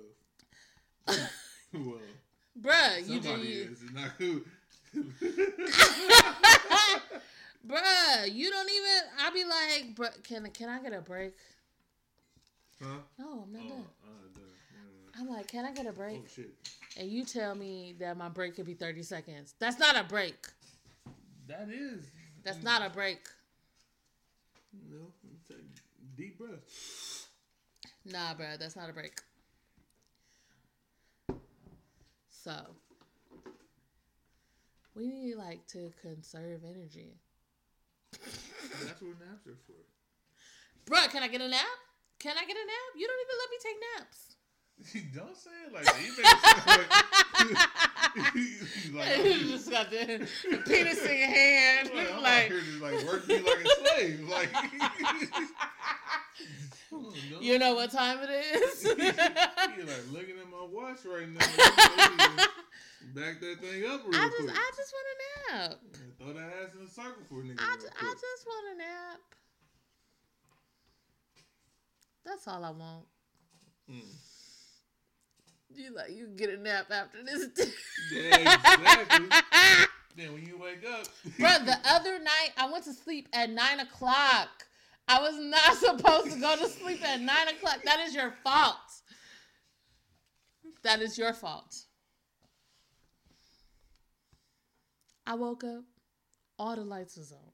[1.75, 1.99] well,
[2.61, 3.71] bruh, you somebody do.
[3.73, 3.83] is.
[3.83, 4.43] It's not who.
[7.67, 9.03] Bruh, you don't even.
[9.21, 11.35] I be like, bruh, can can I get a break?
[12.83, 12.89] huh?
[13.19, 13.85] No, I'm not Oh, done.
[14.05, 14.45] uh, done.
[14.75, 15.21] Yeah.
[15.21, 16.21] I'm like, can I get a break?
[16.39, 16.43] Oh.
[17.01, 19.55] And you tell me that my break could be 30 seconds.
[19.59, 20.37] That's not a break.
[21.49, 22.05] That is.
[22.45, 23.21] That's not a break.
[24.91, 25.13] Know,
[25.49, 25.59] take
[26.17, 27.29] deep breath.
[28.05, 29.21] Nah, bruh, that's not a break.
[32.31, 32.53] So,
[34.95, 37.15] we need like to conserve energy.
[38.13, 39.81] That's what naps are for.
[40.87, 41.61] Bruh, can I get a nap?
[42.19, 42.95] Can I get a nap?
[42.97, 44.34] You don't even let me take naps.
[45.15, 46.03] Don't say it like that.
[46.03, 46.91] You make it sound like.
[48.35, 48.59] you
[48.99, 51.91] like just got the, the penis in your hand.
[51.95, 54.29] Like, I'm out like, here just like working you like a slave.
[54.29, 54.49] Like,
[57.41, 58.85] you know what time it is?
[58.97, 61.41] You're like looking at my watch right now.
[63.15, 64.51] Back that thing up real I just, quick.
[64.51, 65.17] I just want a
[65.53, 65.75] nap.
[66.19, 67.61] Throw that ass in a circle for a nigga.
[67.61, 69.21] I, ju- I just want a nap.
[72.25, 73.05] That's all I want.
[73.91, 74.01] Mm.
[75.73, 77.49] You like you get a nap after this.
[78.13, 79.27] Yeah, exactly.
[80.15, 81.07] then when you wake up,
[81.39, 84.49] Bro, the other night I went to sleep at nine o'clock.
[85.09, 87.79] I was not supposed to go to sleep at nine o'clock.
[87.85, 88.77] That is your fault.
[90.83, 91.75] That is your fault.
[95.27, 95.85] I woke up,
[96.59, 97.53] all the lights was on.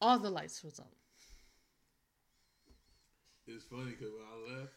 [0.00, 0.86] All the lights was on.
[3.46, 4.74] It's funny because when I left,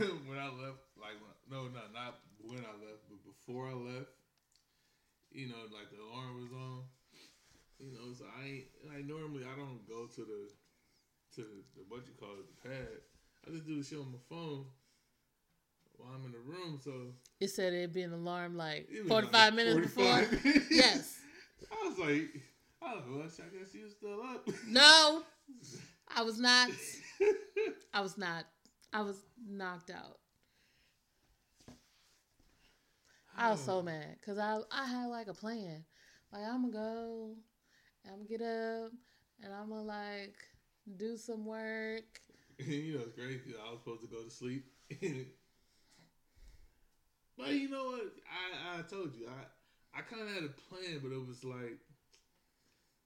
[0.28, 4.10] when, I left, like when, no, not not when I left, but before I left,
[5.30, 6.82] you know, like the alarm was on.
[7.80, 10.48] You know, so I ain't like normally I don't go to the
[11.34, 12.88] to the, the what you call it the pad.
[13.46, 14.64] I just do the shit on my phone
[15.96, 16.80] while I'm in the room.
[16.82, 16.92] So
[17.40, 20.40] It said it'd be an alarm like 45 like minutes 45 before.
[20.44, 20.66] minutes.
[20.70, 21.18] Yes.
[21.70, 22.28] I was like,
[22.82, 24.48] oh, well, I guess you still up.
[24.68, 25.22] No,
[26.16, 26.70] I was not.
[27.92, 28.44] I was not.
[28.92, 30.18] I was knocked out.
[33.36, 33.82] I was so oh.
[33.82, 35.84] mad because I I had like a plan.
[36.32, 37.36] Like I'm gonna go,
[38.06, 38.92] I'm gonna get up,
[39.42, 40.36] and I'm gonna like
[40.96, 42.20] do some work.
[42.58, 43.16] you know, it's.
[43.16, 44.66] 'cause I was supposed to go to sleep.
[47.36, 48.12] but you know what?
[48.30, 51.78] I, I told you, I, I kind of had a plan, but it was like,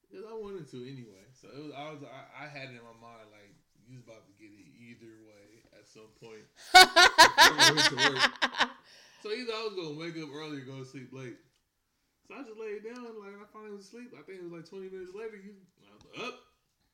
[0.03, 1.25] because I wanted to anyway.
[1.41, 3.55] So it was, I was, I, I had it in my mind, like,
[3.89, 6.45] you was about to get it either way at some point.
[6.77, 8.77] went to work.
[9.23, 11.37] So either I was going to wake up early or go to sleep late.
[12.29, 14.13] So I just laid down, like, I finally was asleep.
[14.13, 15.37] I think it was like 20 minutes later.
[15.37, 15.55] You,
[16.15, 16.39] was up.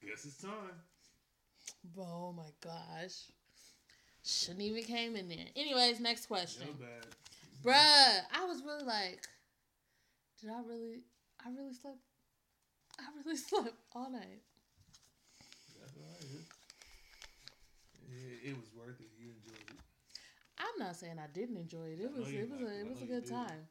[0.01, 0.77] Guess it's time.
[1.99, 3.25] oh my gosh,
[4.23, 5.47] shouldn't even came in there.
[5.57, 6.69] Anyways, next question.
[6.79, 7.07] Bad.
[7.65, 9.27] Bruh, I was really like,
[10.41, 11.05] did I really,
[11.45, 11.99] I really slept,
[12.99, 14.43] I really slept all night.
[15.81, 16.45] That's all right.
[18.25, 19.09] It, it was worth it.
[19.19, 19.81] You enjoyed it.
[20.59, 22.01] I'm not saying I didn't enjoy it.
[22.01, 22.89] It was, it was a, it.
[22.89, 23.69] was a good time.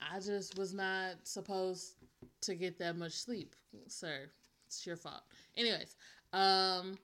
[0.00, 1.94] I just was not supposed
[2.42, 3.54] to get that much sleep,
[3.86, 4.28] sir.
[4.66, 5.22] It's your fault.
[5.56, 5.96] Anyways,
[6.32, 6.98] um,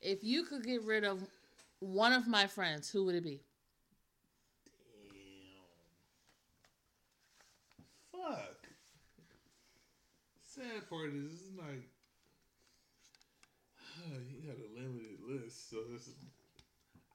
[0.00, 1.24] if you could get rid of
[1.80, 3.40] one of my friends, who would it be?
[8.12, 8.20] Damn.
[8.20, 8.68] Fuck.
[10.42, 11.88] Sad part is, it's like,
[14.30, 16.08] you got a limited list, so this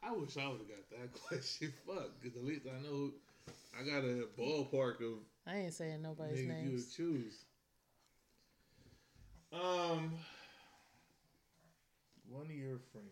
[0.02, 1.73] I wish I would have got that question.
[1.86, 3.11] Fuck, because at least I know
[3.77, 7.45] I got a ballpark of I ain't saying nobody's niggas you would choose.
[9.52, 10.14] Um,
[12.30, 13.10] one of your friends.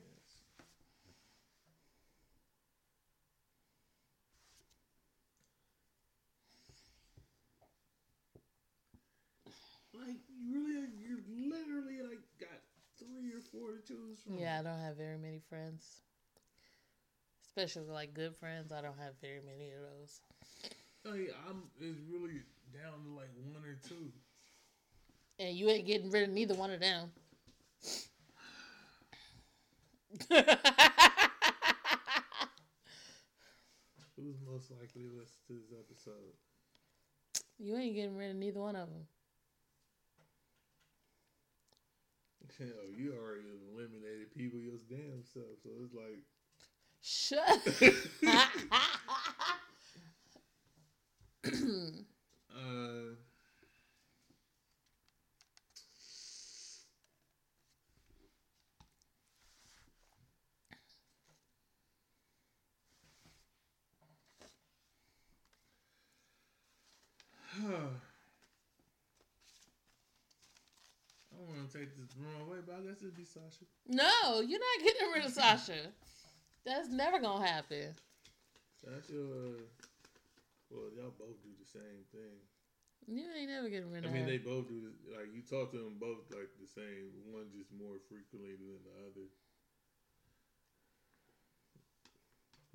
[9.93, 11.17] Like you really, you
[11.49, 12.61] literally like got
[12.99, 14.37] three or four to choose from.
[14.37, 16.01] Yeah, I don't have very many friends.
[17.45, 20.21] Especially like good friends, I don't have very many of those.
[21.05, 22.41] Like I'm, it's really
[22.73, 24.11] down to like one or two.
[25.39, 27.11] And you ain't getting rid of neither one of them.
[34.15, 36.33] Who's most likely to listen to this episode?
[37.59, 39.07] you ain't getting rid of neither one of them.
[42.57, 46.23] Hell, you already eliminated people your damn self, so it's like.
[47.01, 47.61] Shut.
[67.65, 67.87] uh,
[71.31, 73.65] I want to take this the wrong way, but I guess it'd be Sasha.
[73.87, 75.93] no, you're not getting rid of Sasha.
[76.65, 77.95] That's never gonna happen.
[78.75, 79.61] Sasha, uh,
[80.69, 82.37] well, y'all both do the same thing.
[83.07, 84.11] You ain't never getting rid of.
[84.11, 84.31] I mean, her.
[84.35, 87.15] they both do this, like you talk to them both like the same.
[87.31, 89.27] One just more frequently than the other.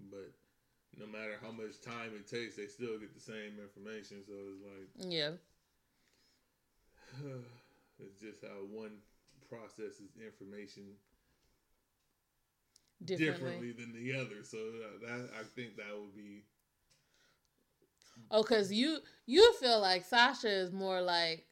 [0.09, 0.32] But
[0.97, 4.24] no matter how much time it takes, they still get the same information.
[4.24, 5.36] So it's like yeah.
[8.01, 9.05] it's just how one
[9.52, 10.84] processes information
[13.04, 13.34] Differently.
[13.34, 14.44] differently than the other.
[14.44, 16.44] So uh, that I think that would be
[18.30, 21.44] Oh, cause you you feel like Sasha is more like,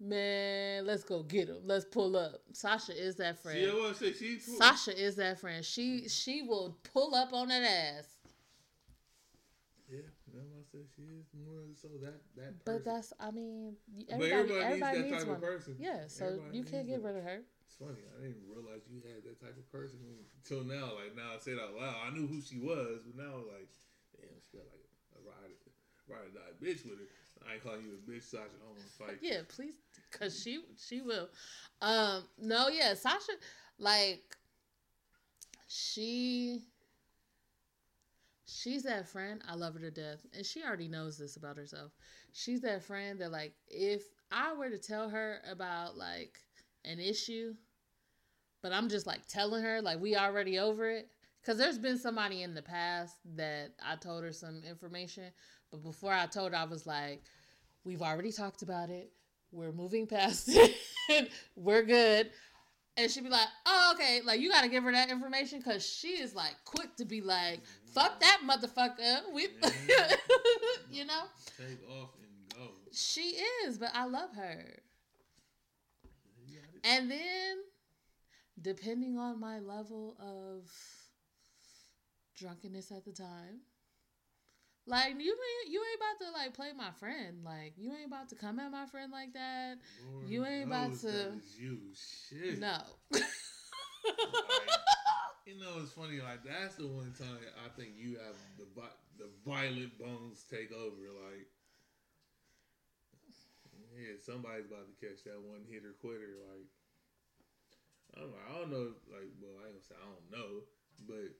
[0.00, 1.60] man, let's go get him.
[1.64, 2.42] Let's pull up.
[2.52, 3.58] Sasha is that friend.
[3.58, 4.38] See, I want to say she.
[4.38, 5.64] Sasha is that friend.
[5.64, 8.06] She she will pull up on that ass.
[10.74, 12.64] Yeah, that's why I said she is more so that that.
[12.64, 12.66] Person.
[12.66, 13.76] But that's I mean
[14.10, 15.36] everybody everybody, everybody needs that needs type one.
[15.36, 15.76] of person.
[15.78, 17.40] Yeah, so Everybody you can't get rid of her.
[17.66, 18.02] It's funny.
[18.06, 19.98] I didn't realize you had that type of person
[20.42, 20.94] until now.
[20.98, 21.94] Like now, I say it out loud.
[22.06, 23.70] I knew who she was, but now like,
[24.18, 25.54] damn, she got like a ride,
[26.10, 27.10] ride or die bitch with her.
[27.46, 28.50] I ain't calling you a bitch, Sasha.
[28.50, 29.18] I don't want to fight.
[29.22, 29.74] Yeah, please,
[30.10, 31.28] cause she she will.
[31.82, 33.38] Um, no, yeah, Sasha,
[33.78, 34.22] like
[35.66, 36.62] she
[38.46, 39.42] she's that friend.
[39.48, 41.92] I love her to death, and she already knows this about herself.
[42.32, 46.38] She's that friend that like if I were to tell her about like
[46.84, 47.54] an issue,
[48.62, 51.08] but I'm just like telling her like we already over it.
[51.44, 55.24] Cause there's been somebody in the past that I told her some information,
[55.70, 57.22] but before I told her, I was like,
[57.84, 59.12] "We've already talked about it.
[59.52, 60.48] We're moving past
[61.10, 61.30] it.
[61.54, 62.30] We're good."
[62.96, 64.20] And she'd be like, "Oh, okay.
[64.24, 67.20] Like you got to give her that information because she is like quick to be
[67.20, 67.60] like,
[67.94, 68.46] fuck mm-hmm.
[68.46, 69.32] that motherfucker.
[69.32, 69.42] We,
[70.90, 71.24] you know,
[71.56, 72.70] Take off and go.
[72.92, 74.80] she is, but I love her.
[76.84, 77.56] And then,
[78.60, 80.70] depending on my level of
[82.36, 83.60] drunkenness at the time,
[84.86, 87.38] like you ain't you ain't about to like play my friend.
[87.44, 89.76] Like you ain't about to come at my friend like that.
[90.12, 91.78] Lord You ain't about to- you.
[92.28, 92.58] Shit.
[92.58, 92.78] No.
[95.46, 96.20] You know, it's funny.
[96.20, 98.64] Like that's the one time I think you have the
[99.18, 100.96] the violent bones take over.
[101.30, 101.46] Like,
[103.94, 106.40] yeah, somebody's about to catch that one hitter quitter.
[106.50, 106.66] Like,
[108.16, 108.40] I don't know.
[108.48, 108.88] I don't know.
[109.12, 110.64] Like, well, I ain't gonna say I don't know,
[111.06, 111.30] but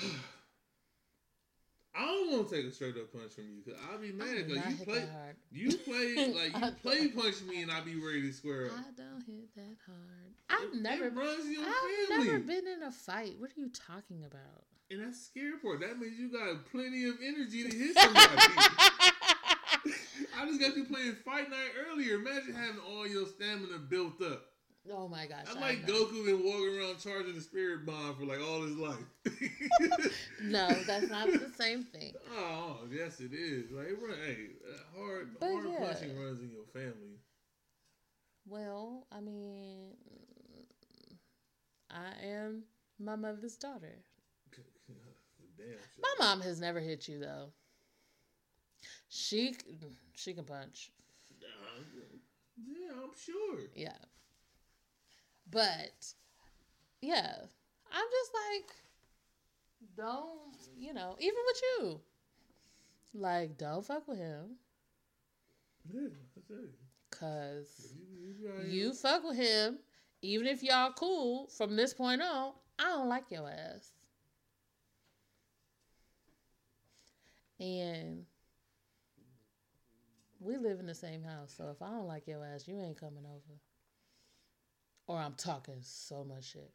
[1.98, 4.46] I don't want to take a straight up punch from you because I'll be mad
[4.46, 5.04] because you play.
[5.52, 8.72] You play like you play punch me and I'll be ready to square up.
[8.72, 10.34] I don't hit that hard.
[10.50, 12.26] I've It- never It runs your I've family.
[12.32, 13.36] never been in a fight.
[13.38, 14.64] What are you talking about?
[14.90, 15.80] And that's scary part.
[15.80, 18.26] That means you got plenty of energy to hit somebody.
[20.38, 22.16] I just got you playing Fight Night earlier.
[22.16, 24.44] Imagine having all your stamina built up.
[24.92, 25.44] Oh my gosh.
[25.44, 25.86] That's I like.
[25.86, 28.96] Goku been walking around charging the spirit bomb for like all his life.
[30.42, 32.12] No, that's not the same thing.
[32.38, 33.70] Oh, yes, it is.
[33.70, 34.36] Like, it run, hey,
[34.96, 35.86] hard, But hard yeah.
[35.86, 37.18] punching runs in your family.
[38.46, 39.94] Well, I mean,
[41.90, 42.64] I am
[42.98, 43.98] my mother's daughter.
[45.56, 45.66] Damn.
[46.00, 47.48] My mom has never hit you though.
[49.08, 49.56] She
[50.14, 50.90] she can punch.
[51.30, 51.46] Uh,
[52.68, 53.60] yeah, I'm sure.
[53.74, 53.96] Yeah.
[55.50, 56.14] But
[57.00, 57.34] yeah,
[57.92, 58.70] I'm just like
[59.96, 62.00] don't, you know, even with you.
[63.14, 64.56] Like don't fuck with him
[65.92, 66.08] Yeah.
[67.10, 67.94] Cause
[68.68, 69.78] you fuck with him,
[70.22, 73.92] even if y'all cool from this point on, I don't like your ass.
[77.58, 78.26] And
[80.40, 83.00] we live in the same house, so if I don't like your ass, you ain't
[83.00, 83.58] coming over.
[85.06, 86.72] Or I'm talking so much shit.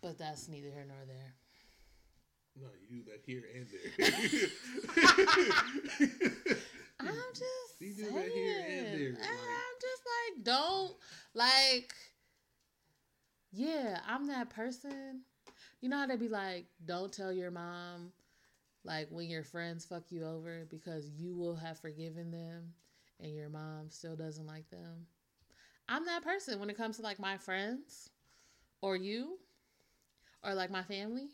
[0.00, 1.34] But that's neither here nor there.
[2.60, 3.66] No, you do that here and
[3.98, 4.48] there.
[7.00, 8.14] I'm just You do saying.
[8.14, 10.92] that here and there, like- I'm just like, don't
[11.34, 11.92] like.
[13.52, 15.20] Yeah, I'm that person.
[15.80, 18.12] You know how they be like, don't tell your mom,
[18.84, 22.72] like when your friends fuck you over because you will have forgiven them,
[23.20, 25.06] and your mom still doesn't like them.
[25.88, 28.10] I'm that person when it comes to like my friends,
[28.80, 29.38] or you,
[30.42, 31.28] or like my family.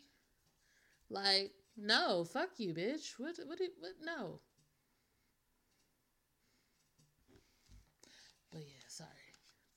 [1.09, 3.13] Like, no, fuck you, bitch.
[3.17, 3.37] What?
[3.45, 3.59] What?
[3.59, 3.69] What?
[3.79, 4.39] what no.
[8.51, 9.09] But yeah, sorry.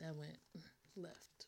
[0.01, 0.39] That went
[0.97, 1.47] left.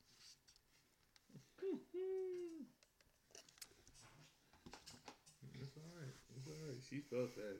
[5.60, 6.14] It's all right.
[6.36, 6.78] It's all right.
[6.88, 7.58] She felt that.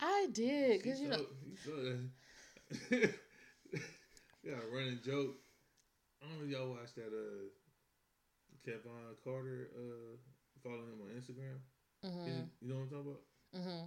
[0.00, 1.26] I did, because She you know,
[1.64, 3.14] felt, that.
[4.42, 5.36] yeah, running joke.
[6.22, 7.12] I don't know if y'all watched that.
[7.12, 7.48] Uh,
[8.64, 9.70] Kevin Carter.
[9.76, 10.16] Uh,
[10.62, 11.58] follow him on Instagram.
[12.02, 13.22] hmm You know what I'm talking about?
[13.54, 13.84] hmm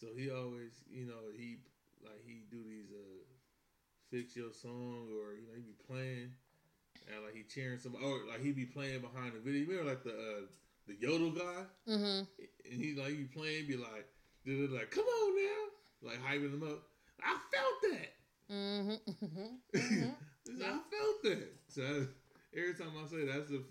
[0.00, 1.58] So he always, you know, he
[2.04, 3.22] like he do these uh
[4.10, 6.30] fix your song or you know he be playing
[7.08, 9.60] and like he cheering some or like he be playing behind the video.
[9.62, 10.42] You remember like the uh
[10.86, 12.22] the yodel guy hmm
[12.70, 14.06] and he like he be playing, be like,
[14.46, 16.82] like, come on now, like hyping him up.
[17.22, 18.10] I felt that.
[18.52, 20.14] Hmm hmm mhm.
[20.60, 21.48] I felt that.
[21.68, 21.82] So
[22.54, 23.64] every time I say that's the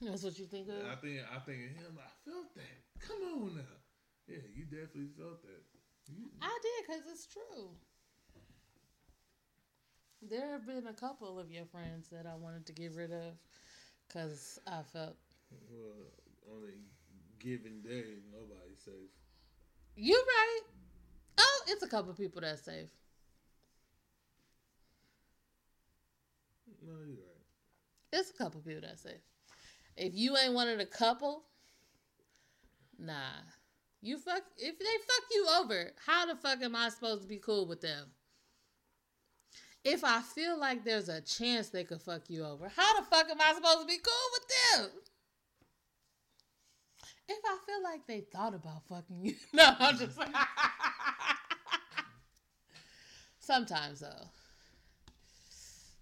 [0.00, 0.76] That's what you think of?
[0.86, 1.98] I think I think of him.
[1.98, 2.78] I felt that.
[3.00, 3.76] Come on now.
[4.28, 5.62] Yeah, you definitely felt that.
[6.08, 7.70] You, I did, because it's true.
[10.22, 13.34] There have been a couple of your friends that I wanted to get rid of
[14.06, 15.16] because I felt.
[15.70, 16.12] Well,
[16.54, 19.10] on a given day, nobody's safe.
[19.96, 20.60] You right.
[21.38, 22.88] Oh, it's a couple of people that's safe.
[26.86, 27.42] No, you're right.
[28.12, 29.14] It's a couple people that safe.
[29.96, 31.42] If you ain't one of the couple,
[32.98, 33.42] nah.
[34.02, 37.38] You fuck if they fuck you over, how the fuck am I supposed to be
[37.38, 38.06] cool with them?
[39.84, 43.28] If I feel like there's a chance they could fuck you over, how the fuck
[43.30, 44.90] am I supposed to be cool with them?
[47.28, 50.18] If I feel like they thought about fucking you, no, I'm just
[53.40, 54.28] sometimes though.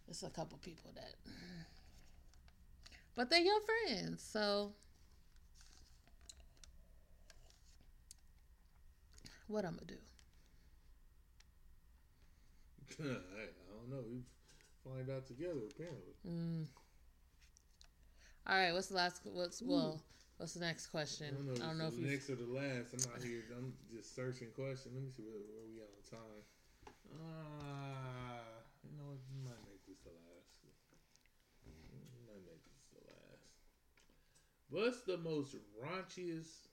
[0.09, 1.15] It's a couple people that
[3.17, 4.73] but they're your friends, so
[9.47, 9.95] what I'm gonna do?
[13.05, 13.47] I, I
[13.79, 14.05] don't know.
[14.11, 14.23] We
[14.83, 16.15] find out together apparently.
[16.29, 16.67] Mm.
[18.47, 19.21] All right, what's the last?
[19.25, 20.03] What's well?
[20.37, 21.31] What's the next question?
[21.55, 22.07] I don't know, so if you.
[22.11, 22.93] next or the last.
[22.93, 23.45] I'm not here.
[23.57, 24.91] I'm just searching questions.
[24.93, 26.43] Let me see where, where we on time.
[27.15, 28.43] Ah,
[28.83, 29.23] you know what?
[29.31, 30.59] You might make this the last.
[31.65, 33.47] You might make this the last.
[34.75, 36.67] What's the most raunchiest?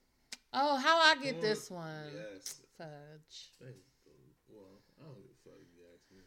[0.52, 2.10] Oh, how I get this one?
[2.12, 2.60] Yes.
[2.76, 3.52] Fudge.
[4.48, 6.24] Well, I don't give a fuck if you ask me.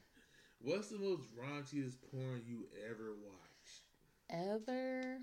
[0.61, 3.89] What's the most raunchiest porn you ever watched?
[4.29, 5.17] Ever?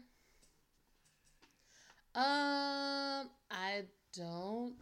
[2.15, 3.85] Um, I
[4.15, 4.74] don't.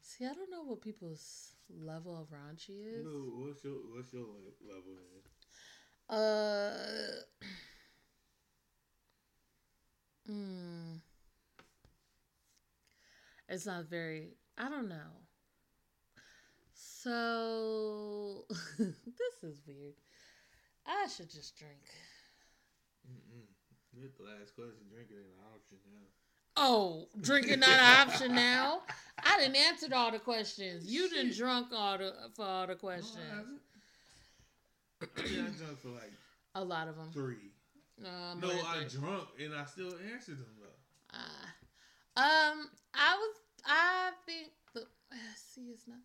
[0.00, 3.04] See, I don't know what people's level of raunchy is.
[3.04, 4.24] No, what's your what's your
[4.66, 4.96] level
[6.08, 6.18] then?
[6.18, 7.46] Uh.
[10.30, 10.96] Hmm.
[13.48, 14.36] It's not very.
[14.56, 15.10] I don't know.
[16.74, 18.44] So
[18.78, 19.94] this is weird.
[20.86, 21.80] I should just drink.
[23.10, 23.42] Mm-mm.
[24.00, 24.86] That's the last question.
[24.92, 26.06] Drinking ain't an option now.
[26.56, 28.82] Oh, drinking not an option now.
[29.24, 30.86] I didn't answer all the questions.
[30.86, 33.18] You didn't drunk all the for all the No, I questions.
[35.02, 36.12] I mean, I drunk for like
[36.54, 37.08] A lot of them.
[37.12, 37.49] three.
[38.04, 41.16] Uh, No, I drunk and I still answered them though.
[41.18, 43.36] Uh, um, I was.
[43.64, 44.86] I think the.
[45.36, 45.98] See, it's not.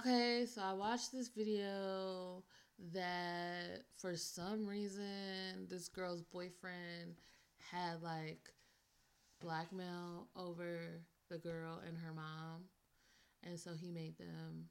[0.00, 2.42] Okay, so I watched this video
[2.92, 7.16] that for some reason this girl's boyfriend
[7.72, 8.50] had like
[9.40, 10.78] blackmail over
[11.30, 12.64] the girl and her mom,
[13.44, 14.68] and so he made them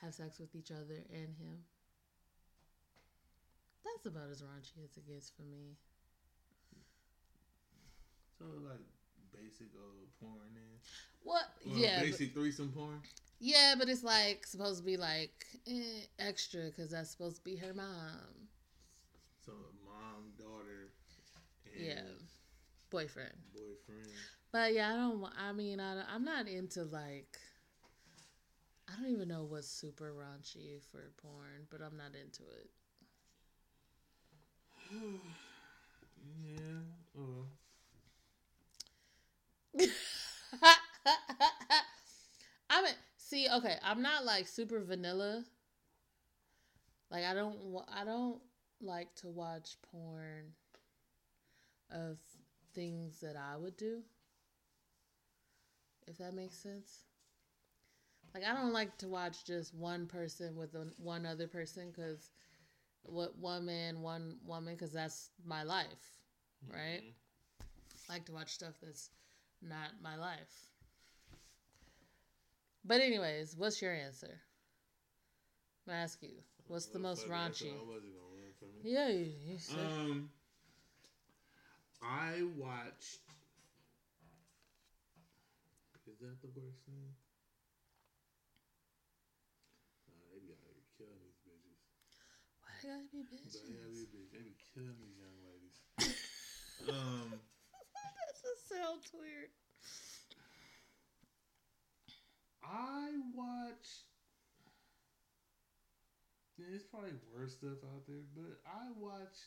[0.00, 1.58] have sex with each other and him.
[3.94, 5.76] That's about as raunchy as it gets for me.
[8.38, 8.84] So like
[9.32, 10.78] basic old porn in.
[11.22, 11.44] What?
[11.68, 13.00] Or yeah, basic threesome porn.
[13.40, 17.56] yeah, but it's like supposed to be like eh, extra because that's supposed to be
[17.56, 18.48] her mom.
[19.44, 19.52] So
[19.84, 20.90] mom, daughter,
[21.76, 22.00] and Yeah,
[22.90, 23.34] boyfriend.
[23.54, 24.08] boyfriend.
[24.52, 25.24] But yeah, I don't.
[25.38, 27.38] I mean, I, I'm not into like.
[28.88, 32.70] I don't even know what's super raunchy for porn, but I'm not into it.
[34.90, 36.82] Yeah.
[37.16, 37.44] Uh,
[42.70, 45.44] I mean, see, okay, I'm not like super vanilla.
[47.10, 47.58] Like I don't,
[47.88, 48.40] I don't
[48.80, 50.52] like to watch porn
[51.90, 52.18] of
[52.74, 54.02] things that I would do.
[56.08, 57.04] If that makes sense.
[58.34, 62.30] Like I don't like to watch just one person with one other person because
[63.10, 66.18] what one man, one woman, because that's my life,
[66.72, 67.02] right?
[67.02, 67.14] mhm.
[68.08, 69.10] I like to watch stuff that's
[69.62, 70.72] not my life.
[72.84, 74.40] But anyways, what's your answer?
[75.86, 76.30] I'm gonna ask you.
[76.68, 77.72] What's the most fuck it, that's raunchy?
[77.72, 78.90] I wasn't gonna run from it.
[78.90, 79.90] Yeah, you, you said.
[80.10, 80.30] Um,
[82.02, 83.20] I watched.
[86.06, 87.14] Is that the worst thing?
[90.06, 91.37] Nah, they be out
[92.82, 93.52] here killing these bitches.
[93.52, 95.76] They gotta be yeah, they be, they be killing these young ladies.
[96.94, 99.50] um, that just sounds weird.
[102.62, 104.06] I watch.
[106.58, 109.38] There's probably worse stuff out there, but I watch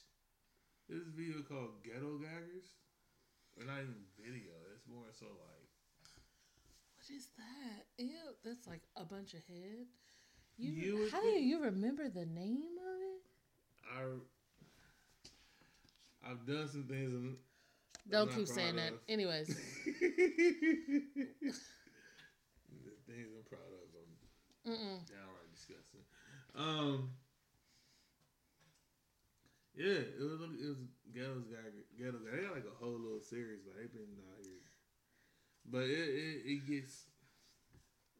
[0.87, 2.79] this video called Ghetto Gaggers.
[3.59, 4.55] Or not even video.
[4.71, 5.67] It's more so like
[6.95, 7.83] What is that?
[7.99, 9.91] Ew, that's like a bunch of head.
[10.57, 13.21] You, You how do you remember the name of it?
[16.23, 16.29] I.
[16.29, 17.13] I've done some things.
[17.13, 17.37] I'm,
[18.09, 18.93] Don't keep saying that.
[18.93, 18.99] of.
[19.09, 19.53] Anyways, the
[23.07, 23.79] things I'm proud of.
[24.65, 24.99] I'm mm-mm.
[25.07, 26.01] downright disgusting.
[26.55, 27.11] Um.
[29.73, 30.77] Yeah, it was it was
[31.15, 31.63] Ghetto's guy
[31.97, 32.35] Ghetto guy.
[32.37, 34.61] They got like a whole little series, but they've been out here.
[35.65, 37.05] But it, it it gets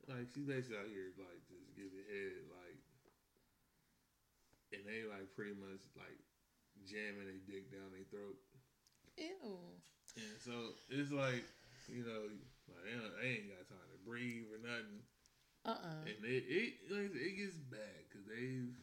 [0.08, 1.44] like she's basically out here like
[1.82, 2.78] just giving head like,
[4.78, 6.22] and they like pretty much like
[6.86, 8.38] jamming their dick down their throat.
[9.18, 9.58] Ew.
[10.16, 11.41] And so it's like,
[11.90, 12.30] you know,
[12.70, 15.02] like they, they ain't got time to breathe or nothing.
[15.66, 16.06] Uh-uh.
[16.06, 18.74] And it it like, it gets bad because they've,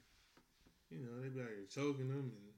[0.90, 2.50] you know, they be out here choking them and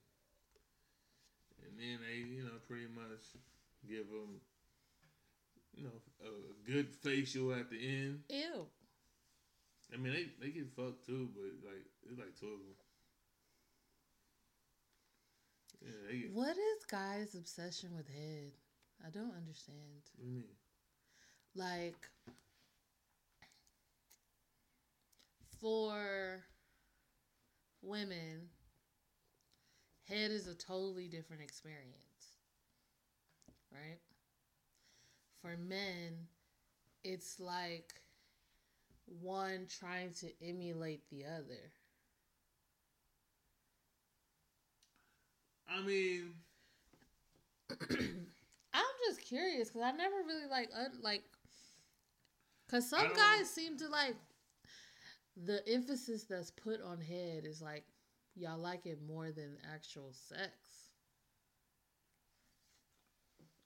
[1.68, 3.36] and then they, you know, pretty much
[3.88, 4.40] give them,
[5.76, 8.20] you know, a, a good facial at the end.
[8.28, 8.66] Ew.
[9.92, 12.76] I mean, they they get fucked too, but like it's like two of them.
[15.82, 16.30] Yeah, get.
[16.32, 18.52] What is guys' obsession with head?
[19.04, 19.78] I don't understand.
[20.16, 20.44] What do you mean?
[21.54, 22.08] Like
[25.60, 26.44] for
[27.82, 28.48] women,
[30.08, 31.94] head is a totally different experience.
[33.72, 34.00] Right?
[35.40, 36.26] For men,
[37.04, 37.99] it's like
[39.20, 41.72] one trying to emulate the other.
[45.68, 46.34] I mean,
[47.80, 51.22] I'm just curious because I never really like un- like
[52.66, 54.16] because some guys seem to like
[55.36, 57.84] the emphasis that's put on head is like
[58.36, 60.50] y'all like it more than actual sex.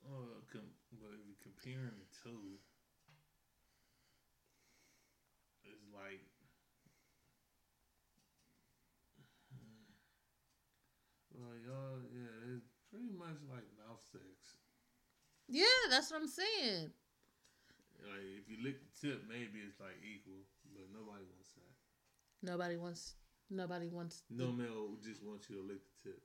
[0.06, 2.58] uh, com- but if you're comparing the two,
[5.64, 6.20] it's like.
[11.34, 14.54] Well, y'all, yeah, it's pretty much like mouth sex.
[15.48, 16.90] Yeah, that's what I'm saying.
[18.02, 20.42] Like, if you lick the tip, maybe it's like equal,
[20.74, 22.50] but nobody wants that.
[22.50, 23.14] Nobody wants.
[23.50, 24.22] Nobody wants.
[24.30, 26.22] No male just wants you to lick the tip.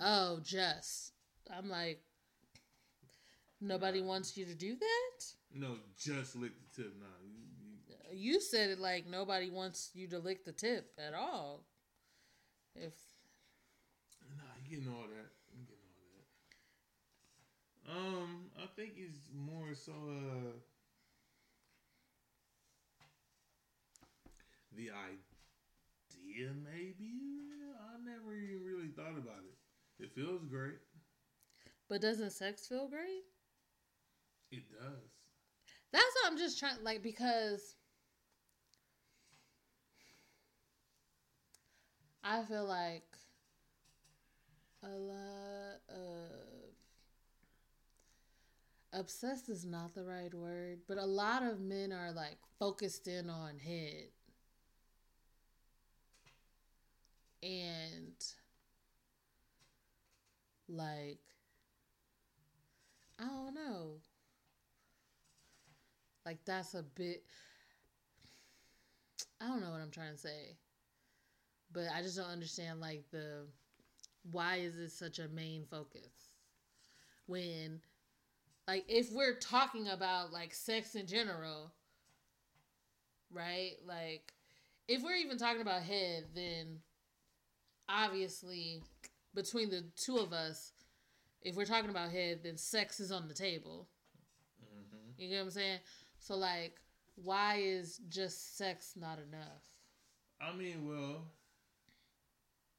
[0.00, 1.12] Oh, just.
[1.50, 2.02] I'm like.
[3.60, 4.06] Nobody Nah.
[4.08, 5.24] wants you to do that.
[5.54, 6.92] No, just lick the tip.
[6.98, 7.46] Nah, you,
[8.12, 11.64] you, You said it like nobody wants you to lick the tip at all.
[12.74, 12.92] If
[14.36, 15.30] Nah, you getting all that.
[15.54, 16.10] You getting all
[17.81, 17.81] that.
[17.92, 20.52] Um, I think it's more so uh
[24.76, 27.12] the idea maybe.
[27.78, 30.02] I never even really thought about it.
[30.02, 30.78] It feels great.
[31.88, 33.24] but doesn't sex feel great?
[34.50, 35.10] It does.
[35.92, 37.76] That's what I'm just trying like because
[42.24, 43.04] I feel like
[44.82, 46.61] a lot of
[48.92, 53.30] obsessed is not the right word, but a lot of men are like focused in
[53.30, 54.08] on head.
[57.42, 58.14] And
[60.68, 61.18] like
[63.18, 63.96] I don't know.
[66.24, 67.24] Like that's a bit
[69.40, 70.56] I don't know what I'm trying to say.
[71.72, 73.46] But I just don't understand like the
[74.30, 76.30] why is it such a main focus?
[77.26, 77.80] When
[78.66, 81.72] like if we're talking about like sex in general,
[83.32, 83.72] right?
[83.86, 84.32] Like
[84.88, 86.78] if we're even talking about head, then
[87.88, 88.82] obviously
[89.34, 90.72] between the two of us,
[91.40, 93.88] if we're talking about head, then sex is on the table.
[94.62, 95.22] Mm-hmm.
[95.22, 95.78] You get what I'm saying?
[96.20, 96.76] So like,
[97.16, 99.62] why is just sex not enough?
[100.40, 101.22] I mean, well,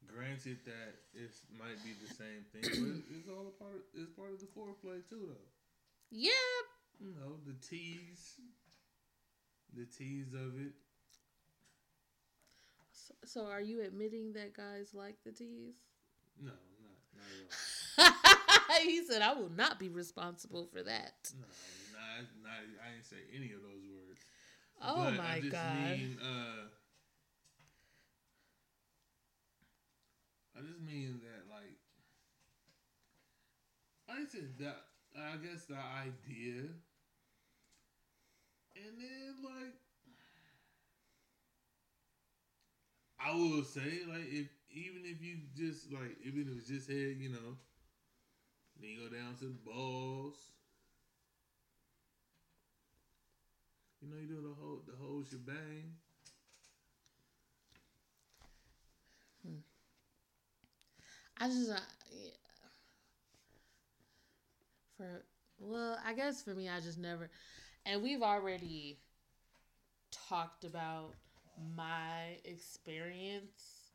[0.06, 3.76] granted that it might be the same thing, but it's all a part.
[3.76, 5.53] Of, it's part of the foreplay too, though.
[6.16, 6.30] Yeah.
[7.00, 8.38] You know the tease,
[9.76, 10.72] the tease of it.
[12.92, 15.74] So, so are you admitting that guys like the tease?
[16.40, 16.94] No, not
[17.98, 18.78] not at all.
[18.84, 21.46] he said, "I will not be responsible for that." No,
[21.98, 24.20] not, not I didn't say any of those words.
[24.80, 25.98] Oh but my I just god!
[25.98, 26.68] Mean, uh,
[30.56, 31.74] I just mean that, like,
[34.08, 34.93] I said that.
[35.16, 36.70] I guess the idea,
[38.76, 39.74] and then like,
[43.18, 47.16] I will say, like, if even if you just like, even if it's just head,
[47.18, 47.56] you know,
[48.80, 50.52] then you go down to the balls.
[54.00, 55.96] You know, you do the whole the whole shebang.
[59.42, 59.58] Hmm.
[61.38, 61.80] I just, uh.
[64.96, 65.24] For
[65.58, 67.30] well, I guess for me, I just never,
[67.86, 68.98] and we've already
[70.28, 71.14] talked about
[71.76, 73.92] my experience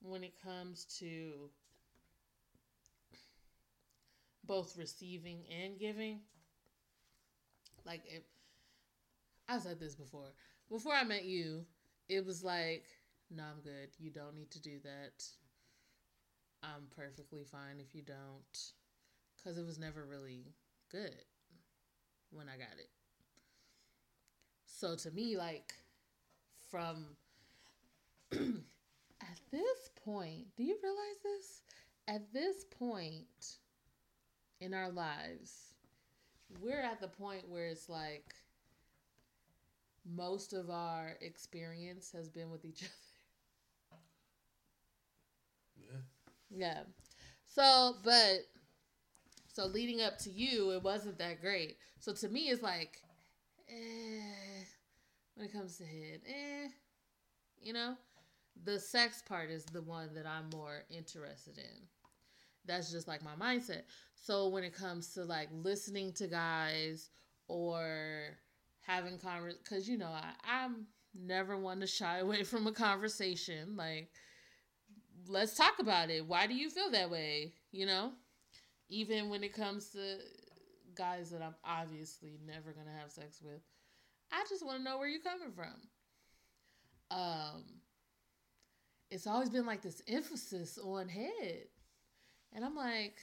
[0.00, 1.50] when it comes to
[4.44, 6.20] both receiving and giving.
[7.84, 8.22] Like if
[9.48, 10.32] I said this before.
[10.70, 11.64] Before I met you,
[12.08, 12.84] it was like,
[13.30, 13.90] no, I'm good.
[13.98, 15.24] You don't need to do that.
[16.62, 18.72] I'm perfectly fine if you don't.
[19.42, 20.54] Because it was never really
[20.90, 21.24] good
[22.30, 22.88] when I got it.
[24.66, 25.74] So to me, like,
[26.70, 27.06] from
[28.32, 31.62] at this point, do you realize this?
[32.08, 33.58] At this point
[34.60, 35.72] in our lives,
[36.60, 38.34] we're at the point where it's like
[40.04, 42.82] most of our experience has been with each
[43.92, 44.00] other.
[45.76, 45.98] Yeah.
[46.50, 46.82] Yeah.
[47.46, 48.46] So, but
[49.52, 51.76] so leading up to you, it wasn't that great.
[52.00, 52.98] So to me, it's like,
[53.68, 54.64] eh,
[55.34, 56.68] when it comes to head, eh,
[57.60, 57.96] you know,
[58.64, 61.86] the sex part is the one that I'm more interested in.
[62.64, 63.82] That's just like my mindset.
[64.14, 67.10] So when it comes to like listening to guys
[67.48, 68.38] or
[68.80, 73.76] having convers, because you know I, I'm never one to shy away from a conversation.
[73.76, 74.10] Like,
[75.26, 76.26] let's talk about it.
[76.26, 77.54] Why do you feel that way?
[77.72, 78.12] You know,
[78.92, 80.18] even when it comes to
[80.94, 83.62] guys that I'm obviously never gonna have sex with,
[84.30, 85.74] I just want to know where you're coming from.
[87.10, 87.64] Um,
[89.10, 91.68] it's always been like this emphasis on head.
[92.52, 93.16] And I'm like,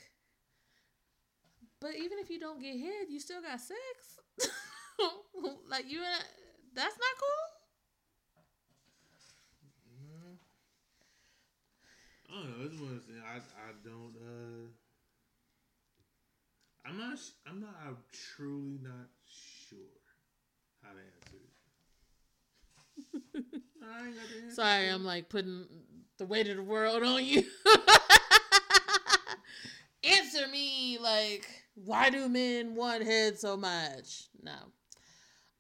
[1.79, 3.79] but even if you don't get head, you still got sex.
[5.69, 6.23] like you and
[6.73, 7.45] that's not cool.
[12.31, 12.65] I don't know.
[12.65, 14.15] It's one of things I I don't.
[14.17, 14.78] uh
[16.89, 17.19] I'm not.
[17.47, 17.75] I'm not.
[17.85, 17.97] I'm
[18.35, 19.77] truly not sure
[20.81, 21.37] how to answer
[23.35, 23.45] it.
[23.83, 24.55] I ain't got the answer.
[24.55, 25.67] Sorry, I'm like putting
[26.17, 27.43] the weight of the world on you.
[30.03, 34.27] answer me like why do men want head so much?
[34.41, 34.73] No.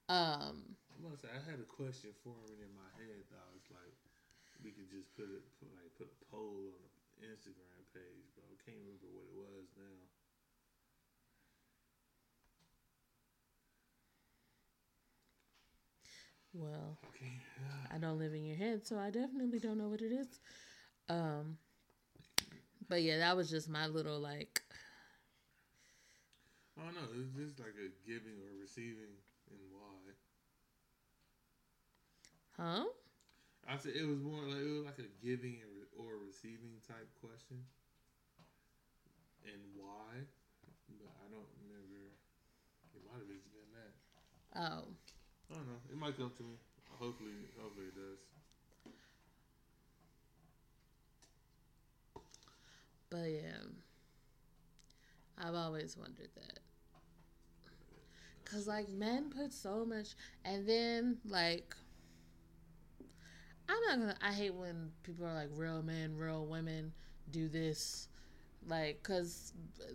[0.09, 3.23] Um, gonna say I had a question forming in my head.
[3.31, 3.95] Though I was like,
[4.61, 8.45] we could just put it, put, like, put a poll on the Instagram page, but
[8.45, 9.97] I can't remember what it was now.
[16.53, 17.39] Well, okay.
[17.93, 20.39] I don't live in your head, so I definitely don't know what it is.
[21.07, 21.57] Um,
[22.87, 24.61] but yeah, that was just my little like.
[26.77, 27.09] I don't know.
[27.19, 29.13] It's just like a giving or receiving
[29.51, 30.13] and why.
[32.57, 32.85] Huh?
[33.67, 35.59] I said it was more like it was like a giving
[35.93, 37.61] or receiving type question,
[39.45, 40.25] and why,
[40.97, 42.09] but I don't remember.
[42.95, 43.93] It might have just been that.
[44.57, 44.89] Oh.
[45.51, 45.79] I don't know.
[45.91, 46.55] It might come to me.
[46.99, 48.19] Hopefully, hopefully it does.
[53.09, 53.63] But yeah,
[55.37, 56.59] I've always wondered that.
[58.45, 60.09] Cause like men put so much,
[60.43, 61.75] and then like,
[63.67, 64.15] I'm not gonna.
[64.21, 66.91] I hate when people are like real men, real women
[67.31, 68.07] do this,
[68.67, 69.53] like, cause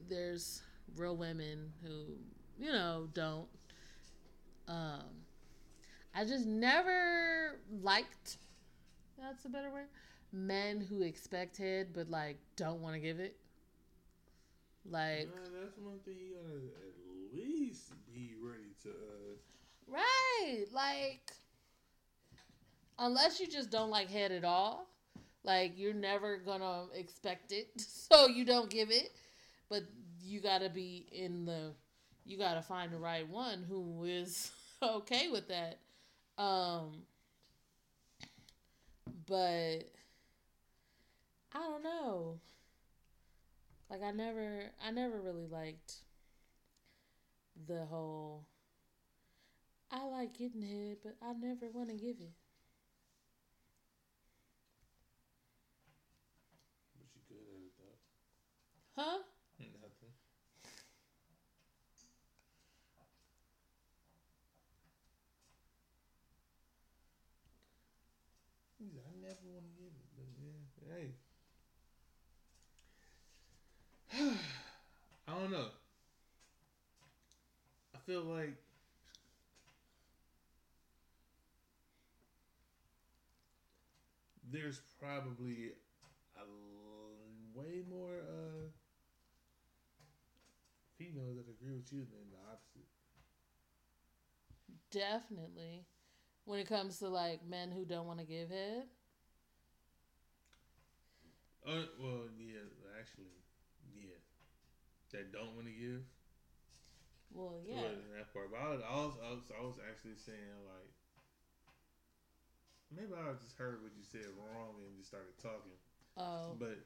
[0.09, 0.63] there's
[0.97, 2.17] real women who
[2.59, 3.49] you know don't.
[4.69, 5.24] Um,
[6.15, 8.39] I just never liked.
[9.19, 9.87] That's a better word
[10.35, 13.37] men who expect head but like don't want to give it.
[14.85, 18.91] Like Nah, that's one thing you gotta at least be ready to.
[18.91, 21.33] Uh, right, like
[22.99, 24.89] unless you just don't like head at all,
[25.45, 29.13] like you're never gonna expect it, so you don't give it.
[29.71, 29.85] But
[30.23, 31.73] you gotta be in the,
[32.27, 34.51] you gotta find the right one who is
[34.83, 35.79] okay with that.
[36.37, 37.03] Um,
[39.27, 39.85] but
[41.53, 42.41] I don't know.
[43.91, 45.95] Like I never I never really liked
[47.67, 48.47] the whole
[49.91, 52.33] I like getting head, but I never want to give it.
[56.99, 59.03] but you good at it though.
[59.03, 59.19] Huh?
[59.61, 60.15] Nothing.
[69.43, 71.15] It, but yeah, hey.
[75.29, 75.67] I don't know.
[77.95, 78.57] I feel like
[84.53, 85.73] there's probably
[86.37, 87.17] a l-
[87.55, 88.69] way more uh,
[90.99, 92.87] females that agree with you than the opposite.
[94.91, 95.87] Definitely.
[96.45, 98.85] When it comes to like men who don't want to give head.
[101.65, 102.61] Uh, well, yeah,
[103.01, 103.33] actually,
[103.97, 104.21] yeah,
[105.13, 106.05] that don't want to give.
[107.33, 107.89] Well, yeah.
[108.15, 110.91] that part, but I was, I was, I was, I was actually saying like,
[112.95, 115.75] maybe I just heard what you said wrong and just started talking.
[116.21, 116.55] Oh.
[116.61, 116.79] But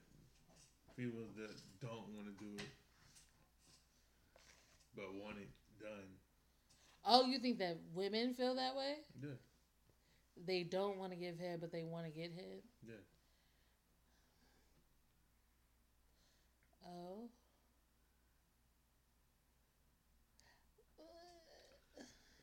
[0.96, 1.52] people that
[1.82, 2.70] don't want to do it,
[4.94, 5.50] but want it
[5.82, 6.08] done,
[7.04, 8.94] Oh, you think that women feel that way?
[9.22, 9.36] yeah,
[10.46, 12.62] They don't want to give head, but they want to get head.
[12.86, 12.94] yeah.
[16.88, 17.28] Oh.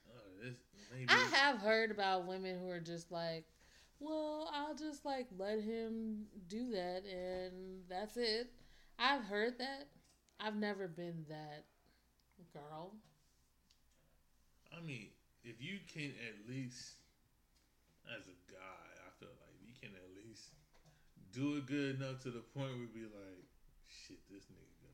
[0.08, 0.48] Uh,
[1.10, 3.46] I have heard about women who are just like,
[4.00, 8.52] well, I'll just like let him do that and that's it.
[9.00, 9.88] I've heard that.
[10.40, 11.66] I've never been that
[12.54, 12.94] girl.
[14.76, 15.08] I mean,
[15.44, 17.00] if you can at least,
[18.12, 20.50] as a guy, I feel like you can at least
[21.32, 23.46] do it good enough to the point where be like,
[24.06, 24.86] shit, this nigga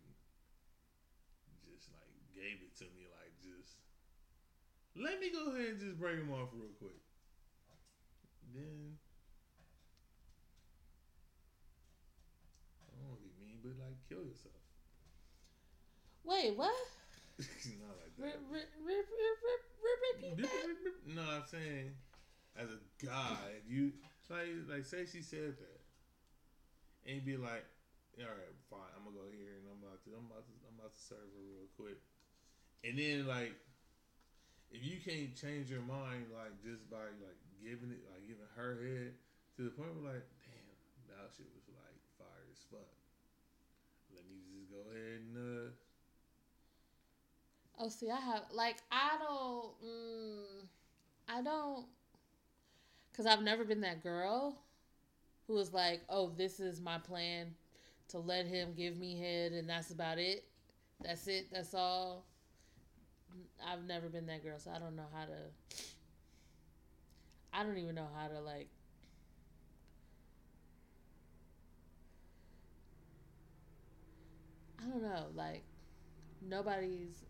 [1.67, 3.75] just like gave it to me, like just
[4.95, 6.95] let me go ahead and just break him off real quick.
[8.55, 8.95] Then
[12.87, 14.55] I don't want to be mean, but like kill yourself.
[16.23, 16.71] Wait, what?
[17.83, 18.39] Not like that.
[20.15, 21.15] repeat that?
[21.15, 21.91] No, I'm saying
[22.55, 23.91] as a guy, you
[24.29, 25.81] like like say she said that,
[27.11, 27.65] and be like,
[28.25, 30.77] all right, fine, I'm gonna go here and I'm about to I'm about to I'm
[30.77, 31.99] about to serve her real quick,
[32.85, 33.55] and then like
[34.71, 38.79] if you can't change your mind like just by like giving it like giving her
[38.79, 39.11] head
[39.57, 40.77] to the point where like damn
[41.11, 42.91] that shit was like fire as fuck.
[44.15, 45.69] Let me just go ahead and uh
[47.79, 50.65] Oh, see, I have like I don't, mm,
[51.27, 51.85] I don't,
[53.15, 54.59] cause I've never been that girl
[55.47, 57.55] who was like, oh, this is my plan
[58.11, 60.45] to let him give me head, and that's about it.
[61.01, 61.47] That's it.
[61.51, 62.25] That's all.
[63.65, 65.37] I've never been that girl, so I don't know how to.
[67.53, 68.69] I don't even know how to like.
[74.79, 75.63] I don't know, like
[76.41, 77.23] nobody's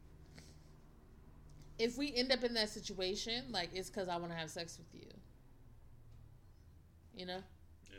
[1.82, 4.78] if we end up in that situation, like it's because I want to have sex
[4.78, 5.10] with you.
[7.14, 7.42] You know?
[7.90, 7.98] yeah.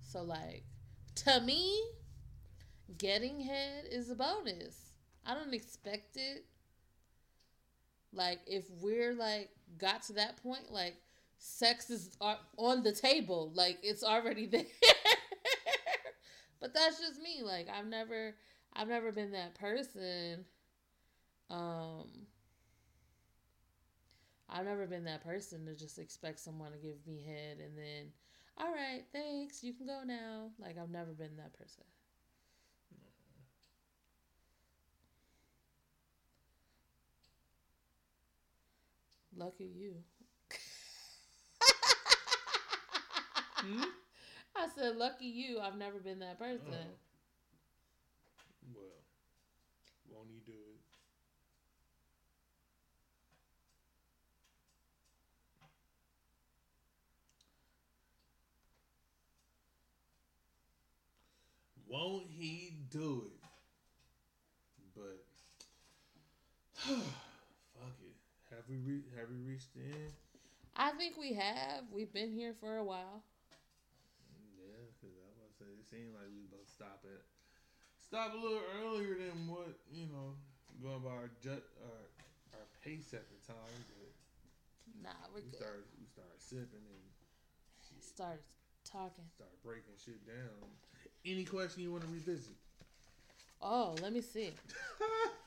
[0.00, 0.64] So, like,
[1.16, 1.80] to me,
[2.98, 4.92] getting head is a bonus.
[5.24, 6.44] I don't expect it.
[8.12, 10.94] Like, if we're like got to that point, like,
[11.38, 12.16] sex is
[12.56, 14.64] on the table, like, it's already there.
[16.60, 17.42] but that's just me.
[17.42, 18.34] Like, I've never,
[18.74, 20.44] I've never been that person.
[21.50, 22.26] Um,
[24.48, 28.12] I've never been that person to just expect someone to give me head and then,
[28.58, 30.50] all right, thanks, you can go now.
[30.58, 31.84] Like I've never been that person.
[39.36, 39.94] Lucky you.
[43.56, 43.82] hmm?
[44.56, 45.60] I said, lucky you.
[45.60, 46.72] I've never been that person.
[46.72, 46.96] Oh.
[48.74, 49.04] Well,
[50.10, 50.65] won't you do it?
[61.88, 63.46] Won't he do it?
[64.94, 65.22] But
[66.82, 68.16] fuck it.
[68.50, 70.12] Have we re- have we reached the end?
[70.76, 71.84] I think we have.
[71.92, 73.22] We've been here for a while.
[74.58, 77.22] Yeah, because I was say it seemed like we both stop it.
[78.02, 80.34] Stop a little earlier than what you know
[80.82, 82.02] going by our jet our
[82.58, 83.78] our pace at the time.
[83.94, 84.10] But
[85.06, 85.62] nah, we're we good.
[85.62, 87.06] started we started sipping and
[87.78, 88.02] shit.
[88.02, 88.44] started
[88.82, 89.26] talking.
[89.38, 90.66] Started breaking shit down.
[91.26, 92.54] Any question you want to revisit?
[93.60, 94.52] Oh, let me see.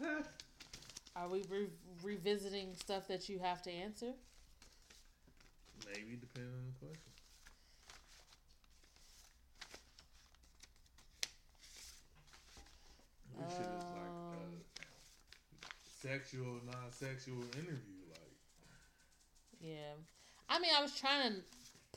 [1.15, 1.69] Are we re-
[2.03, 4.11] revisiting stuff that you have to answer?
[5.87, 7.11] Maybe depending on the question.
[13.37, 14.59] This shit is like a um,
[16.01, 18.03] sexual, non-sexual interview.
[18.11, 18.33] Like,
[19.61, 19.93] yeah.
[20.49, 21.41] I mean, I was trying to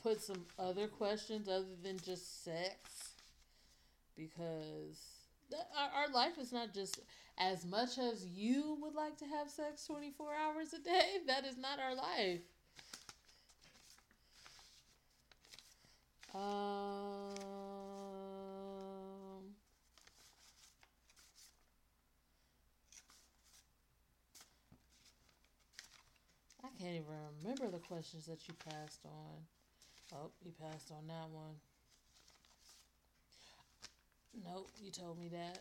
[0.01, 3.12] put some other questions other than just sex
[4.15, 4.99] because
[5.77, 6.99] our, our life is not just
[7.37, 11.17] as much as you would like to have sex 24 hours a day.
[11.27, 12.41] That is not our life.
[16.33, 16.41] Um,
[26.63, 27.05] I can't even
[27.43, 29.45] remember the questions that you passed on.
[30.15, 31.55] Oh, you passed on that one.
[34.41, 35.59] Nope, you told me that.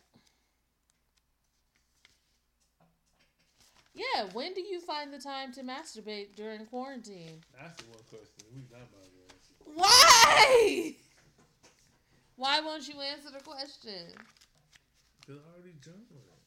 [3.95, 7.43] Yeah, when do you find the time to masturbate during quarantine?
[7.61, 10.95] That's the one question we got about to Why?
[12.37, 14.17] Why won't you answer the question?
[15.21, 16.41] Because I already jumped on it.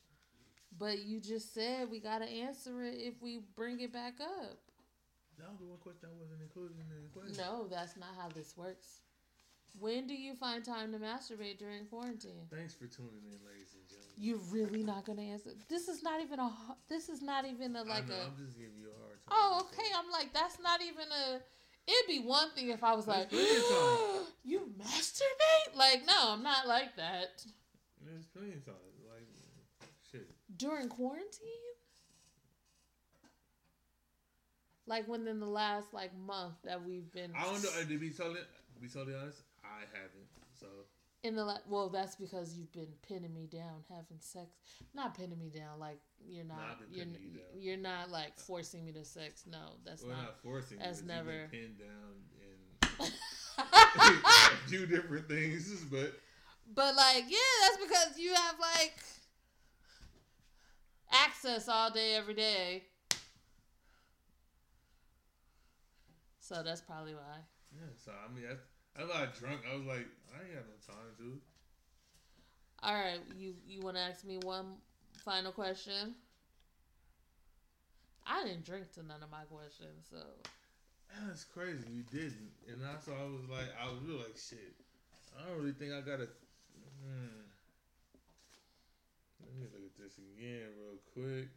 [0.78, 4.58] But you just said we gotta answer it if we bring it back up.
[5.38, 7.38] That was the one question I wasn't included in the question.
[7.38, 9.02] No, that's not how this works.
[9.80, 12.48] When do you find time to masturbate during quarantine?
[12.50, 14.16] Thanks for tuning in, ladies and gentlemen.
[14.18, 15.52] You're really not gonna answer.
[15.70, 16.52] This is not even a.
[16.88, 18.26] This is not even a like know, a.
[18.26, 19.32] I'm just giving you a hard time.
[19.32, 19.88] Oh, okay.
[19.96, 21.40] I'm like that's not even a.
[21.88, 23.32] It'd be one thing if I was like,
[24.44, 25.76] you masturbate?
[25.76, 27.46] Like, no, I'm not like that.
[28.02, 28.78] There's plenty of times,
[29.08, 29.28] like,
[30.12, 30.32] shit.
[30.58, 31.50] During quarantine?
[34.88, 37.32] Like within the last like month that we've been.
[37.36, 37.70] I don't know.
[37.80, 40.28] Uh, to be totally, to be totally honest, I haven't.
[40.60, 40.68] So
[41.26, 44.48] in the la- well, that's because you've been pinning me down, having sex.
[44.94, 46.58] Not pinning me down, like you're not.
[46.58, 49.44] not You're, you you're not like forcing me to sex.
[49.50, 50.78] No, that's well, not, not forcing.
[50.78, 52.16] That's you, never pinned down
[53.02, 53.12] in
[54.70, 56.14] two different things, but.
[56.74, 58.98] But like, yeah, that's because you have like
[61.12, 62.84] access all day, every day.
[66.40, 67.40] So that's probably why.
[67.74, 68.62] Yeah, so I mean, that's
[68.98, 69.62] I got drunk.
[69.70, 71.40] I was like, I ain't got no time to.
[72.84, 74.78] All right, you you want to ask me one
[75.24, 76.16] final question?
[78.26, 80.18] I didn't drink to none of my questions, so.
[81.28, 81.88] That's crazy.
[81.92, 84.76] You didn't, and that's why I was like, I was really like, shit.
[85.36, 86.28] I don't really think I gotta.
[87.04, 87.46] Hmm.
[89.42, 91.50] Let me look at this again real quick.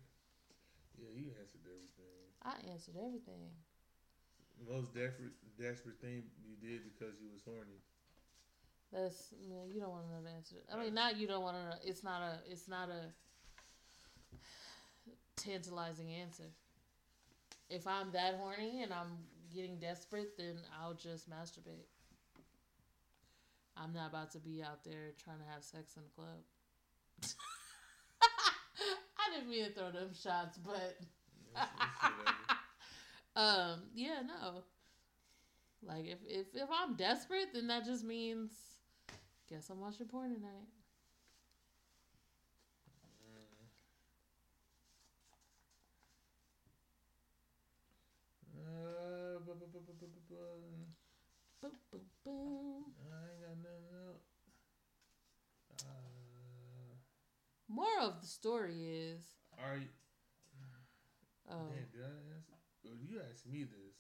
[0.98, 2.24] Yeah, you answered everything.
[2.42, 3.52] I answered everything
[4.66, 7.82] most desperate desperate thing you did because you was horny?
[8.92, 10.56] That's man, you don't want to know the answer.
[10.72, 11.76] I mean, not you don't want to know.
[11.84, 12.38] It's not a.
[12.50, 13.12] It's not a
[15.36, 16.50] tantalizing answer.
[17.70, 19.18] If I'm that horny and I'm
[19.54, 21.86] getting desperate, then I'll just masturbate.
[23.76, 26.42] I'm not about to be out there trying to have sex in the club.
[29.18, 30.98] I didn't mean to throw them shots, but.
[33.38, 34.64] Um, yeah, no.
[35.80, 38.50] Like if if if I'm desperate, then that just means
[39.48, 40.66] guess I'm watching porn tonight.
[48.56, 50.86] Uh, bu- bu- bu- bu- bu- bu-
[51.60, 52.84] Boom, boom, boom.
[53.10, 54.28] I ain't got nothing else.
[55.82, 56.94] Uh,
[57.68, 59.22] More of the story is.
[59.58, 59.88] are you?
[61.50, 61.66] Oh.
[61.68, 62.37] Damn, did I?
[63.10, 63.96] You asked me this.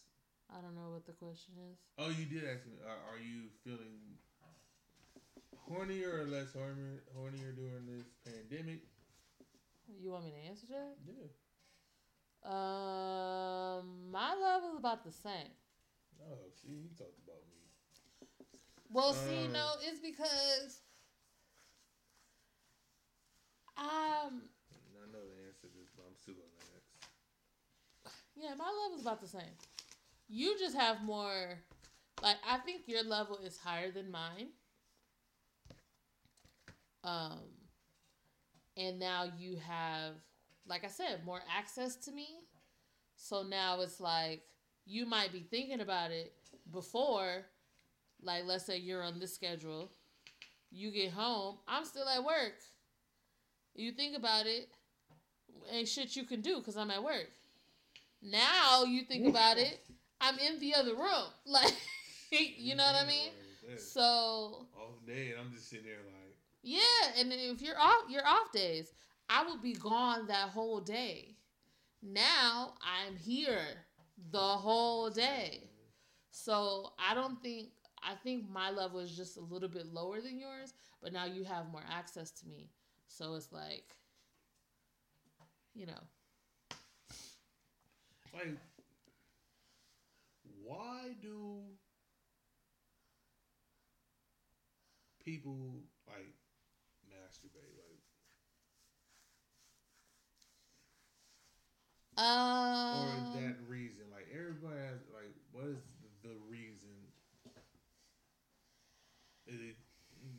[0.50, 1.78] I don't know what the question is.
[1.98, 2.72] Oh, you did ask me.
[2.84, 4.16] Are, are you feeling
[5.68, 8.80] hornier or less hornier, hornier during this pandemic?
[10.00, 10.96] You want me to answer that?
[11.06, 11.28] Yeah.
[12.44, 15.52] Um, my level is about the same.
[16.22, 18.28] Oh, see, he talked about me.
[18.90, 20.80] Well, see, Um, no, it's because
[23.76, 26.57] um, I know the answer to this, but I'm still gonna.
[28.40, 29.56] Yeah, my level's about the same.
[30.28, 31.58] You just have more.
[32.22, 34.48] Like, I think your level is higher than mine.
[37.04, 37.38] Um,
[38.76, 40.14] and now you have,
[40.66, 42.28] like I said, more access to me.
[43.16, 44.42] So now it's like
[44.84, 46.32] you might be thinking about it
[46.72, 47.44] before,
[48.22, 49.90] like let's say you're on this schedule,
[50.70, 52.54] you get home, I'm still at work.
[53.74, 54.68] You think about it,
[55.70, 57.30] ain't shit you can do because I'm at work.
[58.22, 59.78] Now you think about it,
[60.20, 61.72] I'm in the other room, like
[62.30, 63.30] you know what I mean.
[63.76, 68.26] So Off day, and I'm just sitting there like, yeah, and if you're off your
[68.26, 68.92] off days,
[69.28, 71.36] I would be gone that whole day.
[72.02, 73.84] Now I'm here
[74.30, 75.70] the whole day.
[76.30, 77.68] So I don't think
[78.02, 80.72] I think my level is just a little bit lower than yours,
[81.02, 82.70] but now you have more access to me.
[83.06, 83.96] So it's like
[85.74, 86.00] you know.
[88.34, 88.56] Like,
[90.64, 91.60] why do
[95.24, 96.34] people like
[97.08, 97.74] masturbate?
[97.76, 98.00] Like,
[102.90, 104.04] or Um that reason?
[104.10, 105.78] Like, everybody has like, what is
[106.22, 107.12] the reason?
[109.46, 109.76] Is it,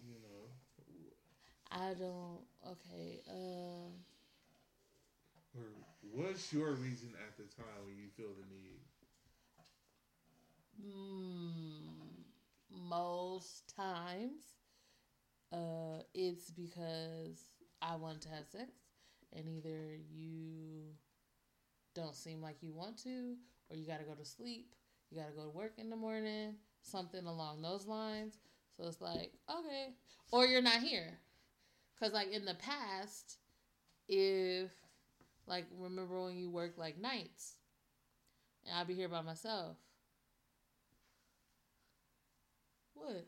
[0.05, 0.51] you know,
[1.71, 3.93] I don't okay, um
[6.19, 8.79] what's your reason at the time when you feel the need?
[10.85, 12.23] Mm,
[12.89, 14.43] most times,
[15.53, 17.49] uh, it's because
[17.81, 18.69] I want to have sex,
[19.33, 20.95] and either you
[21.95, 23.35] don't seem like you want to,
[23.69, 24.73] or you got to go to sleep,
[25.09, 28.39] you got to go to work in the morning, something along those lines.
[28.75, 29.93] So it's like, okay,
[30.31, 31.19] or you're not here.
[31.93, 33.37] Because, like, in the past,
[34.07, 34.71] if,
[35.49, 37.55] like, remember when you work like nights,
[38.65, 39.77] and I'd be here by myself.
[42.93, 43.27] What?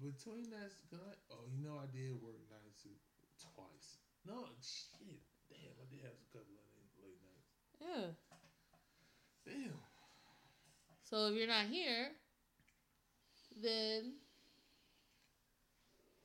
[0.00, 0.72] Between that,
[1.30, 2.86] oh, you know, I did work nights
[3.54, 3.98] twice.
[4.26, 5.20] No, shit.
[5.48, 7.52] Damn, I did have a couple of late, late nights.
[7.80, 8.12] Yeah.
[9.44, 9.80] Damn.
[11.02, 12.08] So if you're not here,
[13.62, 14.23] then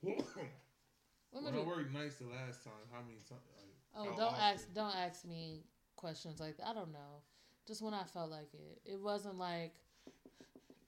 [0.02, 0.16] when
[1.32, 3.42] what I worked nights the last time, how many times?
[3.58, 3.66] Like,
[3.96, 4.42] Oh, don't often?
[4.42, 5.64] ask don't ask me
[5.96, 6.68] questions like that.
[6.68, 7.22] I don't know.
[7.68, 8.82] Just when I felt like it.
[8.86, 9.74] It wasn't like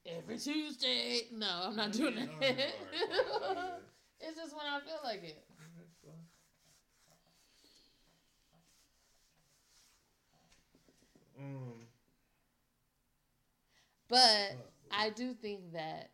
[0.06, 1.28] every Tuesday.
[1.34, 2.34] No, I'm not doing Yeah, that.
[2.34, 3.82] alright, alright, alright.
[4.20, 5.44] it's just when I feel like it.
[11.40, 11.74] Um,
[14.08, 14.58] But
[14.92, 16.10] I do think that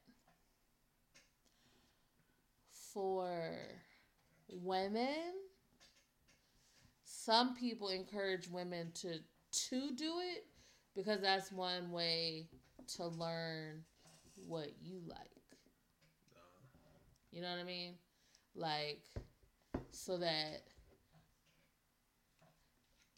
[2.98, 3.54] for
[4.50, 5.36] women,
[7.04, 9.20] some people encourage women to
[9.70, 10.46] to do it
[10.96, 12.50] because that's one way
[12.96, 13.84] to learn
[14.48, 15.20] what you like.
[17.32, 17.94] You know what I mean?
[18.56, 19.04] Like
[19.92, 20.64] so that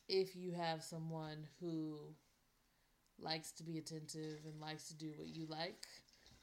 [0.10, 2.00] if you have someone who
[3.18, 5.88] likes to be attentive and likes to do what you like,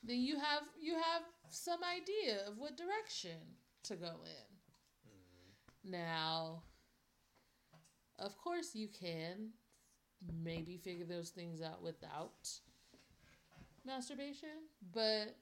[0.07, 3.39] then you have you have some idea of what direction
[3.85, 5.11] to go in.
[5.11, 5.91] Mhm.
[5.91, 6.63] Now,
[8.19, 9.53] of course you can
[10.43, 12.49] maybe figure those things out without
[13.85, 15.37] masturbation, but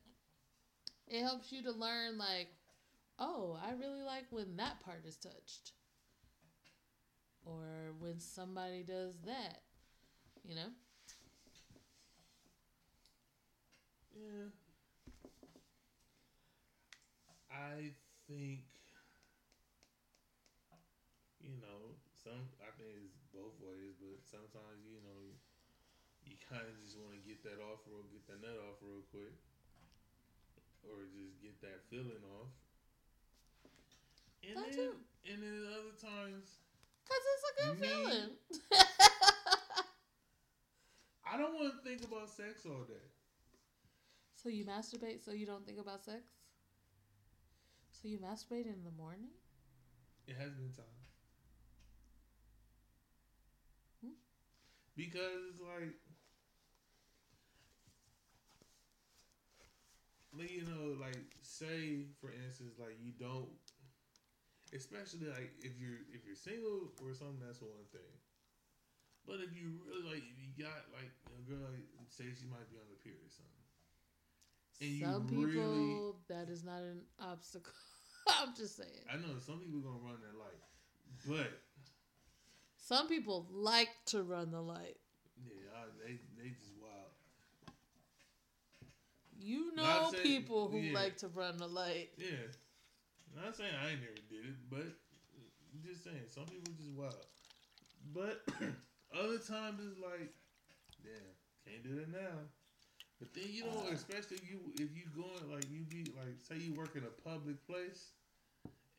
[1.07, 2.49] it helps you to learn like,
[3.19, 5.73] oh, I really like when that part is touched.
[7.45, 9.63] Or when somebody does that.
[10.43, 10.69] You know?
[14.15, 14.49] Yeah.
[17.51, 17.93] I
[18.27, 18.65] think
[21.41, 25.35] you know, some I think it's both ways, but sometimes, you know,
[26.25, 29.35] you kinda just wanna get that off real get that nut off real quick.
[30.85, 32.49] Or just get that feeling off.
[34.43, 34.95] And That then too.
[35.25, 36.59] and then other times
[37.03, 38.31] Because it's a good Me- feeling.
[41.25, 43.09] I don't wanna think about sex all day.
[44.45, 46.23] So you masturbate so you don't think about sex?
[47.91, 49.31] So you masturbate in the morning?
[50.27, 50.85] It has been time.
[54.03, 54.15] Hmm?
[54.97, 55.95] Because like,
[60.37, 63.49] like you know, like say for instance, like you don't,
[64.75, 68.13] especially like if you're if you're single or something, that's one thing.
[69.27, 72.69] But if you really like, if you got like a girl, like, say she might
[72.71, 73.54] be on the period or something.
[74.81, 77.73] And Some people really- that is not an obstacle.
[78.29, 79.05] I'm just saying.
[79.13, 80.61] I know some people gonna run that light,
[81.27, 81.61] but
[82.77, 84.97] Some people like to run the light.
[85.45, 87.11] yeah, I, they they just wild.
[89.39, 90.95] You know saying- people who yeah.
[90.95, 92.11] like to run the light.
[92.17, 92.31] Yeah,
[93.35, 94.85] not saying I ain't never did it, but
[95.85, 97.27] just saying some people just wild.
[98.15, 98.43] But
[99.15, 100.33] other times it's like,
[101.03, 101.35] damn,
[101.67, 102.39] can't do that now.
[103.21, 106.57] But then you know, especially if you if you going like you be like say
[106.57, 108.13] you work in a public place.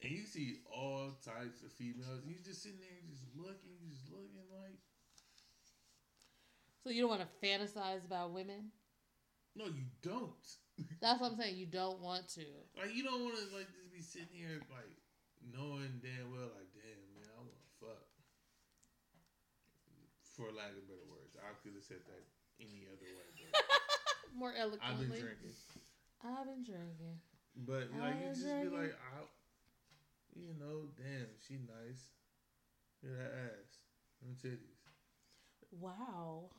[0.03, 4.11] And you see all types of females, and you just sitting there, just looking, just
[4.11, 4.77] looking like,
[6.83, 8.69] So you don't want to fantasize about women.
[9.55, 10.45] no, you don't.
[11.01, 11.55] That's what I'm saying.
[11.55, 12.43] You don't want to.
[12.77, 14.93] Like you don't want to like just be sitting here like
[15.41, 18.05] knowing damn well like damn man I want to fuck.
[20.35, 22.23] For lack of better words, I could have said that
[22.59, 23.55] any other way, but
[24.35, 24.83] More eloquently.
[24.83, 25.55] I've been drinking.
[26.23, 27.19] I've been drinking.
[27.55, 29.23] But like you just be like I,
[30.35, 32.11] you know, damn she nice.
[33.01, 33.79] Look at that ass,
[34.21, 34.83] them titties.
[35.71, 36.49] Wow.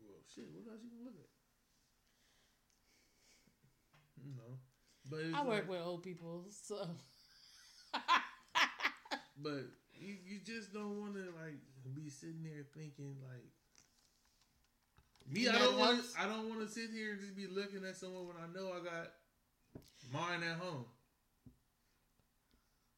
[0.00, 1.30] Well, shit, what else you gonna look at?
[4.24, 4.58] You know,
[5.10, 6.88] but I work like- with old people, so.
[9.40, 11.62] But you, you just don't want to like
[11.94, 13.46] be sitting there thinking like
[15.30, 15.48] me.
[15.48, 16.04] I don't want.
[16.18, 18.72] I don't want to sit here and just be looking at someone when I know
[18.72, 19.12] I got
[20.12, 20.84] mine at home.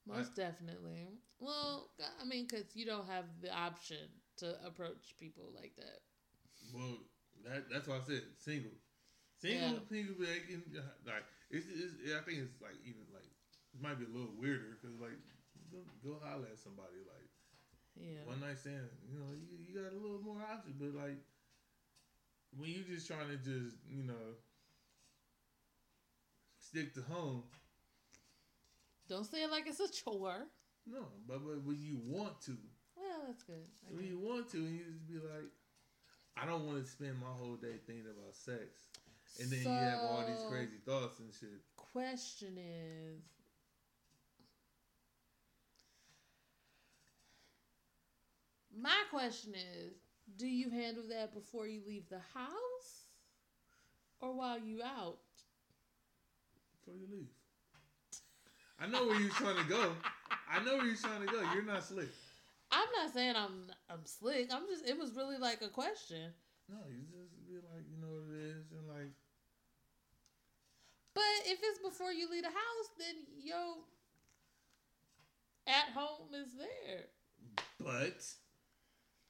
[0.06, 1.08] Most definitely.
[1.38, 1.90] Well,
[2.20, 4.08] I mean, because you don't have the option
[4.38, 6.00] to approach people like that.
[6.74, 6.98] Well,
[7.44, 8.72] that that's why I said single.
[9.38, 9.88] Single Yeah.
[9.88, 12.12] people can uh, like it's, it's.
[12.12, 13.24] I think it's like even like
[13.72, 15.16] it might be a little weirder because like
[15.70, 17.28] go, go holler at somebody like
[17.96, 18.24] Yeah.
[18.26, 18.88] one night stand.
[19.08, 21.20] You know, you, you got a little more options, but like
[22.56, 24.34] when you just trying to just you know
[26.60, 27.42] stick to home.
[29.08, 30.46] Don't say it like it's a chore.
[30.86, 32.56] No, but, but when you want to,
[32.96, 33.66] Well, that's good.
[33.86, 34.10] I when guess.
[34.10, 35.50] you want to, and you just be like,
[36.36, 38.88] I don't want to spend my whole day thinking about sex,
[39.40, 41.60] and then you have all these crazy thoughts and shit.
[41.76, 43.20] Question is.
[48.80, 49.94] My question is,
[50.36, 53.08] do you handle that before you leave the house
[54.20, 55.18] or while you out?
[56.78, 57.28] Before you leave,
[58.78, 59.92] I know where you're trying to go.
[60.50, 61.40] I know where you're trying to go.
[61.54, 62.08] You're not slick.
[62.72, 64.48] I'm not saying I'm I'm slick.
[64.52, 66.32] I'm just it was really like a question.
[66.68, 69.12] No, you just be like, you know what it is, and like.
[71.14, 73.84] But if it's before you leave the house, then yo
[75.66, 77.06] at home is there.
[77.78, 78.22] But,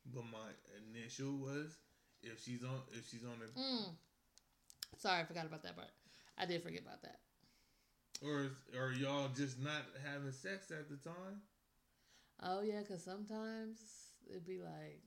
[0.06, 0.51] but my
[0.89, 1.77] initial was
[2.22, 3.94] if she's on if she's on the Mm.
[4.98, 5.89] Sorry, I forgot about that part.
[6.36, 7.20] I did forget about that.
[8.22, 11.43] or or y'all just not having sex at the time.
[12.43, 13.78] Oh yeah, because sometimes
[14.28, 15.01] it'd be like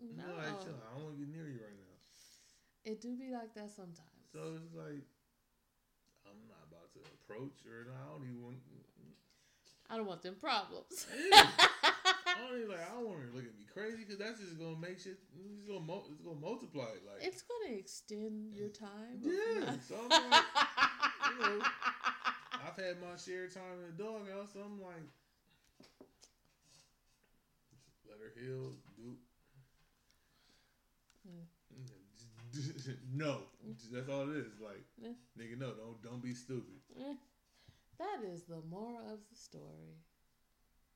[0.00, 0.24] no.
[0.26, 1.86] No, like, chill, I don't want to get near you right now.
[2.84, 4.24] It do be like that sometimes.
[4.32, 5.04] So it's like
[6.26, 8.56] I'm not about to approach or I don't even want.
[9.90, 11.06] I don't want them problems.
[12.36, 12.44] Yeah.
[12.44, 12.80] I don't even like.
[12.86, 15.18] I don't want her to look at me crazy because that's just gonna make shit.
[15.34, 16.86] It's gonna mul- it's gonna multiply.
[16.94, 19.18] it, Like it's gonna extend your time.
[19.22, 19.74] yeah.
[19.86, 20.44] So I'm like,
[21.30, 21.58] you know,
[22.62, 24.52] I've had my share of time in the doghouse.
[24.54, 25.06] So I'm like,
[28.08, 28.72] let her heal.
[28.96, 29.16] Do.
[33.14, 33.38] no,
[33.92, 34.58] that's all it is.
[34.60, 34.82] Like,
[35.38, 36.80] nigga, no, don't don't be stupid.
[36.98, 37.14] Eh,
[37.98, 40.02] that is the moral of the story.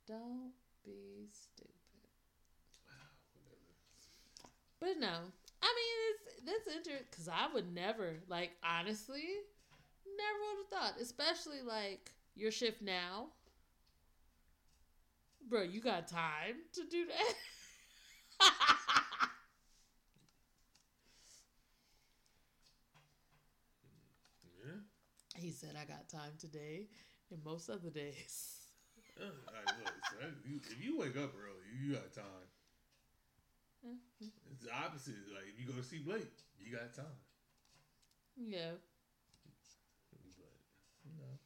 [0.06, 0.50] Don't
[0.84, 1.70] be stupid.
[3.34, 3.74] Whatever.
[4.80, 5.32] But no,
[5.62, 9.24] I mean it's that's interesting because I would never like honestly,
[10.06, 13.28] never would have thought, especially like your shift now,
[15.48, 15.62] bro.
[15.62, 17.34] You got time to do that.
[24.64, 24.80] Yeah.
[25.40, 26.88] he said, "I got time today,
[27.30, 28.63] and most other days."
[29.18, 32.48] Like, look, son, if you wake up early, you got time.
[33.84, 34.30] Mhm.
[34.50, 35.14] It's the opposite.
[35.34, 37.18] Like if you go to see Blake, you got time.
[38.36, 38.72] Yeah,
[40.10, 40.50] But
[41.04, 41.38] you know,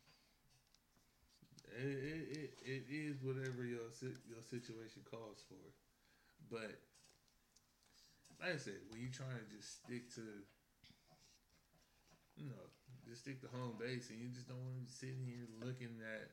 [1.77, 3.93] it, it, it, it is whatever your
[4.27, 5.61] your situation calls for.
[6.51, 6.81] But
[8.41, 10.25] like I said, when you're trying to just stick to,
[12.37, 12.65] you know,
[13.07, 16.01] just stick to home base, and you just don't want to be sitting here looking
[16.01, 16.31] at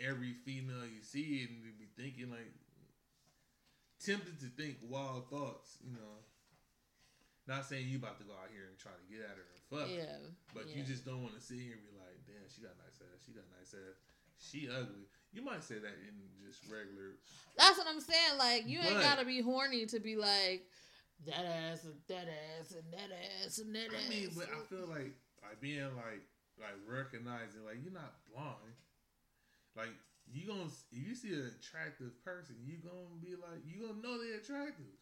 [0.00, 2.52] every female you see and be thinking like
[4.04, 6.24] tempted to think wild thoughts, you know.
[7.48, 9.62] Not saying you about to go out here and try to get at her and
[9.66, 10.22] fuck, her, Yeah.
[10.54, 10.76] but yeah.
[10.76, 13.24] you just don't want to sit here and be like, "Damn, she got nice ass.
[13.26, 13.98] She got nice ass.
[14.38, 16.14] She ugly." You might say that in
[16.46, 17.18] just regular.
[17.56, 18.38] That's what I'm saying.
[18.38, 20.66] Like you ain't gotta be horny to be like
[21.26, 23.10] that ass and that ass and that
[23.44, 24.06] ass and that ass.
[24.06, 26.22] I mean, but I feel like like being like
[26.58, 28.74] like recognizing like you're not blind.
[29.80, 29.96] Like
[30.28, 34.20] you gonna if you see an attractive person, you gonna be like you gonna know
[34.20, 34.92] they're attractive.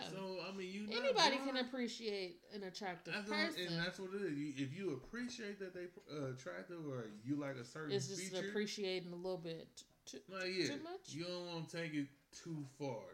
[0.00, 0.08] yeah.
[0.08, 3.68] So I mean, you Anybody can appreciate an attractive That's person.
[3.68, 4.32] and that's what it is.
[4.32, 8.32] You, if you appreciate that they uh, attractive or you like a certain It's just
[8.32, 9.68] feature, appreciating a little bit.
[10.06, 11.12] Too, like, yeah, too much?
[11.12, 13.04] you don't want to take it too far.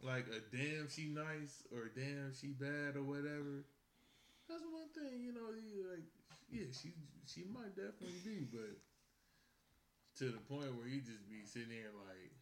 [0.00, 3.66] Like a damn she nice or damn she bad or whatever.
[4.48, 5.50] That's one thing, you know.
[5.58, 6.06] You like,
[6.50, 6.92] yeah, she
[7.26, 8.76] she might definitely be, but
[10.18, 12.32] to the point where you just be sitting there like.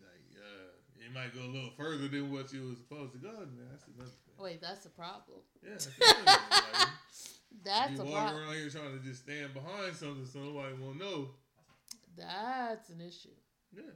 [0.00, 3.30] Like, uh, it might go a little further than what you was supposed to go.
[3.30, 4.36] Now that's another thing.
[4.38, 5.40] Wait, that's a problem.
[5.62, 5.88] Yeah, that's.
[7.50, 8.42] Like, That's you a problem.
[8.42, 11.34] around here trying to just stand behind something so nobody won't know.
[12.16, 13.34] That's an issue.
[13.74, 13.90] Yeah.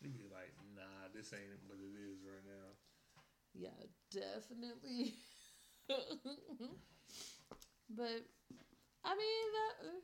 [0.00, 2.17] You'd be like, nah, this ain't what it is.
[3.58, 3.70] Yeah,
[4.12, 5.14] definitely.
[7.90, 8.22] but
[9.04, 10.00] I mean that uh,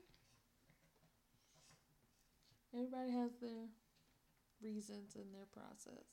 [2.74, 3.68] everybody has their
[4.62, 6.04] reasons and their process.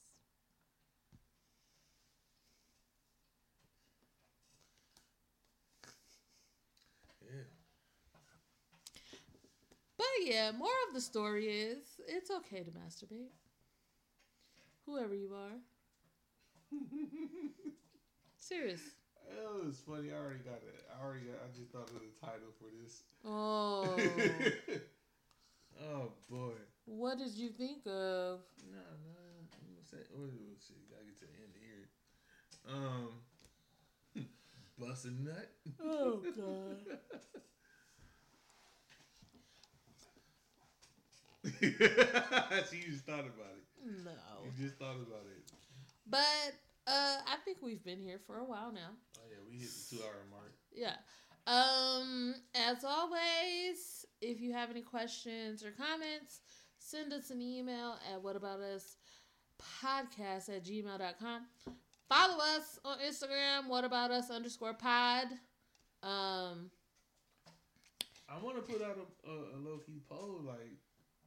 [7.22, 7.43] Yeah.
[9.97, 13.31] But yeah, more of the story is it's okay to masturbate.
[14.85, 15.59] Whoever you are.
[18.38, 18.81] Serious.
[19.30, 20.11] It was funny.
[20.11, 20.76] I already got it.
[20.91, 21.39] I already got.
[21.39, 23.03] I just thought of the title for this.
[23.26, 23.95] Oh.
[25.84, 26.53] oh boy.
[26.85, 28.41] what did you think of?
[28.68, 29.15] No, no.
[29.56, 30.03] I'm gonna say.
[30.15, 30.27] Oh
[30.60, 30.89] shit!
[30.89, 31.88] Gotta get to the end here.
[32.68, 33.23] Um.
[34.80, 35.49] Bust a nut.
[35.81, 36.80] Oh god.
[42.69, 43.65] she just thought about it.
[44.03, 44.11] No.
[44.45, 45.60] You just thought about it.
[46.11, 46.53] But
[46.88, 48.91] uh I think we've been here for a while now.
[49.17, 50.53] Oh yeah, we hit the two hour mark.
[50.71, 50.95] Yeah.
[51.47, 56.41] Um as always, if you have any questions or comments,
[56.77, 58.95] send us an email at whataboutus
[59.83, 61.45] podcast at gmail.com.
[62.09, 65.27] Follow us on Instagram, whataboutus underscore pod.
[66.03, 66.71] Um
[68.29, 70.39] I want to put out a, a, a low key poll.
[70.45, 70.79] Like,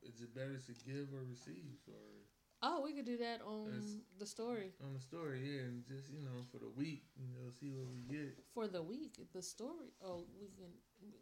[0.02, 2.23] is it better to give or receive, or
[2.66, 4.72] oh we could do that on It's- the story.
[4.82, 5.38] on the story?
[5.44, 8.32] Yeah, and just you know for the week, you know, see what we get.
[8.56, 9.92] For the week, the story.
[10.02, 10.72] Oh, we can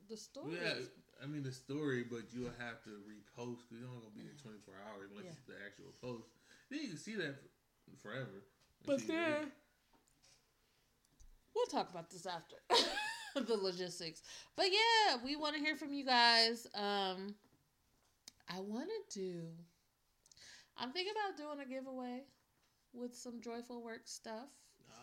[0.09, 0.55] the story.
[0.63, 0.75] Yeah,
[1.23, 4.39] I mean the story, but you'll have to repost because you're only gonna be there
[4.41, 5.37] 24 hours unless Yeah.
[5.37, 6.29] it's the actual post.
[6.71, 7.35] Then you can see that
[8.01, 8.45] forever.
[8.87, 9.51] But then
[11.55, 12.57] we'll talk about this after
[13.35, 14.23] the logistics.
[14.57, 16.67] But yeah, we want to hear from you guys.
[16.75, 17.35] Um,
[18.49, 19.43] I want to do.
[20.77, 22.23] I'm thinking about doing a giveaway
[22.93, 24.49] with some joyful work stuff.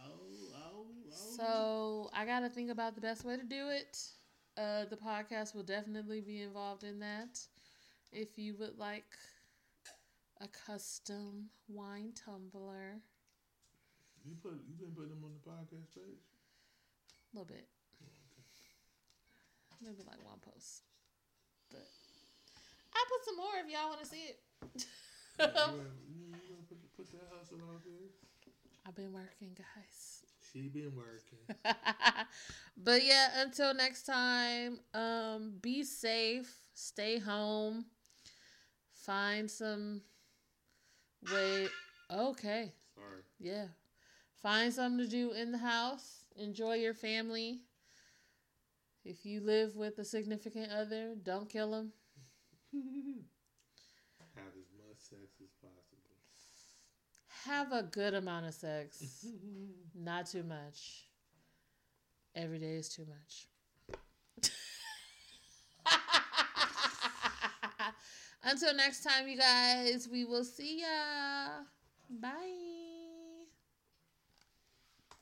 [0.06, 0.12] oh,
[0.54, 1.12] oh, oh.
[1.12, 3.98] So I got to think about the best way to do it.
[4.58, 7.40] Uh, the podcast will definitely be involved in that.
[8.12, 9.06] If you would like
[10.42, 13.02] a custom wine tumbler,
[14.26, 16.26] you put you been putting them on the podcast page.
[17.34, 17.68] a little bit,
[19.82, 20.84] maybe like one post,
[21.70, 21.88] but
[22.94, 24.86] I put some more if y'all want to see it.
[25.40, 28.10] Yeah, you wanna- you, you wanna put, put that hustle out there.
[28.86, 30.24] I've been working, guys.
[30.52, 31.40] She been working.
[32.78, 37.86] but yeah, until next time, um, be safe, stay home,
[38.94, 40.02] find some
[41.32, 41.68] way.
[42.12, 43.22] Okay, Sorry.
[43.40, 43.66] yeah,
[44.42, 46.24] find something to do in the house.
[46.36, 47.62] Enjoy your family.
[49.04, 51.94] If you live with a significant other, don't kill them.
[54.36, 56.16] Have as much sex as possible.
[57.46, 59.26] Have a good amount of sex,
[59.96, 61.06] not too much.
[62.36, 63.48] Every day is too much.
[68.44, 71.64] Until next time, you guys, we will see ya.
[72.10, 72.79] Bye.